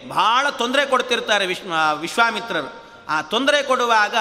[0.09, 2.71] ಬಹಳ ತೊಂದರೆ ಕೊಡ್ತಿರ್ತಾರೆ ವಿಶ್ವ, ವಿಶ್ವಾಮಿತ್ರರು.
[3.09, 4.17] ಆ ತೊಂದರೆ ಕೊಡುವಾಗ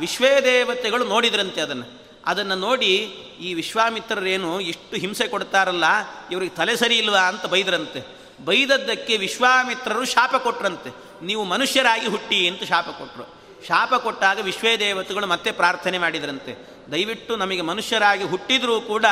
[0.00, 1.86] ವಿಶ್ವೇ ದೇವತೆಗಳು ನೋಡಿದ್ರಂತೆ ಅದನ್ನು.
[2.26, 2.92] ಅದನ್ನು ನೋಡಿ
[3.40, 5.84] ಈ ವಿಶ್ವಾಮಿತ್ರರೇನು ಇಷ್ಟು ಹಿಂಸೆ ಕೊಡ್ತಾರಲ್ಲ,
[6.30, 8.00] ಇವ್ರಿಗೆ ತಲೆ ಸರಿ ಇಲ್ವಾ ಅಂತ ಬೈದ್ರಂತೆ.
[8.44, 10.90] ಬೈದದ್ದಕ್ಕೆ ವಿಶ್ವಾಮಿತ್ರರು ಶಾಪ ಕೊಟ್ರಂತೆ.
[11.26, 16.78] ನೀವು ಮನುಷ್ಯರಾಗಿ ಹುಟ್ಟಿ ಅಂತ ಶಾಪ ಕೊಟ್ಟರು ಶಾಪ ಕೊಟ್ಟಾಗ ವಿಶ್ವೇ ದೇವತೆಗಳು ಮತ್ತೆ ಪ್ರಾರ್ಥನೆ ಮಾಡಿದರಂತೆ.
[16.92, 19.04] ದಯವಿಟ್ಟು ನಮಗೆ ಮನುಷ್ಯರಾಗಿ ಹುಟ್ಟಿದರೂ ಕೂಡ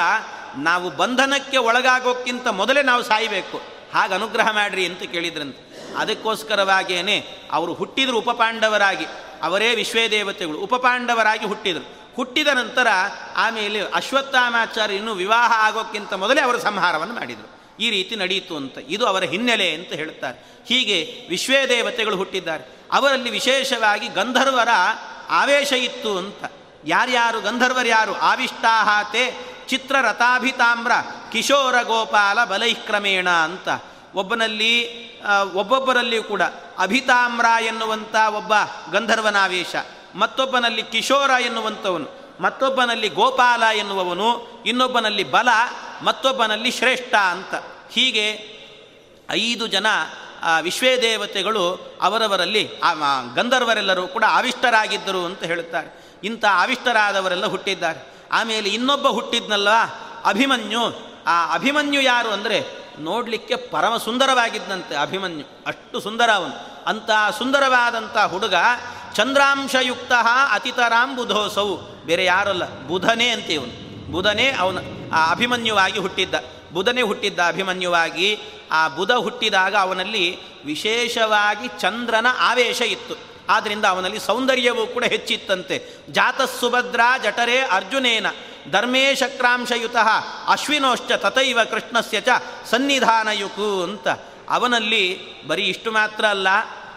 [0.56, 3.60] ನಾವು ಬಂಧನಕ್ಕೆ ಒಳಗಾಗೋಕ್ಕಿಂತ ಮೊದಲೇ ನಾವು ಸಾಯಬೇಕು.
[3.94, 5.92] ಹಾಗೆ ಅನುಗ್ರಹ ಮಾಡ್ರಿ ಅಂತ ಕೇಳಿದ್ರಂತೆ.
[5.96, 9.06] ಅದಕ್ಕೋಸ್ಕರವಾಗಿಯೇ ಅವರು ಹುಟ್ಟಿದರು ಉಪಪಾಂಡವರಾಗಿ.
[9.42, 12.14] ಅವರೇ ವಿಶ್ವೇ ದೇವತೆಗಳು ಉಪಪಾಂಡವರಾಗಿ ಹುಟ್ಟಿದರು.
[12.16, 12.86] ಹುಟ್ಟಿದ ನಂತರ
[13.36, 17.76] ಆಮೇಲೆ ಅಶ್ವತ್ಥಾಮಾಚಾರ್ಯ ಇನ್ನೂ ವಿವಾಹ ಆಗೋಕ್ಕಿಂತ ಮೊದಲೇ ಅವರು ಸಂಹಾರವನ್ನು ಮಾಡಿದರು.
[17.80, 18.78] ಈ ರೀತಿ ನಡೆಯಿತು ಅಂತ.
[18.88, 20.44] ಇದು ಅವರ ಹಿನ್ನೆಲೆ ಅಂತ ಹೇಳುತ್ತಾರೆ.
[20.66, 22.75] ಹೀಗೆ ವಿಶ್ವೇ ದೇವತೆಗಳು ಹುಟ್ಟಿದ್ದಾರೆ.
[22.92, 24.68] ಅವರಲ್ಲಿ ವಿಶೇಷವಾಗಿ ಗಂಧರ್ವರ
[25.28, 26.52] ಆವೇಶ ಇತ್ತು ಅಂತ.
[26.84, 30.92] ಯಾರ್ಯಾರು ಗಂಧರ್ವರ್ಯಾರು ಆವಿಷ್ಟಾಹಾತೆ ಚಿತ್ರರಥಾಭಿತಾಮ್ರ
[31.32, 33.68] ಕಿಶೋರ ಗೋಪಾಲ ಬಲೈಕ್ರಮೇಣ ಅಂತ.
[34.14, 35.06] ಒಬ್ಬನಲ್ಲಿ
[35.52, 36.42] ಒಬ್ಬೊಬ್ಬರಲ್ಲಿಯೂ ಕೂಡ
[36.78, 38.52] ಅಭಿತಾಮ್ರ ಎನ್ನುವಂಥ ಒಬ್ಬ
[38.92, 39.76] ಗಂಧರ್ವನಾವೇಶ.
[40.14, 42.36] ಮತ್ತೊಬ್ಬನಲ್ಲಿ ಕಿಶೋರ ಎನ್ನುವಂಥವನು.
[42.40, 44.62] ಮತ್ತೊಬ್ಬನಲ್ಲಿ ಗೋಪಾಲ ಎನ್ನುವವನು.
[44.66, 45.48] ಇನ್ನೊಬ್ಬನಲ್ಲಿ ಬಲ.
[46.02, 47.54] ಮತ್ತೊಬ್ಬನಲ್ಲಿ ಶ್ರೇಷ್ಠ ಅಂತ.
[47.90, 48.56] ಹೀಗೆ
[49.30, 49.86] ಐದು ಜನ
[50.60, 51.64] ವಿಶ್ವೇ ದೇವತೆಗಳು
[52.02, 52.64] ಅವರವರಲ್ಲಿ
[53.34, 55.88] ಗಂಧರ್ವರೆಲ್ಲರೂ ಕೂಡ ಆವಿಷ್ಟರಾಗಿದ್ದರು ಅಂತ ಹೇಳುತ್ತಾರೆ.
[56.24, 58.00] ಇಂಥ ಆವಿಷ್ಟರಾದವರೆಲ್ಲ ಹುಟ್ಟಿದ್ದಾರೆ.
[58.32, 59.68] ಆಮೇಲೆ ಇನ್ನೊಬ್ಬ ಹುಟ್ಟಿದ್ನಲ್ಲ,
[60.24, 60.84] ಅಭಿಮನ್ಯು.
[61.26, 62.64] ಆ ಅಭಿಮನ್ಯು ಯಾರು ಅಂದರೆ,
[62.98, 65.46] ನೋಡಲಿಕ್ಕೆ ಪರಮ ಸುಂದರವಾಗಿದ್ದಂತೆ ಅಭಿಮನ್ಯು.
[65.66, 66.54] ಅಷ್ಟು ಸುಂದರ ಅವನು.
[66.86, 68.54] ಅಂಥ ಸುಂದರವಾದಂಥ ಹುಡುಗ
[69.14, 70.12] ಚಂದ್ರಾಂಶಯುಕ್ತ
[70.52, 73.85] ಅತಿತರಾಂ ಬುಧೋಸವು ಬೇರೆ ಯಾರಲ್ಲ, ಬುಧನೇ ಅಂತೀವನು.
[74.10, 74.80] ಬುಧನೇ ಅವನು,
[75.12, 76.34] ಆ ಅಭಿಮನ್ಯುವಾಗಿ ಹುಟ್ಟಿದ್ದ,
[76.72, 78.38] ಬುಧನೇ ಹುಟ್ಟಿದ್ದ ಅಭಿಮನ್ಯುವಾಗಿ
[78.72, 83.14] ಆ ಬುಧ ಹುಟ್ಟಿದಾಗ ಅವನಲ್ಲಿ ವಿಶೇಷವಾಗಿ ಚಂದ್ರನ ಆವೇಶ ಇತ್ತು.
[83.48, 85.84] ಆದ್ದರಿಂದ ಅವನಲ್ಲಿ ಸೌಂದರ್ಯವೂ ಕೂಡ ಹೆಚ್ಚಿತ್ತಂತೆ.
[86.10, 88.26] ಜಾತ ಸುಭದ್ರ ಜಠರೇ ಅರ್ಜುನೇನ,
[88.70, 89.96] ಧರ್ಮೇ ಶಕ್ರಾಂಶಯುತ
[90.46, 92.28] ಅಶ್ವಿನೋಶ್ಚ ತಥೈವ ಕೃಷ್ಣಸ್ಯ ಚ
[92.70, 94.08] ಸನ್ನಿಧಾನಯುಕು ಅಂತ.
[94.48, 96.48] ಅವನಲ್ಲಿ ಬರೀ ಇಷ್ಟು ಮಾತ್ರ ಅಲ್ಲ,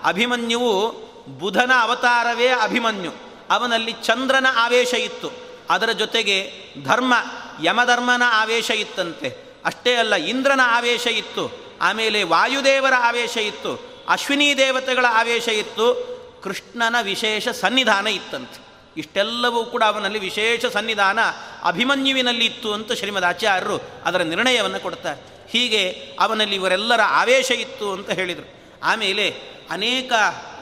[0.03, 0.91] ಅಭಿಮನ್ಯುವು
[1.39, 3.12] ಬುಧನ ಅವತಾರವೇ ಅಭಿಮನ್ಯು.
[3.49, 5.48] ಅವನಲ್ಲಿ ಚಂದ್ರನ ಆವೇಶ ಇತ್ತು.
[5.70, 6.51] ಅದರ ಜೊತೆಗೆ
[6.84, 7.13] ಧರ್ಮ,
[7.63, 9.38] ಯಮಧರ್ಮನ ಆವೇಶ ಇತ್ತಂತೆ.
[9.65, 11.70] ಅಷ್ಟೇ ಅಲ್ಲ, ಇಂದ್ರನ ಆವೇಶ ಇತ್ತು.
[11.82, 14.03] ಆಮೇಲೆ ವಾಯುದೇವರ ಆವೇಶ ಇತ್ತು.
[14.09, 16.20] ಅಶ್ವಿನಿ ದೇವತೆಗಳ ಆವೇಶ ಇತ್ತು.
[16.43, 18.70] ಕೃಷ್ಣನ ವಿಶೇಷ ಸನ್ನಿಧಾನ ಇತ್ತಂತೆ.
[18.97, 21.20] ಇಷ್ಟೆಲ್ಲವೂ ಕೂಡ ಅವನಲ್ಲಿ ವಿಶೇಷ ಸನ್ನಿಧಾನ
[21.63, 25.47] ಅಭಿಮನ್ಯುವಿನಲ್ಲಿ ಇತ್ತು ಅಂತ ಶ್ರೀಮದ್ ಆಚಾರ್ಯರು ಅದರ ನಿರ್ಣಯವನ್ನು ಕೊಡ್ತಾರೆ.
[25.49, 25.89] ಹೀಗೆ
[26.20, 28.80] ಅವನಲ್ಲಿ ಇವರೆಲ್ಲರ ಆವೇಶ ಇತ್ತು ಅಂತ ಹೇಳಿದರು.
[28.84, 29.36] ಆಮೇಲೆ
[29.70, 30.11] ಅನೇಕ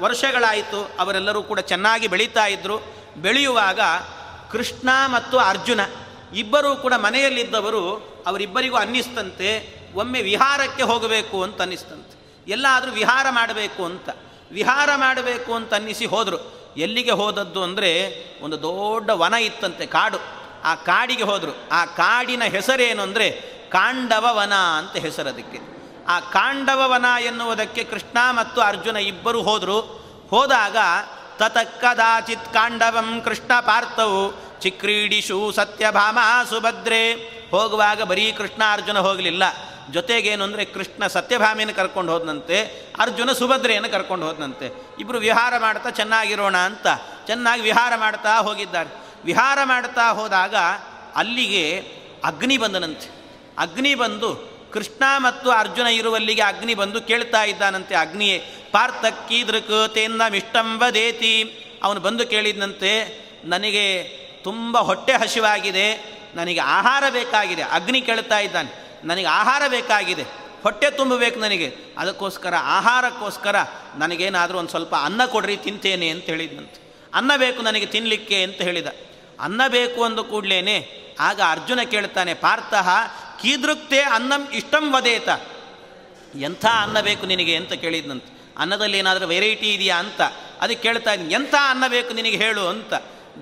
[0.02, 3.80] ವರ್ಷಗಳಾಯಿತು, ಅವರೆಲ್ಲರೂ ಕೂಡ ಚೆನ್ನಾಗಿ ಬೆಳೀತಾ ಇದ್ದರು ಬೆಳೆಯುವಾಗ
[4.52, 5.80] ಕೃಷ್ಣ ಮತ್ತು ಅರ್ಜುನ
[6.36, 12.44] ಇಬ್ಬರೂ ಕೂಡ ಮನೆಯಲ್ಲಿದ್ದವರು ಅವರಿಬ್ಬರಿಗೂ ಅನ್ನಿಸ್ತಂತೆ, ಒಮ್ಮೆ ವಿಹಾರಕ್ಕೆ ಹೋಗಬೇಕು ಅಂತ ಅನ್ನಿಸ್ತಂತೆ.
[12.52, 14.10] ಎಲ್ಲಾದರೂ ವಿಹಾರ ಮಾಡಬೇಕು ಅಂತ.
[14.52, 16.58] ವಿಹಾರ ಮಾಡಬೇಕು ಅಂತ ಅನ್ನಿಸಿ ಹೋದರು.
[16.78, 17.92] ಎಲ್ಲಿಗೆ ಹೋದದ್ದು ಅಂದರೆ
[18.44, 20.18] ಒಂದು ದೊಡ್ಡ ವನ ಇತ್ತಂತೆ ಕಾಡು.
[20.64, 21.70] ಆ ಕಾಡಿಗೆ ಹೋದರು.
[21.72, 23.32] ಆ ಕಾಡಿನ ಹೆಸರೇನು ಅಂದರೆ
[23.70, 25.60] ಕಾಂಡವ ವನ ಅಂತ ಹೆಸರು ಅದಕ್ಕೆ.
[26.08, 29.82] ಆ ಕಾಂಡವ ವನ ಎನ್ನುವುದಕ್ಕೆ ಕೃಷ್ಣ ಮತ್ತು ಅರ್ಜುನ ಇಬ್ಬರು ಹೋದರು.
[30.30, 30.78] ಹೋದಾಗ
[31.38, 34.22] ತತಕ್ಕದಾಚಿತ್ ಕಾಂಡವಂ ಕೃಷ್ಣ ಪಾರ್ಥವು
[34.60, 36.20] ಚಿಕ್ರೀಡಿಶು ಸತ್ಯಭಾಮ
[36.50, 37.14] ಸುಭದ್ರೆ
[37.52, 39.44] ಹೋಗುವಾಗ ಬರೀ ಕೃಷ್ಣ ಅರ್ಜುನ ಹೋಗಲಿಲ್ಲ.
[39.92, 42.58] ಜೊತೆಗೇನು ಅಂದರೆ ಕೃಷ್ಣ ಸತ್ಯಭಾಮಿಯನ್ನು ಕರ್ಕೊಂಡು ಹೋದನಂತೆ,
[43.00, 44.68] ಅರ್ಜುನ ಸುಭದ್ರೆಯನ್ನು ಕರ್ಕೊಂಡು ಹೋದನಂತೆ.
[45.00, 46.88] ಇಬ್ಬರು ವಿಹಾರ ಮಾಡ್ತಾ ಚೆನ್ನಾಗಿರೋಣ ಅಂತ,
[47.28, 48.90] ಚೆನ್ನಾಗಿ ವಿಹಾರ ಮಾಡ್ತಾ ಹೋಗಿದ್ದಾರೆ.
[49.26, 50.56] ವಿಹಾರ ಮಾಡ್ತಾ ಹೋದಾಗ
[51.16, 51.78] ಅಲ್ಲಿಗೆ
[52.24, 53.08] ಅಗ್ನಿ ಬಂದನಂತೆ.
[53.58, 57.96] ಅಗ್ನಿ ಬಂದು ಕೃಷ್ಣ ಮತ್ತು ಅರ್ಜುನ ಇರುವಲ್ಲಿಗೆ ಅಗ್ನಿ ಬಂದು ಕೇಳ್ತಾ ಇದ್ದಾನಂತೆ.
[57.96, 58.38] ಅಗ್ನಿಯೇ
[58.72, 61.34] ಪಾರ್ಥಕ್ಕೀದೃಕ್ ತೇನ್ನ ಮಿಷ್ಟಂಬದೇತಿ
[61.84, 62.92] ಅವನು ಬಂದು ಕೇಳಿದಂತೆ
[63.46, 63.86] ನನಗೆ
[64.44, 65.88] ತುಂಬ ಹೊಟ್ಟೆ ಹಸಿವಾಗಿದೆ,
[66.36, 67.64] ನನಗೆ ಆಹಾರ ಬೇಕಾಗಿದೆ.
[67.72, 68.72] ಅಗ್ನಿ ಕೇಳ್ತಾ ಇದ್ದಾನೆ,
[69.06, 70.26] ನನಗೆ ಆಹಾರ ಬೇಕಾಗಿದೆ,
[70.64, 71.70] ಹೊಟ್ಟೆ ತುಂಬಬೇಕು ನನಗೆ.
[71.98, 73.56] ಅದಕ್ಕೋಸ್ಕರ, ಆಹಾರಕ್ಕೋಸ್ಕರ
[73.98, 76.80] ನನಗೇನಾದರೂ ಒಂದು ಸ್ವಲ್ಪ ಅನ್ನ ಕೊಡ್ರಿ, ತಿಂತೇನೆ ಅಂತ ಹೇಳಿದ್ನಂತೆ.
[77.14, 78.90] ಅನ್ನ ಬೇಕು ನನಗೆ ತಿನ್ನಲಿಕ್ಕೆ ಅಂತ ಹೇಳಿದ.
[79.40, 80.78] ಅನ್ನ ಬೇಕು ಅಂದ ಕೂಡಲೇ
[81.20, 82.90] ಆಗ ಅರ್ಜುನ ಕೇಳ್ತಾನೆ, ಪಾರ್ಥಃ
[83.42, 85.30] ಕೀದೃಕ್ತೆ ಅನ್ನಂ ಇಷ್ಟಂ ವದೇತ.
[86.40, 88.38] ಎಂಥ ಅನ್ನ ಬೇಕು ನಿನಗೆ ಅಂತ ಕೇಳಿದ್ನಂತೆ.
[88.58, 90.22] ಅನ್ನದಲ್ಲಿ ಏನಾದರೂ ವೆರೈಟಿ ಇದೆಯಾ ಅಂತ.
[90.62, 92.94] ಅದಕ್ಕೆ ಕೇಳ್ತಾ ಇದ್ದೀನಿ ಎಂಥ ಅನ್ನ ಬೇಕು ನಿನಗೆ ಹೇಳು ಅಂತ.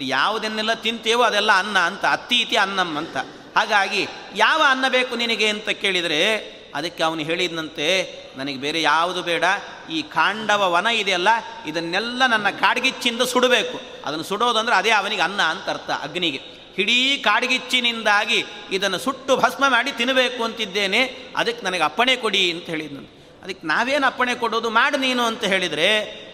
[0.01, 3.17] ಯಾವುದನ್ನೆಲ್ಲ ತಿಂತೇವೋ ಅದೆಲ್ಲ ಅನ್ನ ಅಂತ, ಅತ್ತಿ ಇತಿ ಅನ್ನಂ ಅಂತ.
[3.57, 6.37] ಹಾಗಾಗಿ ಯಾವ ಅನ್ನ ಬೇಕು ನಿನಗೆ ಅಂತ ಕೇಳಿದರೆ,
[6.75, 9.43] ಅದಕ್ಕೆ ಅವನು ಹೇಳಿದಂತೆ ನನಗೆ ಬೇರೆ ಯಾವುದು ಬೇಡ.
[9.91, 11.27] ಈ ಕಾಂಡವ ವನ ಇದೆಯಲ್ಲ,
[11.67, 13.81] ಇದನ್ನೆಲ್ಲ ನನ್ನ ಕಾಡ್ಗಿಚ್ಚಿಂದ ಸುಡಬೇಕು.
[14.05, 16.64] ಅದನ್ನು ಸುಡೋದಂದ್ರೆ ಅದೇ ಅವನಿಗೆ ಅನ್ನ ಅಂತ ಅರ್ಥ, ಅಗ್ನಿಗೆ.
[16.79, 18.39] ಇಡೀ ಕಾಡ್ಗಿಚ್ಚಿನಿಂದಾಗಿ
[18.71, 21.01] ಇದನ್ನು ಸುಟ್ಟು ಭಸ್ಮ ಮಾಡಿ ತಿನ್ನಬೇಕು ಅಂತಿದ್ದೇನೆ,
[21.35, 23.03] ಅದಕ್ಕೆ ನನಗೆ ಅಪ್ಪಣೆ ಕೊಡಿ ಅಂತ ಹೇಳಿದ್ನು
[23.43, 25.89] ಅದಕ್ಕೆ ನಾವೇನು ಅಪ್ಪಣೆ ಕೊಡೋದು ಮಾಡು ನೀನು ಅಂತ ಹೇಳಿದರೆ,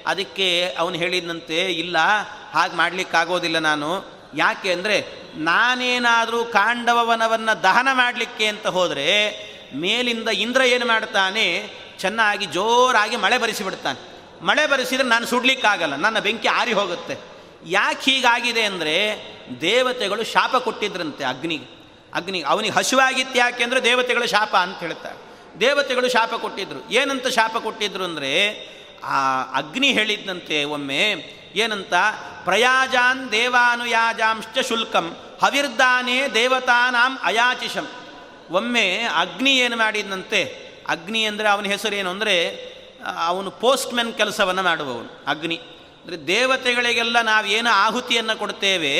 [0.08, 0.48] ಅದಕ್ಕೆ
[0.82, 1.98] ಅವನು ಹೇಳಿದಂತೆ ಇಲ್ಲ,
[2.54, 3.90] ಹಾಗೆ ಮಾಡಲಿಕ್ಕಾಗೋದಿಲ್ಲ ನಾನು.
[4.36, 4.98] ಯಾಕೆ ಅಂದರೆ,
[5.36, 9.08] ನಾನೇನಾದರೂ ಕಾಂಡವ ವನವನ್ನು ದಹನ ಮಾಡಲಿಕ್ಕೆ ಅಂತ ಹೋದರೆ,
[9.76, 11.46] ಮೇಲಿಂದ ಇಂದ್ರ ಏನು ಮಾಡ್ತಾನೆ,
[12.00, 14.00] ಚೆನ್ನಾಗಿ ಜೋರಾಗಿ ಮಳೆ ಬರಿಸಿಬಿಡ್ತಾನೆ.
[14.46, 17.31] ಮಳೆ ಬರೆಸಿದ್ರೆ ನಾನು ಸುಡ್ಲಿಕ್ಕಾಗಲ್ಲ, ನನ್ನ ಬೆಂಕಿ ಆರಿ ಹೋಗುತ್ತೆ.
[17.66, 18.96] ಯಾಕೆ ಹೀಗಾಗಿದೆ ಅಂದರೆ
[19.62, 21.68] ದೇವತೆಗಳು ಶಾಪ ಕೊಟ್ಟಿದ್ರಂತೆ ಅಗ್ನಿಗೆ.
[22.14, 25.18] ಅಗ್ನಿ ಅವನಿಗೆ ಹಸುವಾಗಿತ್ತು ಯಾಕೆ ಅಂದರೆ ದೇವತೆಗಳು ಶಾಪ ಅಂತ ಹೇಳ್ತಾರೆ.
[25.60, 26.92] ದೇವತೆಗಳು ಶಾಪ ಕೊಟ್ಟಿದ್ರು.
[26.92, 28.32] ಏನಂತ ಶಾಪ ಕೊಟ್ಟಿದ್ರು ಅಂದರೆ,
[29.04, 31.04] ಆ ಅಗ್ನಿ ಹೇಳಿದ್ದಂತೆ ಒಮ್ಮೆ,
[31.56, 31.94] ಏನಂತ,
[32.46, 37.88] ಪ್ರಯಾಜಾನ್ ದೇವಾನುಯಾಜಾಂಶ್ಚ ಶುಲ್ಕಂ, ಹವಿರ್ದಾನೇ ದೇವತಾನಾಂ ಅಯಾಚಿಷಂ.
[38.52, 40.42] ಒಮ್ಮೆ ಅಗ್ನಿ ಏನು ಮಾಡಿದಂತೆ
[40.88, 42.36] ಅಗ್ನಿ ಅಂದರೆ ಅವನ ಹೆಸರೇನು ಅಂದರೆ
[43.18, 45.60] ಅವನು ಪೋಸ್ಟ್ಮೆನ್ ಕೆಲಸವನ್ನು ಮಾಡುವವನು, ಅಗ್ನಿ.
[46.02, 48.94] ಅಂದರೆ ದೇವತೆಗಳಿಗೆಲ್ಲ ನಾವೇನು ಆಹುತಿಯನ್ನು ಕೊಡ್ತೇವೆ,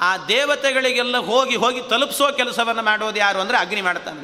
[0.00, 4.22] ಆ ದೇವತೆಗಳಿಗೆಲ್ಲ ಹೋಗಿ ಹೋಗಿ ತಲುಪಿಸೋ ಕೆಲಸವನ್ನು ಮಾಡೋದು ಯಾರು ಅಂದರೆ ಅಗ್ನಿ ಮಾಡ್ತಾನೆ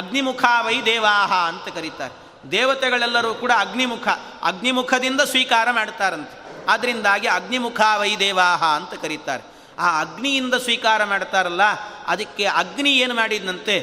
[0.00, 2.14] ಅಗ್ನಿಮುಖ ವೈ ದೇವಾಹ ಅಂತ ಕರೀತಾರೆ.
[2.50, 4.08] ದೇವತೆಗಳೆಲ್ಲರೂ ಕೂಡ ಅಗ್ನಿಮುಖ,
[4.42, 6.34] ಅಗ್ನಿಮುಖದಿಂದ ಸ್ವೀಕಾರ ಮಾಡ್ತಾರಂತೆ.
[6.68, 9.42] ಅದರಿಂದಾಗಿ ಅಗ್ನಿಮುಖ ವೈ ದೇವಾಹ ಅಂತ ಕರೀತಾರೆ.
[9.78, 11.64] ಆ ಅಗ್ನಿಯಿಂದ ಸ್ವೀಕಾರ ಮಾಡ್ತಾರಲ್ಲ,
[12.06, 13.76] ಅದಕ್ಕೆ ಅಗ್ನಿ ಏನು ಮಾಡಿದಂತೆ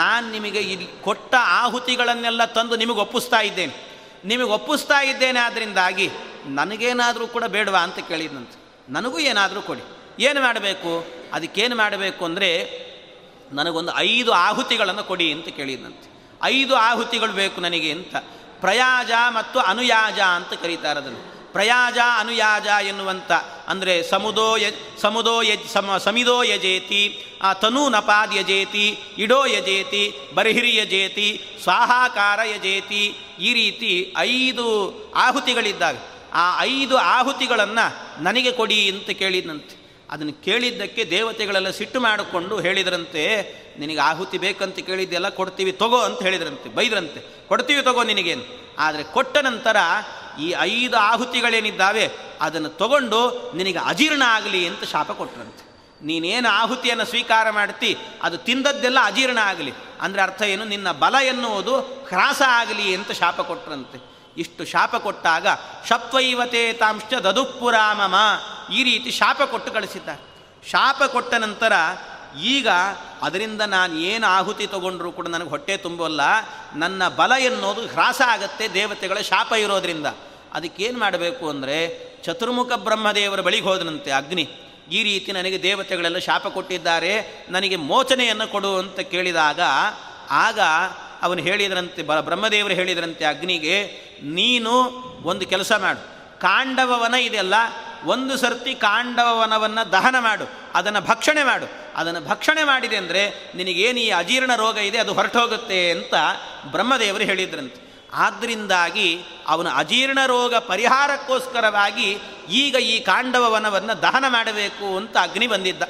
[0.00, 1.32] ನಾನು ನಿಮಗೆ ಇಲ್ಲಿ ಕೊಟ್ಟ
[1.62, 3.74] ಆಹುತಿಗಳನ್ನೆಲ್ಲ ತಂದು ನಿಮಗೆ ಒಪ್ಪಿಸ್ತಾ ಇದ್ದೇನೆ.
[4.24, 6.10] ನಿಮಗೆ ಒಪ್ಪಿಸ್ತಾ ಇದ್ದೇನೆ ಆದ್ದರಿಂದಾಗಿ
[6.46, 8.82] ನನಗೇನಾದರೂ ಕೂಡ ಬೇಡವಾ ಅಂತ ಕೇಳಿದಂತೆ.
[8.88, 9.82] ನನಗೂ ಏನಾದರೂ ಕೊಡಿ.
[10.20, 11.06] ಏನು ಮಾಡಬೇಕು?
[11.32, 12.82] ಅದಕ್ಕೇನು ಮಾಡಬೇಕು ಅಂದರೆ
[13.52, 16.36] ನನಗೊಂದು ಐದು ಆಹುತಿಗಳನ್ನು ಕೊಡಿ ಅಂತ ಕೇಳಿದಂತೆ.
[16.42, 18.16] ಐದು ಆಹುತಿಗಳು ಬೇಕು ನನಗೆ ಅಂತ.
[18.60, 23.32] ಪ್ರಯಾಜ ಮತ್ತು ಅನುಯಾಜ ಅಂತ ಕರೀತಾರೆ ಅದನ್ನು ಪ್ರಯಾಜ ಅನುಯಾಜ ಎನ್ನುವಂಥ
[23.68, 24.66] ಅಂದರೆ ಸಮುದೋ ಯ,
[25.00, 27.02] ಸಮುದೋ ಯಜ್ ಸಮ, ಸಮಿದೋ ಯಜೇತಿ
[27.62, 28.86] ತನೂ ನಪಾದ್ ಯಜೇತಿ,
[29.18, 30.02] ಇಡೋ ಯಜೇತಿ,
[30.34, 31.28] ಬರ್ಹಿರಿ ಯಜೇತಿ,
[31.62, 33.02] ಸ್ವಾಹಾಕಾರ ಯಜೇತಿ,
[33.40, 34.66] ಈ ರೀತಿ ಐದು
[35.14, 36.00] ಆಹುತಿಗಳಿದ್ದಾವೆ.
[36.32, 37.86] ಆ ಐದು ಆಹುತಿಗಳನ್ನು
[38.22, 39.74] ನನಗೆ ಕೊಡಿ ಅಂತ ಕೇಳಿದಂತೆ
[40.10, 43.22] ಅದನ್ನು ಕೇಳಿದ್ದಕ್ಕೆ ದೇವತೆಗಳೆಲ್ಲ ಸಿಟ್ಟು ಮಾಡಿಕೊಂಡು ಹೇಳಿದ್ರಂತೆ,
[43.78, 47.20] ನಿನಗೆ ಆಹುತಿ ಬೇಕಂತ ಕೇಳಿದ್ದೆಲ್ಲ ಕೊಡ್ತೀವಿ, ತಗೋ ಅಂತ ಹೇಳಿದ್ರಂತೆ, ಬೈದ್ರಂತೆ.
[47.48, 48.44] ಕೊಡ್ತೀವಿ, ತಗೋ ನಿನಗೇನು.
[48.78, 49.76] ಆದರೆ ಕೊಟ್ಟ ನಂತರ
[50.38, 52.10] ಈ ಐದು ಆಹುತಿಗಳೇನಿದ್ದಾವೆ,
[52.40, 55.72] ಅದನ್ನು ತಗೊಂಡು ನಿನಗೆ ಅಜೀರ್ಣ ಆಗಲಿ ಅಂತ ಶಾಪ ಕೊಟ್ರಂತೆ.
[56.02, 59.72] ನೀನೇನು ಆಹುತಿಯನ್ನು ಸ್ವೀಕಾರ ಮಾಡ್ತಿ, ಅದು ತಿಂದದ್ದೆಲ್ಲ ಅಜೀರ್ಣ ಆಗಲಿ.
[60.00, 64.12] ಅಂದರೆ ಅರ್ಥ ಏನು, ನಿನ್ನ ಬಲ ಎನ್ನುವುದು ಹ್ರಾಸ ಆಗಲಿ ಅಂತ ಶಾಪ ಕೊಟ್ರಂತೆ.
[64.36, 65.46] ಇಷ್ಟು ಶಾಪ ಕೊಟ್ಟಾಗ
[65.88, 68.14] ಶಪ್ವೈವತೆ ತಾಂಶ ದದುಪುರಾಮಮ
[68.72, 70.22] ಈ ರೀತಿ ಶಾಪ ಕೊಟ್ಟು ಕಳಿಸಿದ್ದಾರೆ.
[70.70, 71.72] ಶಾಪ ಕೊಟ್ಟ ನಂತರ
[72.34, 72.68] ಈಗ
[73.22, 76.20] ಅದರಿಂದ ನಾನು ಏನು ಆಹುತಿ ತಗೊಂಡ್ರೂ ಕೂಡ ನನಗೆ ಹೊಟ್ಟೆ ತುಂಬೋಲ್ಲ
[76.74, 80.06] ನನ್ನ ಬಲ ಎನ್ನುವುದು ಹ್ರಾಸ ಆಗುತ್ತೆ ದೇವತೆಗಳ ಶಾಪ ಇರೋದ್ರಿಂದ.
[80.52, 81.76] ಅದಕ್ಕೇನು ಮಾಡಬೇಕು ಅಂದರೆ,
[82.24, 84.48] ಚತುರ್ಮುಖ ಬ್ರಹ್ಮದೇವರ ಬಳಿಗೆ ಹೋದನಂತೆ ಅಗ್ನಿ.
[84.90, 89.60] ಈ ರೀತಿ ನನಗೆ ದೇವತೆಗಳೆಲ್ಲ ಶಾಪ ಕೊಟ್ಟಿದ್ದಾರೆ, ನನಗೆ ಮೋಚನೆಯನ್ನು ಕೊಡು ಅಂತ ಕೇಳಿದಾಗ,
[90.30, 90.60] ಆಗ
[91.22, 93.76] ಅವನು ಹೇಳಿದ್ರಂತೆ, ಬ ಬ್ರಹ್ಮದೇವರು ಹೇಳಿದ್ರಂತೆ ಅಗ್ನಿಗೆ,
[94.22, 94.72] ನೀನು
[95.22, 96.00] ಒಂದು ಕೆಲಸ ಮಾಡು.
[96.40, 97.54] ಕಾಂಡವವನ ಇದೆಯಲ್ಲ
[98.06, 101.66] ಒಂದು ಸರ್ತಿ ಕಾಂಡವವನವನ್ನು ದಹನ ಮಾಡು, ಅದನ್ನು ಭಕ್ಷಣೆ ಮಾಡು.
[101.96, 103.22] ಅದನ್ನು ಭಕ್ಷಣೆ ಮಾಡಿದೆ ಅಂದರೆ
[103.54, 106.14] ನಿನಗೇನು ಈ ಅಜೀರ್ಣ ರೋಗ ಇದೆ, ಅದು ಹೊರಟೋಗುತ್ತೆ ಅಂತ
[106.64, 107.80] ಬ್ರಹ್ಮದೇವರು ಹೇಳಿದ್ರಂತೆ.
[108.14, 109.08] ಆದ್ದರಿಂದಾಗಿ
[109.48, 112.08] ಅವನ ಅಜೀರ್ಣ ರೋಗ ಪರಿಹಾರಕ್ಕೋಸ್ಕರವಾಗಿ
[112.50, 115.82] ಈಗ ಈ ಕಾಂಡವ ವನವನ್ನು ದಹನ ಮಾಡಬೇಕು ಅಂತ ಅಗ್ನಿ ಬಂದಿದ್ದ.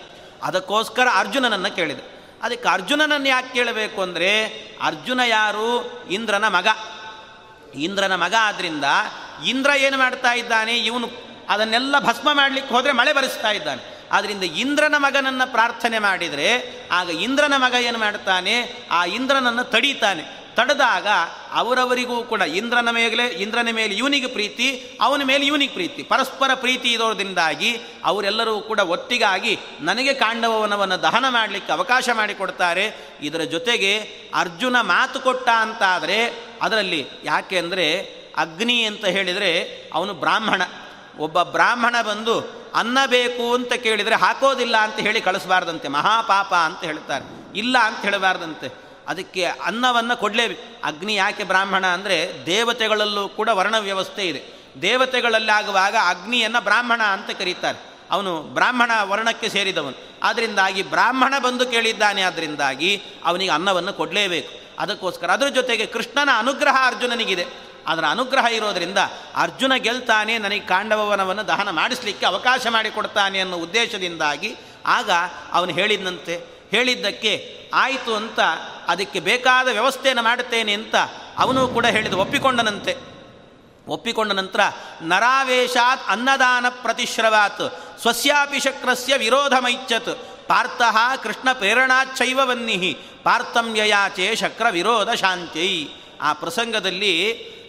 [0.42, 2.04] ಅದಕ್ಕೋಸ್ಕರ ಅರ್ಜುನನನ್ನು ಕೇಳಿದೆ.
[2.42, 4.30] ಅದಕ್ಕೆ ಅರ್ಜುನನನ್ನು ಯಾಕೆ ಕೇಳಬೇಕು ಅಂದರೆ,
[4.82, 5.68] ಅರ್ಜುನ ಯಾರು?
[6.10, 6.68] ಇಂದ್ರನ ಮಗ.
[7.74, 8.86] ಇಂದ್ರನ ಮಗ ಆದ್ದರಿಂದ
[9.46, 10.74] ಇಂದ್ರ ಏನು ಮಾಡ್ತಾ ಇದ್ದಾನೆ?
[10.78, 11.06] ಇವನು
[11.52, 13.82] ಅದನ್ನೆಲ್ಲ ಭಸ್ಮ ಮಾಡಲಿಕ್ಕೆ ಹೋದರೆ ಮಳೆ ಬರೆಸ್ತಾ ಇದ್ದಾನೆ.
[14.12, 18.86] ಆದ್ದರಿಂದ ಇಂದ್ರನ ಮಗನನ್ನು ಪ್ರಾರ್ಥನೆ ಮಾಡಿದರೆ ಆಗ ಇಂದ್ರನ ಮಗ ಏನು ಮಾಡ್ತಾನೆ?
[18.90, 20.42] ಆ ಇಂದ್ರನನ್ನು ತಡೀತಾನೆ.
[20.54, 21.06] ತಡೆದಾಗ
[21.52, 26.02] ಅವರವರಿಗೂ ಕೂಡ ಇಂದ್ರನ ಮೇಲೆ ಇಂದ್ರನ ಮೇಲೆ ಇವನಿಗೆ ಪ್ರೀತಿ, ಅವನ ಮೇಲೆ ಇವನಿಗೆ ಪ್ರೀತಿ.
[26.02, 32.92] ಪರಸ್ಪರ ಪ್ರೀತಿ ಇರೋದ್ರಿಂದಾಗಿ ಅವರೆಲ್ಲರೂ ಕೂಡ ಒಟ್ಟಿಗಾಗಿ ನನಗೆ ಕಾಂಡವನವನ್ನು ದಹನ ಮಾಡಲಿಕ್ಕೆ ಅವಕಾಶ ಮಾಡಿಕೊಡ್ತಾರೆ.
[33.22, 33.98] ಇದರ ಜೊತೆಗೆ
[34.34, 40.62] ಅರ್ಜುನ ಮಾತು ಕೊಟ್ಟ ಅಂತಾದರೆ ಅದರಲ್ಲಿ ಯಾಕೆ ಅಗ್ನಿ ಅಂತ ಹೇಳಿದರೆ ಅವನು ಬ್ರಾಹ್ಮಣ.
[41.22, 42.36] ಒಬ್ಬ ಬ್ರಾಹ್ಮಣ ಬಂದು,
[42.74, 48.68] ಅನ್ನ ಬೇಕು ಅಂತ ಕೇಳಿದರೆ ಹಾಕೋದಿಲ್ಲ ಅಂತ ಹೇಳಿ ಕಳಿಸಬಾರ್ದಂತೆ, ಮಹಾಪಾಪ ಅಂತ ಹೇಳ್ತಾರೆ ಇಲ್ಲ ಅಂತ ಹೇಳಬಾರ್ದಂತೆ.
[49.08, 50.86] ಅದಕ್ಕೆ ಅನ್ನವನ್ನು ಕೊಡಲೇಬೇಕು.
[50.86, 54.42] ಅಗ್ನಿ ಯಾಕೆ ಬ್ರಾಹ್ಮಣ ಅಂದರೆ, ದೇವತೆಗಳಲ್ಲೂ ಕೂಡ ವರ್ಣ ವ್ಯವಸ್ಥೆ ಇದೆ.
[54.82, 57.78] ದೇವತೆಗಳಲ್ಲಾಗುವಾಗ ಅಗ್ನಿಯನ್ನು ಬ್ರಾಹ್ಮಣ ಅಂತ ಕರೀತಾರೆ.
[58.10, 59.98] ಅವನು ಬ್ರಾಹ್ಮಣ ವರ್ಣಕ್ಕೆ ಸೇರಿದವನು.
[60.22, 64.62] ಆದ್ದರಿಂದಾಗಿ ಬ್ರಾಹ್ಮಣ ಬಂದು ಕೇಳಿದ್ದಾನೆ ಆದ್ದರಿಂದಾಗಿ ಅವನಿಗೆ ಅನ್ನವನ್ನು ಕೊಡಲೇಬೇಕು.
[64.78, 67.46] ಅದಕ್ಕೋಸ್ಕರ ಅದರ ಜೊತೆಗೆ ಕೃಷ್ಣನ ಅನುಗ್ರಹ ಅರ್ಜುನನಿಗಿದೆ.
[67.86, 68.98] ಅದರ ಅನುಗ್ರಹ ಇರೋದರಿಂದ
[69.36, 74.56] ಅರ್ಜುನ ಗೆಲ್ತಾನೆ, ನನಗೆ ಕಾಂಡವವನವನ್ನು ದಹನ ಮಾಡಿಸಲಿಕ್ಕೆ ಅವಕಾಶ ಮಾಡಿಕೊಡ್ತಾನೆ ಅನ್ನೋ ಉದ್ದೇಶದಿಂದಾಗಿ
[74.86, 75.10] ಆಗ
[75.52, 76.34] ಅವನು ಹೇಳಿದಂತೆ
[76.70, 77.32] ಹೇಳಿದ್ದಕ್ಕೆ
[77.74, 78.40] ಆಯಿತು ಅಂತ,
[78.88, 80.94] ಅದಕ್ಕೆ ಬೇಕಾದ ವ್ಯವಸ್ಥೆಯನ್ನು ಮಾಡುತ್ತೇನೆ ಅಂತ
[81.38, 82.96] ಅವನು ಕೂಡ ಹೇಳಿದ, ಒಪ್ಪಿಕೊಂಡನಂತೆ.
[83.88, 84.60] ಒಪ್ಪಿಕೊಂಡ ನಂತರ,
[85.02, 90.12] ನರಾವೇಶಾತ್ ಅನ್ನದಾನ ಪ್ರತಿಶ್ರವಾತ್, ಸ್ವಸ್ಯಾಪಿ ಶಕ್ರಸ್ಯ ವಿರೋಧಮೈಚ್ಛತ್,
[90.48, 90.82] ಪಾರ್ಥ
[91.22, 95.88] ಕೃಷ್ಣ ಪ್ರೇರಣಾಚ್ಛೈವ ವನ್ನಿಹಿ ಪಾರ್ಥಂ ಯಯಾಚೆ ಶಕ್ರ ವಿರೋಧ ಶಾಂತ್ಯೈ.
[96.20, 97.12] ಆ ಪ್ರಸಂಗದಲ್ಲಿ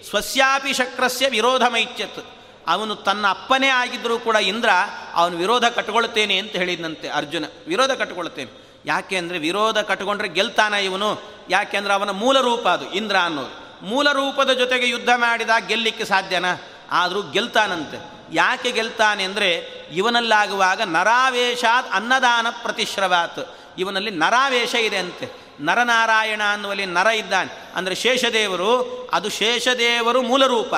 [0.10, 2.26] ಸ್ವಸ್ಯಾಪಿ ಶಕ್ರಸ್ಯ ವಿರೋಧಮೈಚ್ಛತ್
[2.68, 4.70] ಅವನು ತನ್ನ ಅಪ್ಪನೇ ಆಗಿದ್ದರೂ ಕೂಡ ಇಂದ್ರ
[5.14, 7.46] ಅವನು ವಿರೋಧ ಕಟ್ಕೊಳ್ತೇನೆ ಅಂತ ಹೇಳಿದಂತೆ ಅರ್ಜುನ.
[7.68, 8.64] ವಿರೋಧ ಕಟ್ಕೊಳ್ತೇನೆ.
[8.86, 11.22] ಯಾಕೆ ಅಂದರೆ ವಿರೋಧ ಕಟ್ಕೊಂಡ್ರೆ ಗೆಲ್ತಾನ ಇವನು?
[11.50, 13.86] ಯಾಕೆಂದ್ರೆ ಅವನ ಮೂಲ ರೂಪ ಅದು, ಇಂದ್ರ ಅನ್ನೋದು.
[13.86, 16.62] ಮೂಲ ರೂಪದ ಜೊತೆಗೆ ಯುದ್ಧ ಮಾಡಿದಾಗ ಗೆಲ್ಲಿಕ್ಕೆ ಸಾಧ್ಯನಾ?
[16.92, 18.14] ಆದರೂ ಗೆಲ್ತಾನಂತೆ.
[18.34, 19.58] ಯಾಕೆ ಗೆಲ್ತಾನೆ ಅಂದರೆ
[19.92, 23.58] ಇವನಲ್ಲಾಗುವಾಗ ನರಾವೇಶಾತ್ ಅನ್ನದಾನ ಪ್ರತಿಶ್ರವಾತ್.
[23.78, 25.43] ಇವನಲ್ಲಿ ನರಾವೇಶ ಇದೆ ಅಂತೆ.
[25.60, 27.72] ನರನಾರಾಯಣ ಅನ್ನುವಲ್ಲಿ ನರ ಇದ್ದಾನೆ.
[27.76, 30.74] ಅಂದರೆ ಶೇಷದೇವರು, ಅದು ಶೇಷದೇವರು ಮೂಲರೂಪ.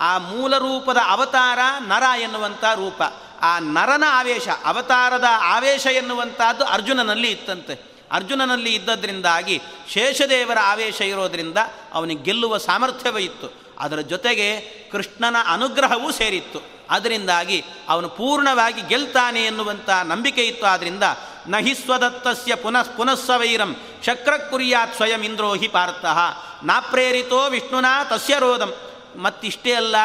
[0.00, 3.02] ಆ ಮೂಲರೂಪದ ಅವತಾರ ನರ ಎನ್ನುವಂಥ ರೂಪ.
[3.40, 7.90] ಆ ನರನ ಆವೇಶ, ಅವತಾರದ ಆವೇಶ ಎನ್ನುವಂಥದ್ದು ಅರ್ಜುನನಲ್ಲಿ ಇತ್ತಂತೆ.
[8.12, 11.58] ಅರ್ಜುನನಲ್ಲಿ ಇದ್ದದ್ರಿಂದಾಗಿ ಶೇಷದೇವರ ಆವೇಶ ಇರೋದರಿಂದ
[11.92, 13.60] ಅವನಿಗೆ ಗೆಲ್ಲುವ ಸಾಮರ್ಥ್ಯವೇ ಇತ್ತು.
[13.78, 14.60] ಅದರ ಜೊತೆಗೆ
[14.92, 16.62] ಕೃಷ್ಣನ ಅನುಗ್ರಹವೂ ಸೇರಿತ್ತು.
[16.90, 20.66] ಅದರಿಂದಾಗಿ ಅವನು ಪೂರ್ಣವಾಗಿ ಗೆಲ್ತಾನೆ ಎನ್ನುವಂಥ ನಂಬಿಕೆ ಇತ್ತು.
[20.66, 21.02] ಆದ್ದರಿಂದ
[21.46, 23.76] ನಹಿ ಸ್ವದತ್ತಸ್ಯ ಪುನಃ ಪುನಃಸ್ವೈರಂ.
[24.06, 26.18] ಶಕ್ರ ಕುರ್ಯಾತ್ ಸ್ವಯಂ ಇಂದ್ರೋ ಹಿ ಪಾರ್ಥಃ.
[26.62, 28.74] ನಾಪ್ರೇರಿತೋ ವಿಷ್ಣುನಾ ತಸ್ಯ ರೋಧಂ.
[29.16, 29.96] ಮತ್ತಿಷ್ಟೇ ಅಲ್ಲ,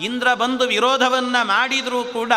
[0.00, 2.32] ಇಂದ್ರ ಬಂದು ವಿರೋಧವನ್ನು ಮಾಡಿದರೂ ಕೂಡ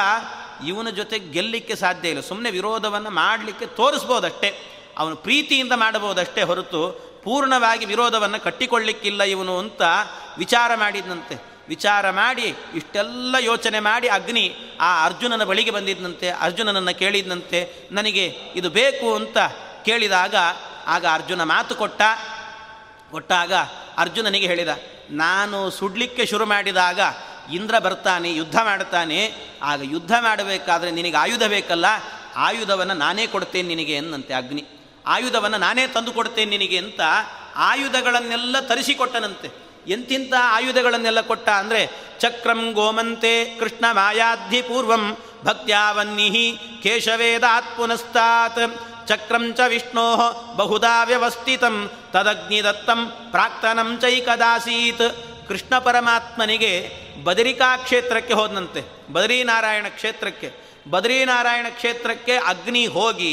[0.68, 2.22] ಇವನ ಜೊತೆ ಗೆಲ್ಲಲಿಕ್ಕೆ ಸಾಧ್ಯ ಇಲ್ಲ.
[2.22, 4.72] ಸುಮ್ಮನೆ ವಿರೋಧವನ್ನು ಮಾಡಲಿಕ್ಕೆ ತೋರಿಸ್ಬೋದಷ್ಟೇ.
[4.98, 9.82] ಅವನು ಪ್ರೀತಿಯಿಂದ ಮಾಡಬಹುದಷ್ಟೇ ಹೊರತು ಪೂರ್ಣವಾಗಿ ವಿರೋಧವನ್ನು ಕಟ್ಟಿಕೊಳ್ಳಿಕ್ಕಿಲ್ಲ ಇವನು ಅಂತ
[10.38, 18.26] ವಿಚಾರ ಮಾಡಿದಂತೆ ವಿಚಾರ ಮಾಡಿ ಇಷ್ಟೆಲ್ಲ ಯೋಚನೆ ಮಾಡಿ ಅಗ್ನಿ ಆ ಅರ್ಜುನನ ಬಳಿಗೆ ಬಂದಿದ್ದಂತೆ ಅರ್ಜುನನನ್ನು ಕೇಳಿದಂತೆ ನನಗೆ
[18.56, 19.38] ಇದು ಬೇಕು ಅಂತ
[19.86, 20.36] ಕೇಳಿದಾಗ,
[20.88, 22.02] ಆಗ ಅರ್ಜುನ ಮಾತು ಕೊಟ್ಟ.
[23.12, 23.54] ಕೊಟ್ಟಾಗ
[23.98, 24.70] ಅರ್ಜುನನಿಗೆ ಹೇಳಿದ,
[25.10, 27.00] ನಾನು ಸುಡ್ಲಿಕ್ಕೆ ಶುರು ಮಾಡಿದಾಗ
[27.54, 31.86] ಇಂದ್ರ ಬರ್ತಾನೆ, ಯುದ್ಧ ಮಾಡ್ತಾನೆ, ಆಗ ಯುದ್ಧ ಮಾಡಬೇಕಾದ್ರೆ ನಿನಗೆ ಆಯುಧ ಬೇಕಲ್ಲ,
[32.36, 34.66] ಆಯುಧವನ್ನು ನಾನೇ ಕೊಡ್ತೇನೆ ನಿನಗೆ ಎನ್ನಂತೆ ಅಗ್ನಿ.
[35.08, 37.02] ಆಯುಧವನ್ನು ನಾನೇ ತಂದು ಕೊಡ್ತೇನೆ ನಿನಗೆ ಅಂತ
[37.56, 39.65] ಆಯುಧಗಳನ್ನೆಲ್ಲ ತರಿಸಿಕೊಟ್ಟನಂತೆ.
[39.88, 41.82] ಎಂತಿಂಥ ಆಯುಧಗಳನ್ನೆಲ್ಲ ಕೊಟ್ಟ ಅಂದರೆ
[42.20, 45.04] ಚಕ್ರಂ ಗೋಮಂತೆ ಕೃಷ್ಣ ಮಾಯಾಧಿ ಪೂರ್ವಂ
[45.46, 46.48] ಭಕ್ತ್ಯಾವನ್ನಿಹಿ
[46.84, 48.64] ಕೇಶವೇದಾತ್ ಪುನಸ್ತಾತ್.
[49.08, 50.06] ಚಕ್ರಂ ಚ ವಿಷ್ಣೋ
[50.56, 51.76] ಬಹುದಾ ವ್ಯವಸ್ಥಿತಂ
[52.14, 55.08] ತದಗ್ನಿದತ್ತಂ ಪ್ರಾಕ್ತನಂ ಚೈಕದಾಸೀತ್.
[55.48, 56.74] ಕೃಷ್ಣ ಪರಮಾತ್ಮನಿಗೆ
[57.24, 58.82] ಬದರಿಕಾ ಕ್ಷೇತ್ರಕ್ಕೆ ಹೋದಂತೆ,
[59.14, 60.50] ಬದರೀನಾರಾಯಣ ಕ್ಷೇತ್ರಕ್ಕೆ.
[60.90, 63.32] ಬದರೀನಾರಾಯಣ ಕ್ಷೇತ್ರಕ್ಕೆ ಅಗ್ನಿ ಹೋಗಿ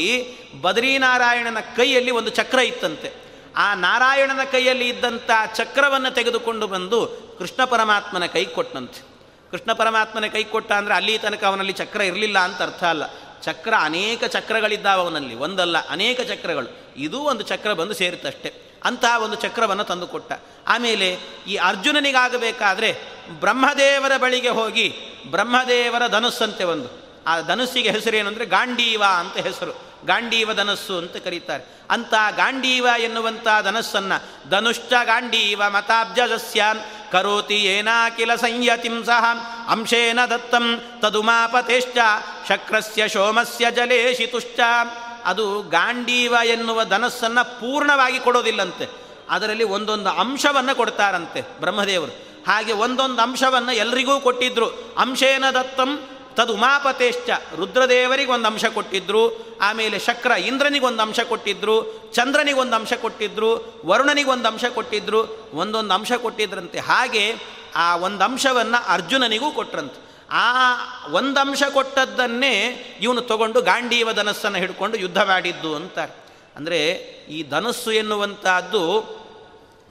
[0.61, 3.22] ಬದರೀನಾರಾಯಣನ ಕೈಯಲ್ಲಿ ಒಂದು ಚಕ್ರ ಇತ್ತಂತೆ.
[3.57, 7.07] ಆ ನಾರಾಯಣನ ಕೈಯಲ್ಲಿ ಇದ್ದಂಥ ಚಕ್ರವನ್ನು ತೆಗೆದುಕೊಂಡು ಬಂದು
[7.39, 9.01] ಕೃಷ್ಣ ಪರಮಾತ್ಮನ ಕೈ ಕೊಟ್ಟನಂತೆ.
[9.51, 13.03] ಕೃಷ್ಣ ಪರಮಾತ್ಮನ ಕೈ ಕೊಟ್ಟ ಅಂದರೆ ಅಲ್ಲಿ ತನಕ ಅವನಲ್ಲಿ ಚಕ್ರ ಇರಲಿಲ್ಲ ಅಂತ ಅರ್ಥ ಅಲ್ಲ.
[13.41, 15.35] ಚಕ್ರ ಅನೇಕ ಚಕ್ರಗಳಿದ್ದಾವೆ ಅವನಲ್ಲಿ.
[15.35, 16.93] ಒಂದಲ್ಲ, ಅನೇಕ ಚಕ್ರಗಳು.
[16.97, 18.53] ಇದು ಒಂದು ಚಕ್ರ ಬಂದು ಸೇರಿತಷ್ಟೆ.
[18.83, 20.33] ಅಂತಹ ಒಂದು ಚಕ್ರವನ್ನು ತಂದುಕೊಟ್ಟ
[20.67, 22.97] ಆಮೇಲೆ ಈ ಅರ್ಜುನನಿಗಾಗಬೇಕಾದ್ರೆ
[23.39, 24.93] ಬ್ರಹ್ಮದೇವರ ಬಳಿಗೆ ಹೋಗಿ
[25.31, 27.03] ಬ್ರಹ್ಮದೇವರ ಧನುಸ್ಸಂತೆ ಒಂದು.
[27.27, 29.92] ಆ ಧನುಸ್ಸಿಗೆ ಹೆಸರೇನೆಂದರೆ ಗಾಂಡೀವ ಅಂತ ಹೆಸರು.
[30.05, 31.63] ಗಾಂಡೀವ ಧನಸ್ಸು ಅಂತ ಕರೀತಾರೆ.
[31.89, 36.79] ಅಂತ ಗಾಂಡೀವ ಎನ್ನುವಂಥ ಧನಸ್ಸನ್ನು ಧನುಶ್ಚ ಗಾಂಡೀವ ಮತಾಬ್ಜಸ್ಯಾನ್
[37.11, 39.25] ಕರೋತಿ ಏನಾಕಿಲ ಸಂಯತಿಂ ಸಹ
[39.69, 41.97] ಅಂಶೇನ ದತ್ತಂ ತದುಮಾಪತೇಶ್ಚ
[42.47, 44.59] ಶಕ್ರಸ್ಯ ಶೋಮಸ್ಯ ಜಲೇಶಿತುಶ್ಚ.
[45.25, 48.87] ಅದು ಗಾಂಡೀವ ಎನ್ನುವ ಧನಸ್ಸನ್ನು ಪೂರ್ಣವಾಗಿ ಕೊಡೋದಿಲ್ಲಂತೆ.
[49.29, 52.11] ಅದರಲ್ಲಿ ಒಂದೊಂದು ಅಂಶವನ್ನು ಕೊಡ್ತಾರಂತೆ ಬ್ರಹ್ಮದೇವರು.
[52.47, 54.95] ಹಾಗೆ ಒಂದೊಂದು ಅಂಶವನ್ನು ಎಲ್ರಿಗೂ ಕೊಟ್ಟಿದ್ರು.
[54.97, 62.93] ಅಂಶೇನ ದತ್ತಂ ತದ್ ಉಮಾಪತೇಶ್ಚ ರುದ್ರದೇವರಿಗೆ ಒಂದು ಅಂಶ ಕೊಟ್ಟಿದ್ರು, ಆಮೇಲೆ ಶಕ್ರ ಇಂದ್ರನಿಗೊಂದು ಅಂಶ ಕೊಟ್ಟಿದ್ರು ಚಂದ್ರನಿಗೊಂದು ಅಂಶ
[62.93, 66.79] ಕೊಟ್ಟಿದ್ರು ವರುಣನಿಗೊಂದು ಅಂಶ ಕೊಟ್ಟಿದ್ರು ಒಂದೊಂದು ಅಂಶ ಕೊಟ್ಟಿದ್ರಂತೆ.
[66.79, 67.35] ಹಾಗೆ
[67.75, 70.13] ಆ ಒಂದು ಅಂಶವನ್ನು ಅರ್ಜುನನಿಗೂ ಕೊಟ್ರಂತೆ.
[70.31, 70.47] ಆ
[71.11, 72.53] ಒಂದು ಅಂಶ ಕೊಟ್ಟದ್ದನ್ನೇ
[73.01, 76.11] ಇವನು ತಗೊಂಡು ಗಾಂಡೀವ ಧನಸ್ಸನ್ನು ಹಿಡ್ಕೊಂಡು ಯುದ್ಧ ಮಾಡಿದ್ದು ಅಂತಾರೆ.
[76.55, 76.79] ಅಂದರೆ
[77.29, 79.01] ಈ ಧನಸ್ಸು ಎನ್ನುವಂತಹದ್ದು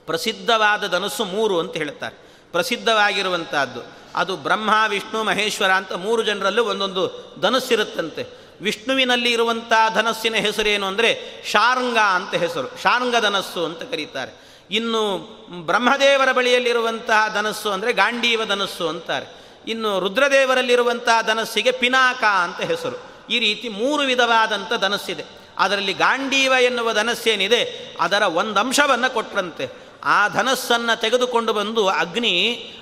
[0.05, 2.22] ಪ್ರಸಿದ್ಧವಾದ ಧನಸ್ಸು ಮೂರು ಅಂತ ಹೇಳ್ತಾರೆ.
[2.53, 3.81] ಪ್ರಸಿದ್ಧವಾಗಿರುವಂತಹದ್ದು.
[4.15, 7.03] ಅದು ಬ್ರಹ್ಮ, ವಿಷ್ಣು, ಮಹೇಶ್ವರ ಅಂತ ಮೂರು ಜನರಲ್ಲೂ ಒಂದೊಂದು
[7.41, 8.23] ಧನಸ್ಸಿರುತ್ತಂತೆ.
[8.61, 12.67] ವಿಷ್ಣುವಿನಲ್ಲಿ ಇರುವಂಥ ಧನಸ್ಸಿನ ಹೆಸರೇನು ಅಂದರೆ ಶಾರಂಗ ಅಂತ ಹೆಸರು.
[12.83, 14.31] ಶಾರಂಗ ಧನಸ್ಸು ಅಂತ ಕರೀತಾರೆ.
[14.71, 15.17] ಇನ್ನು
[15.65, 19.27] ಬ್ರಹ್ಮದೇವರ ಬಳಿಯಲ್ಲಿರುವಂತಹ ಧನಸ್ಸು ಅಂದರೆ ಗಾಂಡೀವ ಧನಸ್ಸು ಅಂತಾರೆ.
[19.67, 22.97] ಇನ್ನು ರುದ್ರದೇವರಲ್ಲಿರುವಂತಹ ಧನಸ್ಸಿಗೆ ಪಿನಾಕ ಅಂತ ಹೆಸರು.
[23.29, 25.25] ಈ ರೀತಿ ಮೂರು ವಿಧವಾದಂಥ ಧನಸ್ಸಿದೆ.
[25.57, 27.61] ಅದರಲ್ಲಿ ಗಾಂಡೀವ ಎನ್ನುವ ಧನಸ್ಸೇನಿದೆ,
[27.99, 32.33] ಅದರ ಒಂದು ಅಂಶವನ್ನು ಕೊಟ್ಟರಂತೆ ಆ ಧನಸ್ಸನ್ನು ತೆಗೆದುಕೊಂಡು ಬಂದು ಅಗ್ನಿ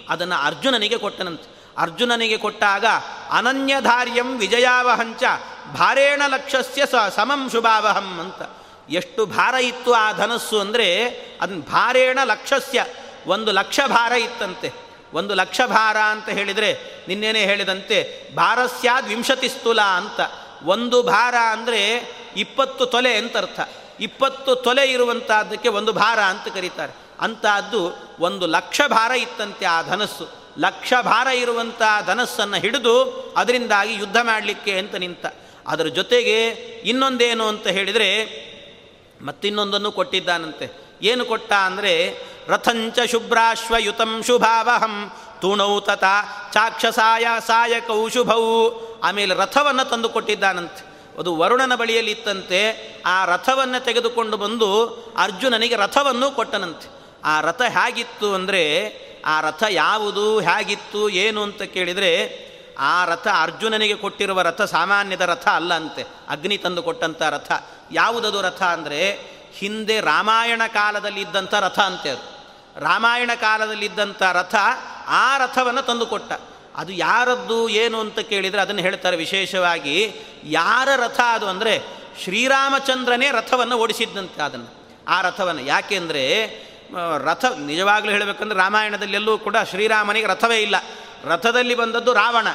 [0.10, 1.62] ಅದನ್ನು ಅರ್ಜುನನಿಗೆ ಕೊಟ್ಟನಂತೆ.
[1.78, 2.86] ಅರ್ಜುನನಿಗೆ ಕೊಟ್ಟಾಗ,
[3.32, 5.24] ಅನನ್ಯಧಾರ್ಯಂ ವಿಜಯಾವಹಂಚ,
[5.74, 8.42] ಭಾರೇಣ ಲಕ್ಷಸ್ಯ ಸ ಸಮಂ ಶುಭಾವಹಂ ಅಂತ.
[8.90, 10.88] ಎಷ್ಟು ಭಾರ ಇತ್ತು ಆ ಧನಸ್ಸು ಅಂದರೆ
[11.42, 12.86] ಅದನ್ನ ಭಾರೇಣ ಲಕ್ಷಸ್ಯ,
[13.28, 14.74] ಒಂದು ಲಕ್ಷ ಭಾರ ಇತ್ತಂತೆ.
[15.14, 20.20] ಒಂದು ಲಕ್ಷ ಭಾರ ಅಂತ ಹೇಳಿದರೆ, ನಿನ್ನೇನೆ ಹೇಳಿದಂತೆ ಭಾರಸ್ಯಾದ್ ವಿಂಶತಿ ಸ್ಥೂಲ ಅಂತ.
[20.64, 23.60] ಒಂದು ಭಾರ ಅಂದರೆ, ಇಪ್ಪತ್ತು ತೊಲೆ ಅಂತ ಅರ್ಥ
[24.00, 26.94] ಇಪ್ಪತ್ತು ತೊಲೆ ಇರುವಂಥದ್ದಕ್ಕೆ ಒಂದು ಭಾರ ಅಂತ ಕರೀತಾರೆ.
[27.22, 30.42] ಅಂತಹದ್ದು ಒಂದು ಲಕ್ಷ ಭಾರ ಇತ್ತಂತೆ ಆ ಧನಸ್ಸು.
[30.60, 33.04] ಲಕ್ಷ ಭಾರ ಇರುವಂಥ ಧನಸ್ಸನ್ನು ಹಿಡಿದು
[33.38, 35.26] ಅದರಿಂದಾಗಿ ಯುದ್ಧ ಮಾಡಲಿಕ್ಕೆ ಅಂತ ನಿಂತ.
[35.68, 36.48] ಅದರ ಜೊತೆಗೆ
[36.86, 38.12] ಇನ್ನೊಂದೇನು ಅಂತ ಹೇಳಿದರೆ
[39.26, 40.98] ಮತ್ತಿನ್ನೊಂದನ್ನು ಕೊಟ್ಟಿದ್ದಾನಂತೆ.
[41.02, 42.18] ಏನು ಕೊಟ್ಟ ಅಂದರೆ,
[42.48, 45.12] ರಥಂಚ ಶುಭ್ರಾಶ್ವಯುತಂ ಶುಭಾವಹಂ
[45.42, 46.04] ತೂಣೌ ತತ
[46.54, 48.70] ಚಾಕ್ಷಸಾಯ ಸಾಯಕೌ ಶುಭೌ
[49.04, 50.92] ಆಮೇಲೆ ರಥವನ್ನು ತಂದು ಕೊಟ್ಟಿದ್ದಾನಂತೆ.
[51.20, 52.60] ಅದು ವರುಣನ ಬಳಿಯಲ್ಲಿ ಇತ್ತಂತೆ.
[53.06, 54.86] ಆ ರಥವನ್ನು ತೆಗೆದುಕೊಂಡು ಬಂದು
[55.18, 57.01] ಅರ್ಜುನನಿಗೆ ರಥವನ್ನು ಕೊಟ್ಟನಂತೆ.
[57.26, 58.64] ಆ ರಥ ಹೇಗಿತ್ತು ಅಂದರೆ
[59.26, 62.12] ಆ ರಥ ಯಾವುದು, ಹೇಗಿತ್ತು, ಏನು ಅಂತ ಕೇಳಿದರೆ
[62.80, 66.04] ಆ ರಥ ಅರ್ಜುನನಿಗೆ ಕೊಟ್ಟಿರುವ ರಥ ಸಾಮಾನ್ಯದ ರಥ ಅಲ್ಲ ಅಂತೆ.
[66.30, 67.52] ಅಗ್ನಿ ತಂದು ಕೊಟ್ಟಂಥ ರಥ.
[67.92, 69.20] ಯಾವುದದು ರಥ ಅಂದರೆ
[69.58, 72.24] ಹಿಂದೆ ರಾಮಾಯಣ ಕಾಲದಲ್ಲಿ ಇದ್ದಂಥ ರಥ ಅಂತೆ ಅದು.
[72.80, 74.56] ರಾಮಾಯಣ ಕಾಲದಲ್ಲಿದ್ದಂಥ ರಥ
[75.08, 76.34] ಆ ರಥವನ್ನು ತಂದು ಕೊಟ್ಟ.
[76.76, 79.96] ಅದು ಯಾರದ್ದು, ಏನು ಅಂತ ಕೇಳಿದರೆ ಅದನ್ನು ಹೇಳ್ತಾರೆ ವಿಶೇಷವಾಗಿ
[80.44, 81.82] ಯಾರ ರಥ ಅದು ಅಂದರೆ
[82.24, 84.70] ಶ್ರೀರಾಮಚಂದ್ರನೇ ರಥವನ್ನು ಓಡಿಸಿದ್ದಂತೆ ಅದನ್ನು.
[85.08, 85.62] ಆ ರಥವನ್ನು.
[85.62, 86.24] ಯಾಕೆಂದರೆ
[87.18, 90.76] ರಥ ನಿಜವಾಗ್ಲೂ ಹೇಳಬೇಕಂದ್ರೆ ರಾಮಾಯಣದಲ್ಲಿ ಎಲ್ಲೂ ಕೂಡ ಶ್ರೀರಾಮನಿಗೆ ರಥವೇ ಇಲ್ಲ.
[91.24, 92.48] ರಥದಲ್ಲಿ ಬಂದದ್ದು ರಾವಣ.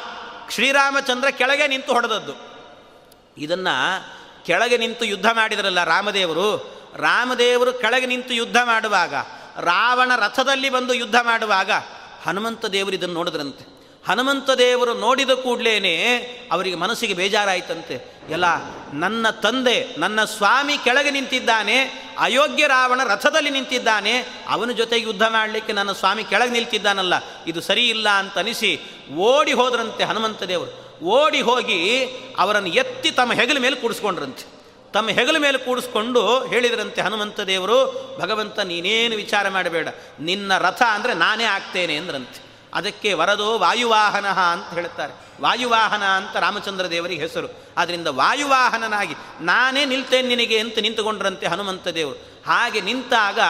[0.51, 2.32] ಶ್ರೀರಾಮಚಂದ್ರ ಕೆಳಗೆ ನಿಂತು ಹೊಡೆದದ್ದು.
[3.39, 6.76] ಇದನ್ನು ಕೆಳಗೆ ನಿಂತು ಯುದ್ಧ ಮಾಡಿದರಲ್ಲ ರಾಮದೇವರು.
[6.97, 9.14] ರಾಮದೇವರು ಕೆಳಗೆ ನಿಂತು ಯುದ್ಧ ಮಾಡುವಾಗ,
[9.61, 11.70] ರಾವಣ ರಥದಲ್ಲಿ ಬಂದು ಯುದ್ಧ ಮಾಡುವಾಗ
[12.24, 13.75] ಹನುಮಂತ ದೇವರು ಇದನ್ನು ನೋಡಿದ್ರಂತೆ.
[14.09, 15.96] ಹನುಮಂತ ದೇವರು ನೋಡಿದ ಕೂಡಲೇ
[16.52, 17.96] ಅವರಿಗೆ ಮನಸ್ಸಿಗೆ ಬೇಜಾರಾಯಿತಂತೆ.
[18.30, 18.44] ಎಲ್ಲ,
[18.92, 21.76] ನನ್ನ ತಂದೆ, ನನ್ನ ಸ್ವಾಮಿ ಕೆಳಗೆ ನಿಂತಿದ್ದಾನೆ,
[22.18, 24.14] ಅಯೋಗ್ಯ ರಾವಣ ರಥದಲ್ಲಿ ನಿಂತಿದ್ದಾನೆ,
[24.48, 27.14] ಅವನ ಜೊತೆಗೆ ಯುದ್ಧ ಮಾಡಲಿಕ್ಕೆ ನನ್ನ ಸ್ವಾಮಿ ಕೆಳಗೆ ನಿಲ್ತಿದ್ದಾನಲ್ಲ,
[27.46, 28.80] ಇದು ಸರಿ ಇಲ್ಲ ಅಂತ ಅನಿಸಿ
[29.16, 30.72] ಓಡಿ ಹೋದ್ರಂತೆ ಹನುಮಂತ ದೇವರು.
[31.04, 31.80] ಓಡಿ ಹೋಗಿ
[32.38, 34.44] ಅವರನ್ನು ಎತ್ತಿ ತಮ್ಮ ಹೆಗಲ ಮೇಲೆ ಕೂಡಿಸ್ಕೊಂಡ್ರಂತೆ.
[34.92, 37.78] ತಮ್ಮ ಹೆಗಲ ಮೇಲೆ ಕೂಡಿಸ್ಕೊಂಡು ಹೇಳಿದ್ರಂತೆ ಹನುಮಂತ ದೇವರು,
[38.20, 39.88] ಭಗವಂತ ನೀನೇನು ವಿಚಾರ ಮಾಡಬೇಡ,
[40.20, 42.45] ನಿನ್ನ ರಥ ಅಂದರೆ ನಾನೇ ಆಗ್ತೇನೆ ಅಂದ್ರಂತೆ.
[42.76, 47.48] ಅದಕ್ಕೆ ವರದೋ ವಾಯುವಾಹನ ಅಂತ ಹೇಳ್ತಾರೆ ವಾಯುವಾಹನ ಅಂತ ರಾಮಚಂದ್ರ ದೇವರಿಗೆ ಹೆಸರು.
[47.78, 52.42] ಆದ್ದರಿಂದ ವಾಯುವಾಹನನಾಗಿ ನಾನೇ ನಿಲ್ತೇನೆ ನಿನಗೆ ಅಂತ ನಿಂತುಕೊಂಡ್ರಂತೆ ಹನುಮಂತ ದೇವರು.
[52.46, 53.40] ಹಾಗೆ ನಿಂತಾಗ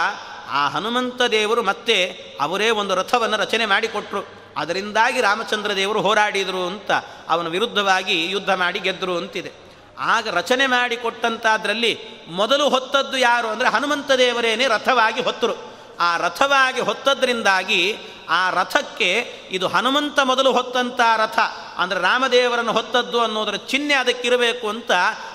[0.50, 2.04] ಆ ಹನುಮಂತ ದೇವರು ಮತ್ತೆ
[2.40, 4.46] ಅವರೇ ಒಂದು ರಥವನ್ನು ರಚನೆ ಮಾಡಿಕೊಟ್ರು.
[4.56, 6.90] ಅದರಿಂದಾಗಿ ರಾಮಚಂದ್ರ ದೇವರು ಹೋರಾಡಿದರು ಅಂತ
[7.28, 9.52] ಅವನ ವಿರುದ್ಧವಾಗಿ ಯುದ್ಧ ಮಾಡಿ ಗೆದ್ದರು ಅಂತಿದೆ.
[9.98, 11.98] ಆಗ ರಚನೆ ಮಾಡಿ ಕೊಟ್ಟಂಥದ್ರಲ್ಲಿ
[12.28, 15.75] ಮೊದಲು ಹೊತ್ತದ್ದು ಯಾರು ಅಂದರೆ ಹನುಮಂತ ದೇವರೇನೇ ರಥವಾಗಿ ಹೊತ್ತರು.
[16.01, 17.97] ಆ ರಥವಾಗಿ ಹೊತ್ತದ್ರಿಂದಾಗಿ
[18.28, 21.38] ಆ ರಥಕ್ಕೆ ಇದು ಹನುಮಂತ ಮೊದಲು ಹೊತ್ತಂಥ ರಥ,
[21.76, 24.90] ಅಂದರೆ ರಾಮದೇವರನ್ನು ಹೊತ್ತದ್ದು ಅನ್ನೋದರ ಚಿಹ್ನೆ ಅದಕ್ಕಿರಬೇಕು ಅಂತ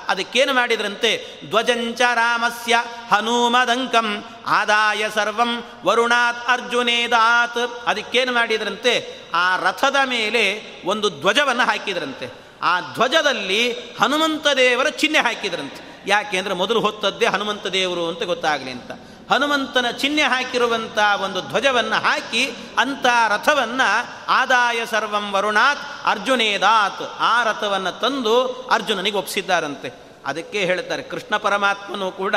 [0.07, 1.39] ಅದಕ್ಕೇನು ಮಾಡಿದ್ರಂತೆ?
[1.49, 2.75] ಧ್ವಜಂಚ ರಾಮಸ್ಯ
[3.11, 9.23] ಹನುಮದಂಕಂ ಆದಾಯ ಸರ್ವಂ ವರುಣಾತ್ ಅರ್ಜುನೇದಾತ್ ಅದಕ್ಕೇನು ಮಾಡಿದ್ರಂತೆ?
[9.33, 10.43] ಆ ರಥದ ಮೇಲೆ
[10.85, 12.29] ಒಂದು ಧ್ವಜವನ್ನು ಹಾಕಿದ್ರಂತೆ.
[12.61, 16.03] ಆ ಧ್ವಜದಲ್ಲಿ ಹನುಮಂತ ದೇವರ ಚಿಹ್ನೆ ಹಾಕಿದ್ರಂತೆ.
[16.07, 18.91] ಯಾಕೆ ಅಂದರೆ ಮೊದಲು ಹೊತ್ತದ್ದೇ ಹನುಮಂತ ದೇವರು ಅಂತ ಗೊತ್ತಾಗಲಿ ಅಂತ.
[19.31, 22.43] ಹನುಮಂತನ ಚಿಹ್ನೆ ಹಾಕಿರುವಂಥ ಒಂದು ಧ್ವಜವನ್ನು ಹಾಕಿ
[22.77, 23.89] ಅಂಥ ರಥವನ್ನು
[24.27, 28.35] ಆದಾಯ ಸರ್ವಂ ವರುಣಾತ್ ಅರ್ಜುನೇದಾತ್ ಆ ರಥವನ್ನು ತಂದು
[28.71, 30.11] ಅರ್ಜುನನಿಗೆ ಒಪ್ಪಿಸಿದ್ದಾರಂತೆ.
[30.25, 32.35] ಅದಕ್ಕೆ ಹೇಳ್ತಾರೆ, ಕೃಷ್ಣ ಪರಮಾತ್ಮನು ಕೂಡ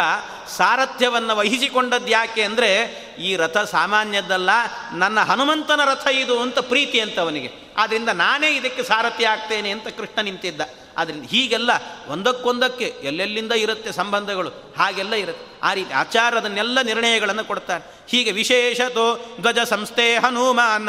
[0.56, 2.70] ಸಾರಥ್ಯವನ್ನು ವಹಿಸಿಕೊಂಡದ್ದು ಯಾಕೆ ಅಂದರೆ,
[3.18, 4.50] ಈ ರಥ ಸಾಮಾನ್ಯದ್ದಲ್ಲ,
[4.92, 7.50] ನನ್ನ ಹನುಮಂತನ ರಥ ಇದು ಅಂತ ಪ್ರೀತಿ ಅಂತ ಅವನಿಗೆ.
[7.78, 10.60] ಆದ್ದರಿಂದ ನಾನೇ ಇದಕ್ಕೆ ಸಾರಥ್ಯ ಆಗ್ತೇನೆ ಅಂತ ಕೃಷ್ಣ ನಿಂತಿದ್ದ.
[10.98, 11.70] ಆದ್ದರಿಂದ ಹೀಗೆಲ್ಲ
[12.08, 15.60] ಒಂದಕ್ಕೊಂದಕ್ಕೆ ಎಲ್ಲೆಲ್ಲಿಂದ ಇರುತ್ತೆ ಸಂಬಂಧಗಳು, ಹಾಗೆಲ್ಲ ಇರುತ್ತೆ.
[15.62, 17.94] ಆ ರೀತಿ ಆಚಾರದನ್ನೆಲ್ಲ ನಿರ್ಣಯಗಳನ್ನು ಕೊಡ್ತಾರೆ.
[18.08, 20.88] ಹೀಗೆ ವಿಶೇಷತೋ ಧ್ವಜ ಸಂಸ್ಥೆ ಹನುಮಾನ್.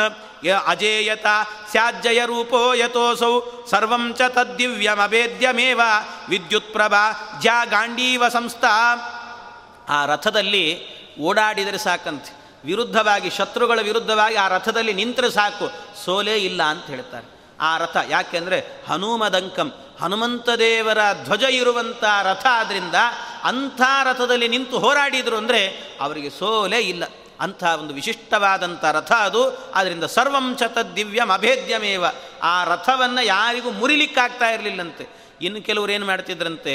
[0.68, 1.26] ಅಜೇಯತ
[1.72, 3.42] ಸ್ಯಾಜ್ಜಯ ರೂಪೋ ಯಥೋಸೌ.
[3.70, 4.22] ಸರ್ವಂ ಚ
[6.30, 8.96] ವಿದ್ಯುತ್ ಪ್ರಭಾ ಜ್ಯಾ ಗಾಂಡೀವ ಸಂಸ್ಥಾ.
[9.90, 12.46] ಆ ರಥದಲ್ಲಿ ಓಡಾಡಿದರೆ ಸಾಕಂತೆ.
[12.66, 15.72] ವಿರುದ್ಧವಾಗಿ, ಶತ್ರುಗಳ ವಿರುದ್ಧವಾಗಿ ಆ ರಥದಲ್ಲಿ ನಿಂತರೆ ಸಾಕು.
[16.06, 17.35] ಸೋಲೇ ಇಲ್ಲ ಅಂತ ಹೇಳ್ತಾರೆ.
[17.60, 17.98] ಆ ರಥ.
[18.10, 22.96] ಯಾಕೆಂದರೆ ಹನುಮದಂಕಂ ಹನುಮಂತ ದೇವರ ಧ್ವಜ ಇರುವಂಥ ರಥ ಆದ್ದರಿಂದ
[23.44, 25.62] ಅಂಥ ರಥದಲ್ಲಿ ನಿಂತು ಹೋರಾಡಿದರು ಅಂದರೆ
[26.02, 27.04] ಅವರಿಗೆ ಸೋಲೆ ಇಲ್ಲ.
[27.40, 29.72] ಅಂಥ ಒಂದು ವಿಶಿಷ್ಟವಾದಂಥ ರಥ ಅದು.
[29.72, 32.06] ಆದ್ದರಿಂದ ಸರ್ವಂ ಚತ ದಿವ್ಯಂ ಅಭೇದ್ಯಮೇವ.
[32.44, 35.08] ಆ ರಥವನ್ನು ಯಾರಿಗೂ ಮುರಿಲಿಕ್ಕಾಗ್ತಾ ಇರಲಿಲ್ಲಂತೆ.
[35.42, 36.74] ಇನ್ನು ಕೆಲವರು ಏನು ಮಾಡ್ತಿದ್ರಂತೆ,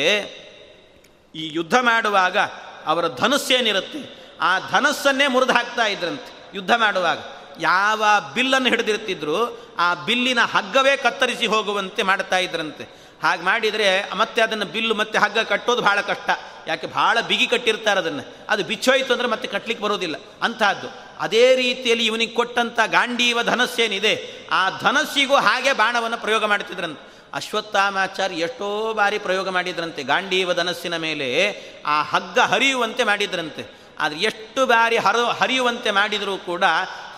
[1.34, 2.38] ಈ ಯುದ್ಧ ಮಾಡುವಾಗ
[2.86, 7.18] ಅವರ ಧನುಸ್ಸೇನಿರುತ್ತೆ, ಆ ಧನಸ್ಸನ್ನೇ ಮುರಿದು ಹಾಕ್ತಾ ಇದ್ರಂತೆ ಯುದ್ಧ ಮಾಡುವಾಗ.
[7.60, 8.04] ಯಾವ
[8.34, 13.00] ಬಿಲ್ಲನ್ನು ಹಿಡಿದಿರ್ತಿದ್ರು ಆ ಬಿಲ್ಲಿನ ಹಗ್ಗವೇ ಕತ್ತರಿಸಿ ಹೋಗುವಂತೆ ಮಾಡ್ತಾ ಇದ್ರಂತೆ.
[13.22, 16.30] ಹಾಗೆ ಮಾಡಿದರೆ ಮತ್ತೆ ಅದನ್ನು ಬಿಲ್ಲು ಮತ್ತೆ ಹಗ್ಗ ಕಟ್ಟೋದು ಭಾಳ ಕಷ್ಟ.
[16.66, 18.34] ಯಾಕೆ ಭಾಳ ಬಿಗಿ ಕಟ್ಟಿರ್ತಾರೆ ಅದನ್ನು.
[18.48, 20.16] ಅದು ಬಿಚ್ಚೋಯ್ತು ಅಂದರೆ ಮತ್ತೆ ಕಟ್ಟಲಿಕ್ಕೆ ಬರೋದಿಲ್ಲ.
[20.42, 20.88] ಅಂತಹದ್ದು
[21.20, 29.18] ಅದೇ ರೀತಿಯಲ್ಲಿ ಇವನಿಗೆ ಕೊಟ್ಟಂಥ ಗಾಂಡೀವ ಧನಸ್ಸೇನಿದೆ ಆ ಧನಸ್ಸಿಗೂ ಹಾಗೆ ಬಾಣವನ್ನು ಪ್ರಯೋಗ ಮಾಡ್ತಿದ್ರಂತೆ ಅಶ್ವತ್ಥಾಮಾಚಾರ್ಯ ಎಷ್ಟೋ ಬಾರಿ
[29.18, 30.02] ಪ್ರಯೋಗ ಮಾಡಿದ್ರಂತೆ.
[30.02, 31.56] ಗಾಂಡೀವ ಧನಸ್ಸಿನ ಮೇಲೆ
[31.86, 33.80] ಆ ಹಗ್ಗ ಹರಿಯುವಂತೆ ಮಾಡಿದ್ರಂತೆ.
[34.00, 36.64] ಆದರೆ ಎಷ್ಟು ಬಾರಿ ಹರ ಹರಿಯುವಂತೆ ಮಾಡಿದರೂ ಕೂಡ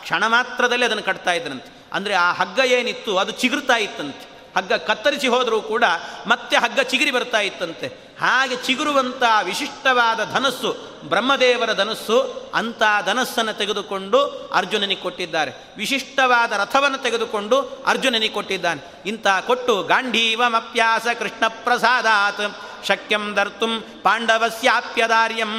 [0.05, 4.25] ಕ್ಷಣ ಮಾತ್ರದಲ್ಲಿ ಅದನ್ನು ಕಟ್ತಾ ಇದ್ರಂತೆ ಅಂದರೆ ಆ ಹಗ್ಗ ಏನಿತ್ತು, ಅದು ಚಿಗುರ್ತಾ ಇತ್ತಂತೆ.
[4.57, 5.85] ಹಗ್ಗ ಕತ್ತರಿಸಿ ಹೋದರೂ ಕೂಡ
[6.31, 7.87] ಮತ್ತೆ ಹಗ್ಗ ಚಿಗಿರಿ ಬರ್ತಾ ಇತ್ತಂತೆ.
[8.23, 10.71] ಹಾಗೆ ಚಿಗುರುವಂಥ ವಿಶಿಷ್ಟವಾದ ಧನಸ್ಸು,
[11.13, 12.19] ಬ್ರಹ್ಮದೇವರ ಧನಸ್ಸು
[12.55, 14.19] ಅಂಥ ಧನಸ್ಸನ್ನು ತೆಗೆದುಕೊಂಡು
[14.59, 15.53] ಅರ್ಜುನನಿಗೆ ಕೊಟ್ಟಿದ್ದಾರೆ.
[15.77, 17.57] ವಿಶಿಷ್ಟವಾದ ರಥವನ್ನು ತೆಗೆದುಕೊಂಡು
[17.93, 18.83] ಅರ್ಜುನನಿಗೆ ಕೊಟ್ಟಿದ್ದಾನೆ.
[19.07, 22.45] ಇಂಥ ಕೊಟ್ಟು ಗಾಂಧೀವಮಪ್ಯಾಸ ಕೃಷ್ಣ ಪ್ರಸಾದಾತ್
[22.89, 23.73] ಶಕ್ಯಂ ದರ್ತುಂ
[24.05, 25.55] ಪಾಂಡವಸ್ಯಾಪ್ಯದಾರ್ಯಂ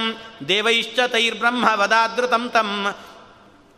[0.47, 2.71] ದೇವೈಶ್ಚ ತೈರ್ಬ್ರಹ್ಮ ವದಾದೃತಂ ತಂ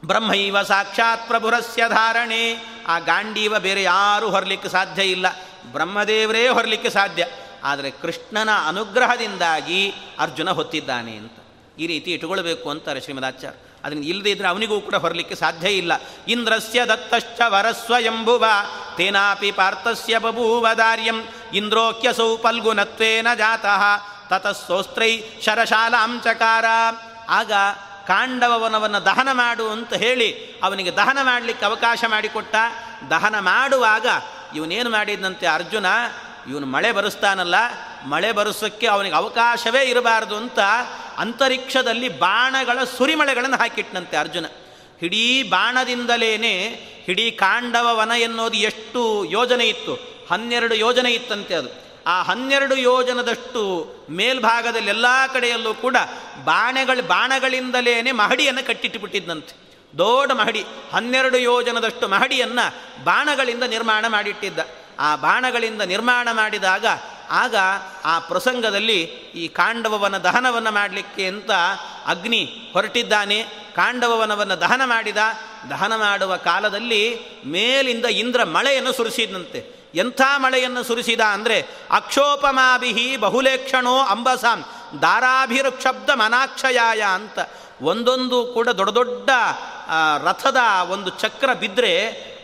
[0.08, 2.66] ಬ್ರಹ್ಮೈವ ಸಾಕ್ಷಾತ್ ಪ್ರಭುರಸ್ಯ ಧಾರಣೆ.
[2.88, 5.26] ಆ ಗಾಂಡೀವ ಬೇರೆ ಯಾರೂ ಹೊರಲಿಕ್ಕೆ ಸಾಧ್ಯ ಇಲ್ಲ.
[5.72, 7.26] ಬ್ರಹ್ಮದೇವರೇ ಹೊರಲಿಕ್ಕೆ ಸಾಧ್ಯ.
[7.64, 11.32] ಆದರೆ ಕೃಷ್ಣನ ಅನುಗ್ರಹದಿಂದಾಗಿ ಅರ್ಜುನ ಹೊತ್ತಿದ್ದಾನೆ ಅಂತ.
[11.80, 13.58] ಈ ರೀತಿ ಇಟ್ಟುಕೊಳ್ಬೇಕು ಅಂತಾರೆ ಶ್ರೀಮದಾಚಾರ್ಯ.
[13.84, 15.92] ಅದರಿಂದ ಇಲ್ಲದೇ ಇದ್ರೆ ಅವನಿಗೂ ಕೂಡ ಹೊರಲಿಕ್ಕೆ ಸಾಧ್ಯ ಇಲ್ಲ.
[16.28, 18.46] ಇಂದ್ರಸ್ಯ ದತ್ತಶ್ಚ ವರಸ್ವ ಎಂಬುವ
[18.98, 23.82] ತೇನಾಪಿ ಪಾರ್ಥಸ್ಯ ಬಭೂವದಾರ್ಯಂ ಇಂದ್ರೋಕ್ಯಸೌ ಪಲ್ಗುನತ್ವೇನ ಜಾತಃ.
[24.30, 26.66] ತತಸ್ಸೋಸ್ತ್ರೈ ಸೋಸ್ತ್ರೈ ಶರಶಾಲಾಂಚಕಾರ
[27.30, 27.52] ಆಗ
[28.08, 30.30] ಕಾಂಡವವನವನ್ನು ದಹನ ಮಾಡು ಅಂತ ಹೇಳಿ
[30.64, 32.56] ಅವನಿಗೆ ದಹನ ಮಾಡಲಿಕ್ಕೆ ಅವಕಾಶ ಮಾಡಿಕೊಟ್ಟ.
[33.10, 34.08] ದಹನ ಮಾಡುವಾಗ
[34.56, 35.86] ಇವನೇನು ಮಾಡಿದಂತೆ ಅರ್ಜುನ,
[36.50, 37.56] ಇವನು ಮಳೆ ಬರೆಸ್ತಾನಲ್ಲ,
[38.06, 40.60] ಮಳೆ ಬರೆಸೋಕ್ಕೆ ಅವನಿಗೆ ಅವಕಾಶವೇ ಇರಬಾರ್ದು ಅಂತ
[41.18, 44.46] ಅಂತರಿಕ್ಷದಲ್ಲಿ ಬಾಣಗಳ ಸುರಿಮಳೆಗಳನ್ನು ಹಾಕಿಟ್ಟನಂತೆ ಅರ್ಜುನ.
[45.02, 46.34] ಇಡೀ ಬಾಣದಿಂದಲೇ
[47.08, 49.94] ಇಡೀ ಕಾಂಡವ ವನ ಎನ್ನುವುದು ಎಷ್ಟು ಯೋಜನೆ ಇತ್ತು,
[50.32, 51.85] ಹನ್ನೆರಡು ಯೋಜನೆ ಇತ್ತಂತೆ ಅದು.
[52.08, 55.96] ಆ ಹನ್ನೆರಡು ಯೋಜನದಷ್ಟು ಮೇಲ್ಭಾಗದಲ್ಲಿ ಎಲ್ಲ ಕಡೆಯಲ್ಲೂ ಕೂಡ
[56.44, 59.66] ಬಾಣಗಳ ಬಾಣಗಳಿಂದಲೇ ಮಹಡಿಯನ್ನು ಕಟ್ಟಿಟ್ಟುಬಿಟ್ಟಿದ್ದಂತೆ
[59.98, 64.60] ದೊಡ್ಡ ಮಹಡಿ, ಹನ್ನೆರಡು ಯೋಜನದಷ್ಟು ಮಹಡಿಯನ್ನು ಬಾಣಗಳಿಂದ ನಿರ್ಮಾಣ ಮಾಡಿಟ್ಟಿದ್ದ.
[65.00, 66.86] ಆ ಬಾಣಗಳಿಂದ ನಿರ್ಮಾಣ ಮಾಡಿದಾಗ
[67.30, 67.56] ಆಗ
[68.06, 69.02] ಆ ಪ್ರಸಂಗದಲ್ಲಿ
[69.36, 71.52] ಈ ಕಾಂಡವವನ ದಹನವನ್ನು ಮಾಡಲಿಕ್ಕೆ ಅಂತ
[72.06, 73.44] ಅಗ್ನಿ ಹೊರಟಿದ್ದಾನೆ.
[73.76, 75.18] ಕಾಂಡವವನವನ್ನು ದಹನ ಮಾಡಿದ.
[75.70, 84.66] ದಹನ ಮಾಡುವ ಕಾಲದಲ್ಲಿ ಮೇಲಿಂದ ಇಂದ್ರ ಮಳೆಯನ್ನು ಸುರಿಸಿದಂತೆ ಎಂಥ ಮಳೆಯನ್ನು ಸುರಿಸಿದ ಅಂದರೆ ಅಕ್ಷೋಪಮಾಭಿಹಿ ಬಹುಲೇಕ್ಷಣೋ ಅಂಬಸಾಂ
[85.02, 87.40] ದಾರಾಭಿರುಕ್ಷಬ್ದ ಮನಾಕ್ಷಯಾಯ ಅಂತ.
[87.82, 89.30] ಒಂದೊಂದು ಕೂಡ ದೊಡ್ಡ ದೊಡ್ಡ
[90.24, 90.58] ರಥದ
[90.90, 91.94] ಒಂದು ಚಕ್ರ ಬಿದ್ದರೆ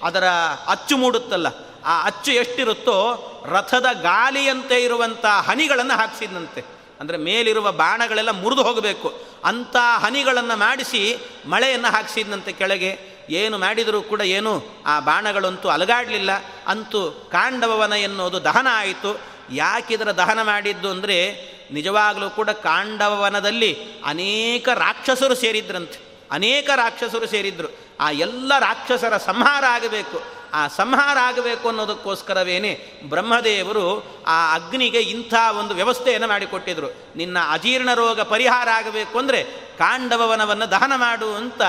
[0.03, 0.23] ಅದರ
[0.67, 1.47] ಅಚ್ಚು ಮೂಡುತ್ತಲ್ಲ.
[1.85, 2.97] ಆ ಅಚ್ಚು ಎಷ್ಟಿರುತ್ತೋ
[3.45, 6.65] ರಥದ ಗಾಲಿಯಂತೆ ಇರುವಂಥ ಹನಿಗಳನ್ನು ಹಾಕ್ಸಿದಂತೆ.
[6.99, 9.21] ಅಂದರೆ ಮೇಲಿರುವ ಬಾಣಗಳೆಲ್ಲ ಮುರಿದು ಹೋಗಬೇಕು.
[9.45, 13.10] ಅಂಥ ಹನಿಗಳನ್ನು ಮಾಡಿಸಿ ಮಳೆಯನ್ನು ಹಾಕ್ಸಿದಂತೆ ಕೆಳಗೆ.
[13.31, 16.29] ಏನು ಮಾಡಿದರೂ ಕೂಡ ಏನು, ಆ ಬಾಣಗಳಂತೂ ಅಲಗಾಡಲಿಲ್ಲ.
[16.67, 19.21] ಅಂತೂ ಕಾಂಡವವನ ಎನ್ನುವುದು ದಹನ ಆಯಿತು.
[19.51, 26.11] ಯಾಕಿದ್ರ ದಹನ ಮಾಡಿದ್ದು ಅಂದರೆ, ನಿಜವಾಗಲೂ ಕೂಡ ಕಾಂಡವವನದಲ್ಲಿ ಅನೇಕ ರಾಕ್ಷಸರು ಸೇರಿದ್ರಂತೆ.
[26.31, 27.67] ಅನೇಕ ರಾಕ್ಷಸರು ಸೇರಿದ್ರು.
[27.99, 30.40] ಆ ಎಲ್ಲ ರಾಕ್ಷಸರ ಸಂಹಾರ ಆಗಬೇಕು.
[30.53, 36.87] ಆ ಸಂಹಾರ ಆಗಬೇಕು ಅನ್ನೋದಕ್ಕೋಸ್ಕರವೇನೆ ಬ್ರಹ್ಮದೇವರು ಆ ಅಗ್ನಿಗೆ ಇಂಥ ಒಂದು ವ್ಯವಸ್ಥೆಯನ್ನು ಮಾಡಿಕೊಟ್ಟಿದ್ರು.
[37.15, 39.43] ನಿನ್ನ ಅಜೀರ್ಣ ರೋಗ ಪರಿಹಾರ ಆಗಬೇಕು ಅಂದರೆ
[39.77, 41.61] ಕಾಂಡವವನವನ್ನು ದಹನ ಮಾಡು ಅಂತ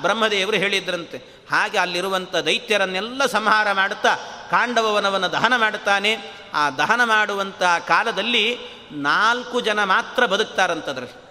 [0.00, 1.18] ಬ್ರಹ್ಮದೇವರು ಹೇಳಿದ್ರಂತೆ.
[1.50, 4.14] ಹಾಗೆ ಅಲ್ಲಿರುವಂಥ ದೈತ್ಯರನ್ನೆಲ್ಲ ಸಂಹಾರ ಮಾಡುತ್ತಾ
[4.50, 6.32] ಕಾಂಡವವನವನ್ನು ದಹನ ಮಾಡುತ್ತಾನೆ.
[6.54, 8.58] ಆ ದಹನ ಮಾಡುವಂಥ ಕಾಲದಲ್ಲಿ
[8.92, 11.24] ನಾಲ್ಕು ಜನ ಮಾತ್ರ ಬದುಕ್ತಾರಂತದ್ರಲ್ಲಿ.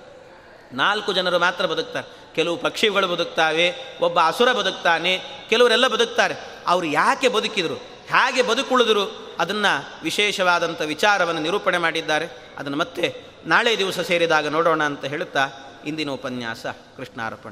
[0.75, 2.22] ನಾಲ್ಕು ಜನರು ಮಾತ್ರ ಬದುಕ್ತಾರೆ.
[2.35, 6.35] ಕೆಲವು ಪಕ್ಷಿಗಳು ಬದುಕ್ತಾವೆ, ಒಬ್ಬ ಅಸುರ ಬದುಕ್ತಾನೆ, ಕೆಲವರೆಲ್ಲ ಬದುಕ್ತಾರೆ.
[6.67, 7.75] ಅವರು ಯಾಕೆ ಬದುಕಿದರು?
[8.07, 9.35] ಹೇಗೆ ಬದುಕುಳಿದರು?
[9.39, 12.53] ಅದನ್ನು ವಿಶೇಷವಾದಂಥ ವಿಚಾರವನ್ನು ನಿರೂಪಣೆ ಮಾಡಿದ್ದಾರೆ.
[12.57, 15.49] ಅದನ್ನು ಮತ್ತೆ ನಾಳೆ ದಿವಸ ಸೇರಿದಾಗ ನೋಡೋಣ ಅಂತ ಹೇಳುತ್ತಾ
[15.85, 16.65] ಇಂದಿನ ಉಪನ್ಯಾಸ
[16.97, 17.51] ಕೃಷ್ಣಾರ್ಪಣ